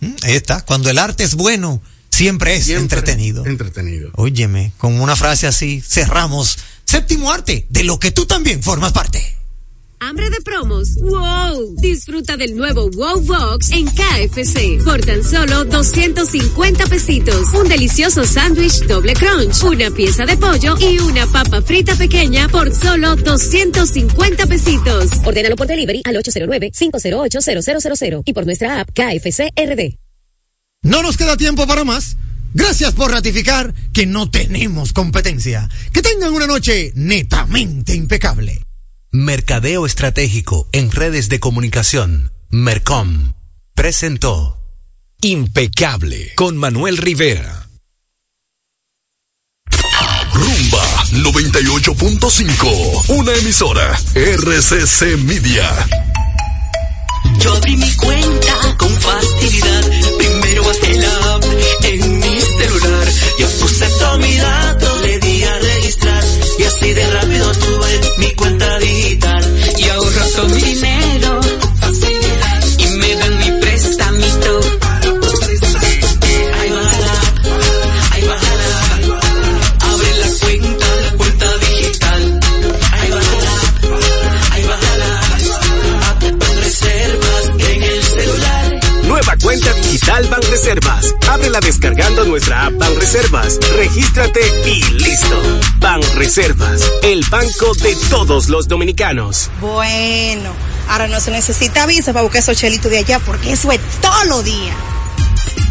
Mm, 0.00 0.12
Ahí 0.24 0.34
está. 0.34 0.60
Cuando 0.60 0.90
el 0.90 0.98
arte 0.98 1.24
es 1.24 1.36
bueno, 1.36 1.80
siempre 2.10 2.54
es 2.54 2.68
entretenido. 2.68 3.46
Entretenido. 3.46 4.10
Óyeme, 4.14 4.72
con 4.76 5.00
una 5.00 5.16
frase 5.16 5.46
así 5.46 5.80
cerramos 5.80 6.58
séptimo 6.84 7.32
arte, 7.32 7.64
de 7.70 7.84
lo 7.84 7.98
que 7.98 8.10
tú 8.10 8.26
también 8.26 8.62
formas 8.62 8.92
parte. 8.92 9.35
Hambre 10.00 10.28
de 10.30 10.40
promos. 10.42 10.94
¡Wow! 10.96 11.76
Disfruta 11.80 12.36
del 12.36 12.56
nuevo 12.56 12.90
Wow 12.90 13.20
Box 13.22 13.70
en 13.72 13.86
KFC 13.86 14.82
por 14.84 15.00
tan 15.00 15.24
solo 15.24 15.64
250 15.64 16.86
pesitos. 16.86 17.48
Un 17.54 17.68
delicioso 17.68 18.24
sándwich 18.24 18.84
doble 18.86 19.14
crunch, 19.14 19.62
una 19.64 19.90
pieza 19.90 20.26
de 20.26 20.36
pollo 20.36 20.76
y 20.78 20.98
una 20.98 21.26
papa 21.26 21.62
frita 21.62 21.96
pequeña 21.96 22.48
por 22.48 22.72
solo 22.74 23.16
250 23.16 24.46
pesitos. 24.46 25.10
Ordénalo 25.24 25.56
por 25.56 25.66
delivery 25.66 26.02
al 26.04 26.16
809-508-0000 26.16 28.22
y 28.24 28.32
por 28.32 28.44
nuestra 28.44 28.80
app 28.80 28.90
KFC 28.90 29.52
RD. 29.56 29.96
No 30.82 31.02
nos 31.02 31.16
queda 31.16 31.36
tiempo 31.36 31.66
para 31.66 31.84
más. 31.84 32.16
Gracias 32.54 32.94
por 32.94 33.10
ratificar 33.10 33.74
que 33.92 34.06
no 34.06 34.30
tenemos 34.30 34.92
competencia. 34.92 35.68
Que 35.92 36.02
tengan 36.02 36.32
una 36.32 36.46
noche 36.46 36.92
netamente 36.94 37.94
impecable. 37.94 38.65
Mercadeo 39.16 39.86
Estratégico 39.86 40.68
en 40.72 40.90
redes 40.90 41.30
de 41.30 41.40
comunicación. 41.40 42.32
Mercom. 42.50 43.32
Presentó. 43.74 44.58
Impecable 45.22 46.34
con 46.34 46.58
Manuel 46.58 46.98
Rivera. 46.98 47.66
Rumba 50.34 51.04
98.5, 51.12 53.08
una 53.08 53.32
emisora 53.32 53.98
RCC 54.14 55.16
Media. 55.24 55.72
Yo 57.38 57.54
abrí 57.54 57.74
mi 57.78 57.94
cuenta 57.94 58.76
con 58.76 59.00
facilidad. 59.00 59.82
Primero 60.18 60.62
bajé 60.62 60.94
la 61.00 61.34
app 61.34 61.44
en 61.84 62.18
mi 62.18 62.38
celular. 62.38 63.08
Yo 63.38 63.48
puse 63.60 63.86
todo 63.98 64.18
mi 64.18 64.36
Regístrate 93.76 94.40
y 94.66 94.82
listo. 94.94 95.60
Banreservas, 95.78 96.82
el 97.02 97.24
banco 97.30 97.74
de 97.74 97.94
todos 98.10 98.48
los 98.48 98.66
dominicanos. 98.66 99.50
Bueno, 99.60 100.50
ahora 100.88 101.06
no 101.06 101.20
se 101.20 101.30
necesita 101.30 101.86
visa 101.86 102.12
para 102.12 102.24
buscar 102.24 102.40
esos 102.40 102.58
chelitos 102.58 102.90
de 102.90 102.98
allá 102.98 103.20
porque 103.20 103.52
eso 103.52 103.70
es 103.70 103.80
todo 104.00 104.24
lo 104.24 104.42
día. 104.42 104.74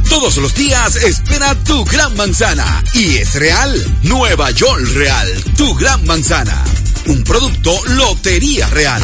Todos 0.09 0.38
los 0.38 0.55
días 0.55 0.95
espera 0.95 1.53
tu 1.65 1.84
gran 1.84 2.15
manzana. 2.15 2.82
Y 2.93 3.17
es 3.17 3.36
real. 3.36 3.97
Nueva 4.03 4.51
York 4.51 4.88
Real. 4.93 5.43
Tu 5.57 5.73
gran 5.76 6.05
manzana. 6.05 6.63
Un 7.07 7.23
producto 7.23 7.78
Lotería 7.88 8.67
Real. 8.69 9.01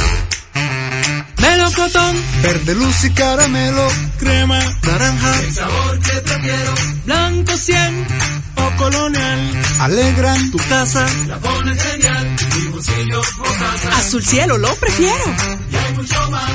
Melocotón, 1.41 2.15
Verde 2.43 2.75
luz 2.75 3.03
y 3.03 3.09
caramelo, 3.11 3.87
crema, 4.19 4.59
naranja, 4.83 5.39
el 5.41 5.53
sabor 5.53 5.99
que 5.99 6.21
prefiero. 6.21 6.75
Blanco 7.05 7.57
100 7.57 8.07
o 8.07 8.40
colonial. 8.81 9.39
alegran 9.79 10.51
Tu 10.51 10.57
casa 10.57 11.05
la 11.27 11.37
pone 11.39 11.75
genial. 11.75 12.35
Mi 12.55 12.67
bolsillo 12.67 13.19
o 13.19 13.43
casa. 13.43 13.97
Azul 13.97 14.23
cielo, 14.23 14.57
lo 14.57 14.73
prefiero. 14.75 15.25
Y 15.71 15.75
hay 15.75 15.93
mucho 15.93 16.31
más 16.31 16.51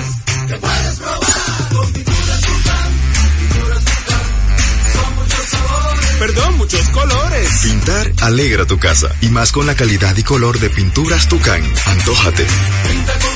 que 0.49 0.55
puedes 0.57 0.97
probar. 0.99 1.69
Con 1.75 1.93
pinturas 1.93 2.41
Tucán, 2.49 2.91
pinturas 3.49 3.85
Tucán. 3.85 4.25
Son 4.93 5.15
muchos 5.15 5.45
sabores. 5.55 6.11
Perdón, 6.19 6.57
muchos 6.57 6.89
colores. 6.89 7.49
Pintar 7.63 8.13
alegra 8.23 8.65
tu 8.67 8.79
casa 8.79 9.09
y 9.21 9.29
más 9.29 9.53
con 9.53 9.67
la 9.67 9.75
calidad 9.75 10.17
y 10.17 10.23
color 10.23 10.59
de 10.59 10.71
pinturas 10.71 11.29
Tucán. 11.29 11.63
Antójate. 11.87 12.47
Jalao, 12.47 13.19
con 13.21 13.36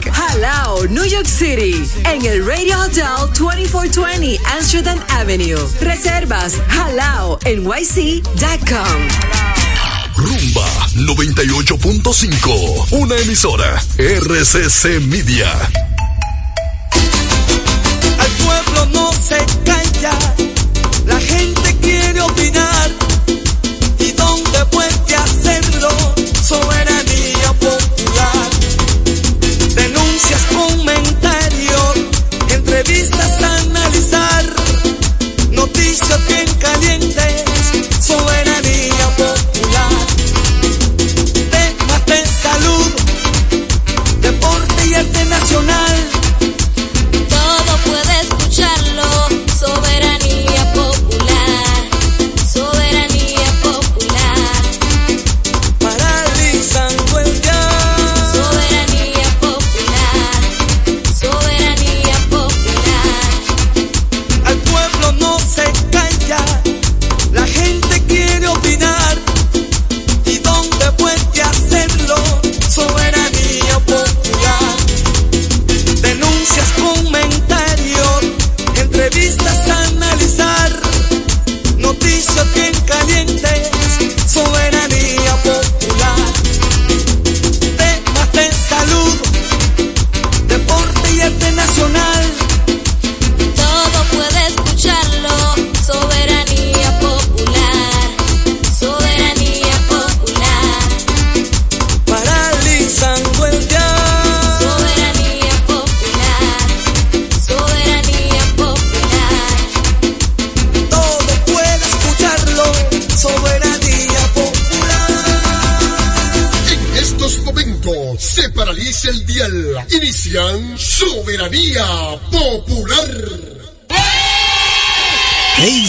Jalao, 0.00 0.86
New 0.88 1.04
York 1.04 1.26
City. 1.26 1.84
En 2.04 2.24
el 2.24 2.46
Radio 2.46 2.80
Hotel 2.80 3.28
2420 3.38 4.38
Amsterdam 4.56 4.98
Avenue. 5.10 5.58
Reservas 5.80 6.54
jalao 6.68 7.38
nyc.com. 7.44 8.22
Rumba 10.16 10.66
98.5, 10.94 12.86
una 12.92 13.16
emisora 13.16 13.82
RCC 13.98 15.00
Media. 15.00 15.50
Al 18.18 18.30
pueblo 18.44 18.86
no 18.92 19.12
se 19.12 19.44
calla, 19.64 20.18
la 21.06 21.20
gente 21.20 21.76
quiere 21.80 22.20
opinar. 22.20 23.01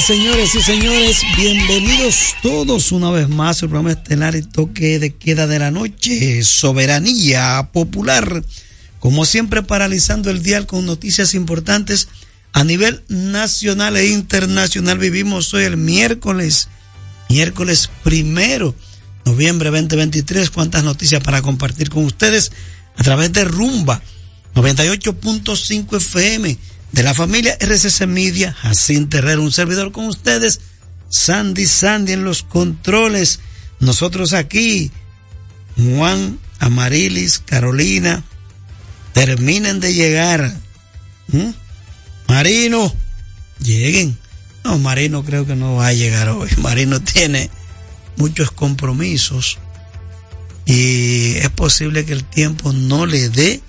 Señores 0.05 0.53
y 0.53 0.61
señores, 0.61 1.21
bienvenidos 1.37 2.35
todos 2.41 2.91
una 2.91 3.09
vez 3.09 3.29
más 3.29 3.63
al 3.63 3.69
programa 3.69 3.93
estelar 3.93 4.35
y 4.35 4.41
toque 4.41 4.99
de 4.99 5.15
queda 5.15 5.47
de 5.47 5.59
la 5.59 5.71
noche, 5.71 6.43
Soberanía 6.43 7.69
Popular. 7.71 8.43
Como 8.99 9.25
siempre, 9.25 9.63
paralizando 9.63 10.29
el 10.29 10.43
dial 10.43 10.65
con 10.65 10.85
noticias 10.85 11.33
importantes 11.35 12.09
a 12.51 12.65
nivel 12.65 13.01
nacional 13.07 13.95
e 13.95 14.07
internacional. 14.07 14.97
Vivimos 14.97 15.53
hoy 15.53 15.63
el 15.63 15.77
miércoles, 15.77 16.67
miércoles 17.29 17.89
primero, 18.03 18.75
noviembre 19.23 19.69
2023. 19.69 20.49
Cuántas 20.49 20.83
noticias 20.83 21.23
para 21.23 21.41
compartir 21.41 21.89
con 21.89 22.03
ustedes 22.03 22.51
a 22.97 23.03
través 23.03 23.31
de 23.31 23.45
Rumba 23.45 24.01
98.5 24.53 25.95
FM 25.95 26.57
de 26.93 27.03
la 27.03 27.13
familia 27.13 27.57
RCC 27.59 28.05
Media, 28.05 28.53
Jacín 28.53 29.09
Terrero, 29.09 29.41
un 29.41 29.51
servidor 29.51 29.91
con 29.91 30.05
ustedes, 30.05 30.61
Sandy 31.09 31.65
Sandy 31.65 32.13
en 32.13 32.23
los 32.23 32.43
controles, 32.43 33.39
nosotros 33.79 34.33
aquí, 34.33 34.91
Juan, 35.75 36.39
Amarilis, 36.59 37.39
Carolina, 37.39 38.23
terminen 39.13 39.79
de 39.79 39.93
llegar. 39.93 40.55
Marino, 42.27 42.93
lleguen. 43.59 44.17
No, 44.63 44.77
Marino 44.77 45.25
creo 45.25 45.47
que 45.47 45.55
no 45.55 45.75
va 45.75 45.87
a 45.87 45.93
llegar 45.93 46.29
hoy. 46.29 46.49
Marino 46.61 47.01
tiene 47.01 47.49
muchos 48.17 48.51
compromisos 48.51 49.57
y 50.65 51.37
es 51.37 51.49
posible 51.49 52.05
que 52.05 52.13
el 52.13 52.23
tiempo 52.23 52.71
no 52.71 53.07
le 53.07 53.29
dé 53.29 53.61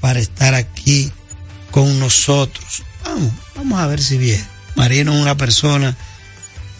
para 0.00 0.20
estar 0.20 0.54
aquí 0.54 1.12
con 1.70 1.98
nosotros. 1.98 2.82
Vamos, 3.04 3.32
vamos 3.54 3.80
a 3.80 3.86
ver 3.86 4.02
si 4.02 4.18
bien. 4.18 4.44
Marino 4.76 5.12
es 5.14 5.20
una 5.20 5.36
persona 5.36 5.96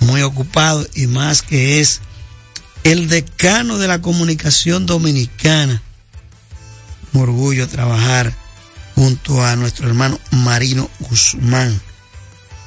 muy 0.01 0.22
ocupado 0.22 0.86
y 0.95 1.07
más 1.07 1.43
que 1.43 1.80
es 1.80 2.01
el 2.84 3.09
decano 3.09 3.78
de 3.78 3.88
la 3.88 4.01
comunicación 4.01 4.86
dominicana. 4.86 5.82
Un 7.12 7.22
orgullo 7.22 7.68
trabajar 7.68 8.32
junto 8.95 9.45
a 9.45 9.57
nuestro 9.57 9.88
hermano 9.88 10.18
Marino 10.30 10.88
Guzmán. 11.01 11.80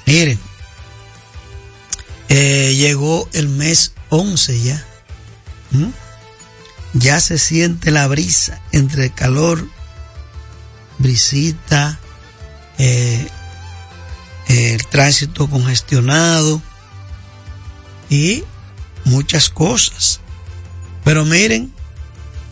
Miren, 0.06 0.40
eh, 2.30 2.74
llegó 2.76 3.30
el 3.34 3.48
mes 3.48 3.94
11 4.10 4.62
ya. 4.62 4.86
¿Mm? 5.72 5.90
Ya 6.94 7.20
se 7.20 7.40
siente 7.40 7.90
la 7.90 8.08
brisa 8.08 8.62
entre 8.72 9.10
calor, 9.10 9.68
brisita, 11.00 12.00
eh, 12.78 13.28
el 14.48 14.86
tránsito 14.88 15.50
congestionado 15.50 16.62
y 18.10 18.44
muchas 19.06 19.50
cosas. 19.50 20.20
Pero 21.04 21.26
miren, 21.26 21.74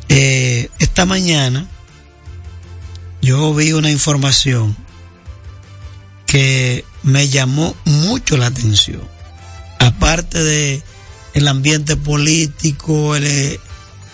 eh, 0.10 0.70
esta 0.80 1.06
mañana 1.06 1.68
yo 3.22 3.54
vi 3.54 3.74
una 3.74 3.92
información 3.92 4.76
que 6.26 6.86
me 7.04 7.30
llamó 7.30 7.76
mucho 7.86 8.38
la 8.38 8.48
atención. 8.48 9.02
Aparte 9.80 10.42
de 10.44 10.84
el 11.34 11.48
ambiente 11.48 11.96
político, 11.96 13.16
el, 13.16 13.60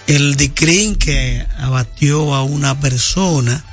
el 0.08 0.36
DICRIN 0.36 0.96
que 0.96 1.46
abatió 1.58 2.36
a 2.36 2.44
una 2.44 2.80
persona, 2.80 3.64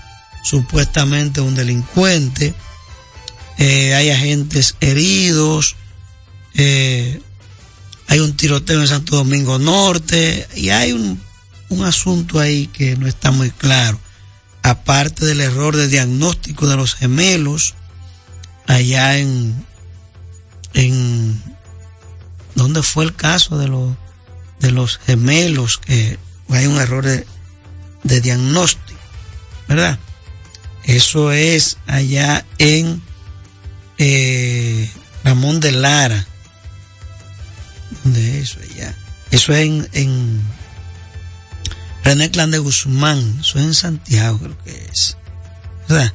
supuestamente 0.45 1.41
un 1.41 1.55
delincuente, 1.55 2.55
eh, 3.59 3.95
hay 3.95 4.11
agentes 4.11 4.77
heridos, 4.81 5.75
eh, 6.55 7.21
hay 8.09 8.21
un 8.21 8.37
tiroteo 8.37 8.81
en 8.81 8.87
Santo 8.87 9.17
Domingo 9.17 9.59
Norte 9.59 10.47
y 10.55 10.69
hay 10.69 10.93
un, 10.93 11.21
un 11.71 11.85
asunto 11.85 12.39
ahí 12.39 12.67
que 12.69 12.97
no 12.97 13.09
está 13.09 13.31
muy 13.31 13.51
claro. 13.51 13.99
Aparte 14.63 15.25
del 15.25 15.41
error 15.41 15.77
de 15.77 15.89
diagnóstico 15.89 16.69
de 16.69 16.77
los 16.77 16.95
gemelos, 16.95 17.75
allá 18.67 19.19
en, 19.19 19.65
en, 20.75 21.43
¿dónde 22.55 22.83
fue 22.83 23.05
el 23.05 23.15
caso 23.15 23.59
de 23.59 23.69
los, 23.69 23.95
de 24.61 24.73
los 24.73 24.99
gemelos? 24.99 25.79
Que 25.79 26.19
hay 26.51 26.67
un 26.67 26.79
error 26.79 27.05
de, 27.05 27.27
de 28.03 28.21
diagnóstico, 28.21 29.01
¿verdad? 29.69 29.99
Eso 30.85 31.33
es 31.33 31.79
allá 31.87 32.45
en 32.59 33.03
eh, 33.99 34.91
Ramón 35.25 35.61
de 35.61 35.73
Lara. 35.73 36.27
¿Dónde 38.03 38.39
es 38.39 38.51
eso 38.51 38.61
allá? 38.61 38.95
Eso 39.31 39.53
es 39.55 39.67
en, 39.67 39.89
en 39.93 40.43
René 42.05 42.31
Clan 42.31 42.51
de 42.51 42.59
Guzmán. 42.59 43.39
Eso 43.41 43.59
es 43.59 43.65
en 43.65 43.75
Santiago, 43.75 44.39
creo 44.39 44.63
que 44.65 44.89
es. 44.93 45.17
¿Verdad? 45.89 46.13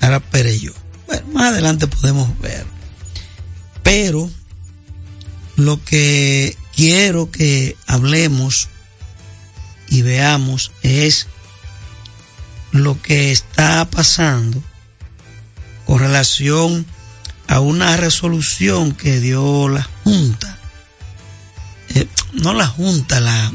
Ahora 0.00 0.20
Perello. 0.20 0.74
Bueno, 1.06 1.26
más 1.32 1.52
adelante 1.52 1.86
podemos 1.86 2.38
ver. 2.40 2.66
Pero 3.82 4.30
lo 5.56 5.82
que 5.84 6.56
quiero 6.74 7.30
que 7.30 7.76
hablemos 7.86 8.68
y 9.88 10.02
veamos 10.02 10.72
es 10.82 11.26
lo 12.72 13.00
que 13.00 13.32
está 13.32 13.88
pasando 13.90 14.62
con 15.86 15.98
relación 15.98 16.86
a 17.46 17.60
una 17.60 17.96
resolución 17.96 18.92
que 18.92 19.20
dio 19.20 19.68
la 19.68 19.88
Junta, 20.04 20.58
eh, 21.94 22.06
no 22.34 22.52
la 22.52 22.66
Junta, 22.66 23.20
la, 23.20 23.52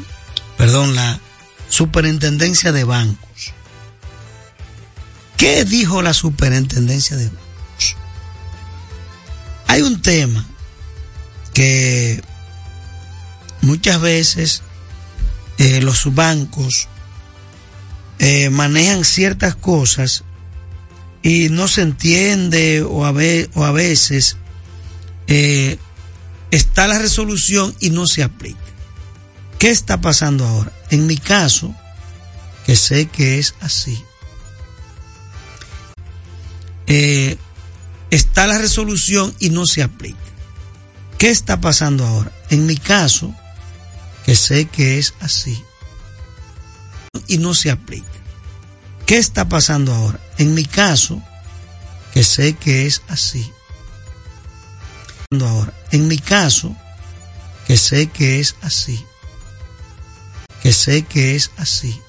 perdón, 0.56 0.94
la 0.96 1.20
Superintendencia 1.68 2.72
de 2.72 2.84
Bancos. 2.84 3.52
¿Qué 5.36 5.64
dijo 5.64 6.02
la 6.02 6.12
Superintendencia 6.12 7.16
de 7.16 7.26
Bancos? 7.26 7.96
Hay 9.68 9.82
un 9.82 10.02
tema 10.02 10.44
que 11.52 12.22
muchas 13.60 14.00
veces 14.00 14.62
eh, 15.58 15.80
los 15.80 16.12
bancos 16.14 16.88
eh, 18.18 18.50
manejan 18.50 19.04
ciertas 19.04 19.54
cosas 19.54 20.24
y 21.22 21.48
no 21.48 21.68
se 21.68 21.82
entiende 21.82 22.82
o 22.82 23.04
a, 23.04 23.12
ve, 23.12 23.48
o 23.54 23.64
a 23.64 23.72
veces 23.72 24.36
eh, 25.26 25.78
está 26.50 26.86
la 26.86 26.98
resolución 26.98 27.74
y 27.80 27.90
no 27.90 28.06
se 28.06 28.22
aplica. 28.22 28.58
¿Qué 29.58 29.70
está 29.70 30.00
pasando 30.00 30.46
ahora? 30.46 30.72
En 30.90 31.06
mi 31.06 31.16
caso, 31.16 31.74
que 32.66 32.76
sé 32.76 33.06
que 33.06 33.38
es 33.38 33.54
así, 33.60 34.02
eh, 36.86 37.38
está 38.10 38.46
la 38.46 38.58
resolución 38.58 39.34
y 39.38 39.50
no 39.50 39.66
se 39.66 39.82
aplica. 39.82 40.18
¿Qué 41.16 41.30
está 41.30 41.60
pasando 41.60 42.06
ahora? 42.06 42.30
En 42.50 42.66
mi 42.66 42.76
caso, 42.76 43.34
que 44.26 44.36
sé 44.36 44.66
que 44.66 44.98
es 44.98 45.14
así, 45.20 45.63
y 47.26 47.38
no 47.38 47.54
se 47.54 47.70
aplica. 47.70 48.06
¿Qué 49.06 49.18
está 49.18 49.48
pasando 49.48 49.94
ahora? 49.94 50.20
En 50.38 50.54
mi 50.54 50.64
caso, 50.64 51.22
que 52.12 52.24
sé 52.24 52.54
que 52.54 52.86
es 52.86 53.02
así. 53.08 53.52
Ahora, 55.40 55.72
en 55.90 56.06
mi 56.08 56.18
caso, 56.18 56.76
que 57.66 57.76
sé 57.76 58.06
que 58.06 58.40
es 58.40 58.56
así. 58.62 59.04
Que 60.62 60.72
sé 60.72 61.02
que 61.02 61.34
es 61.34 61.50
así. 61.56 62.00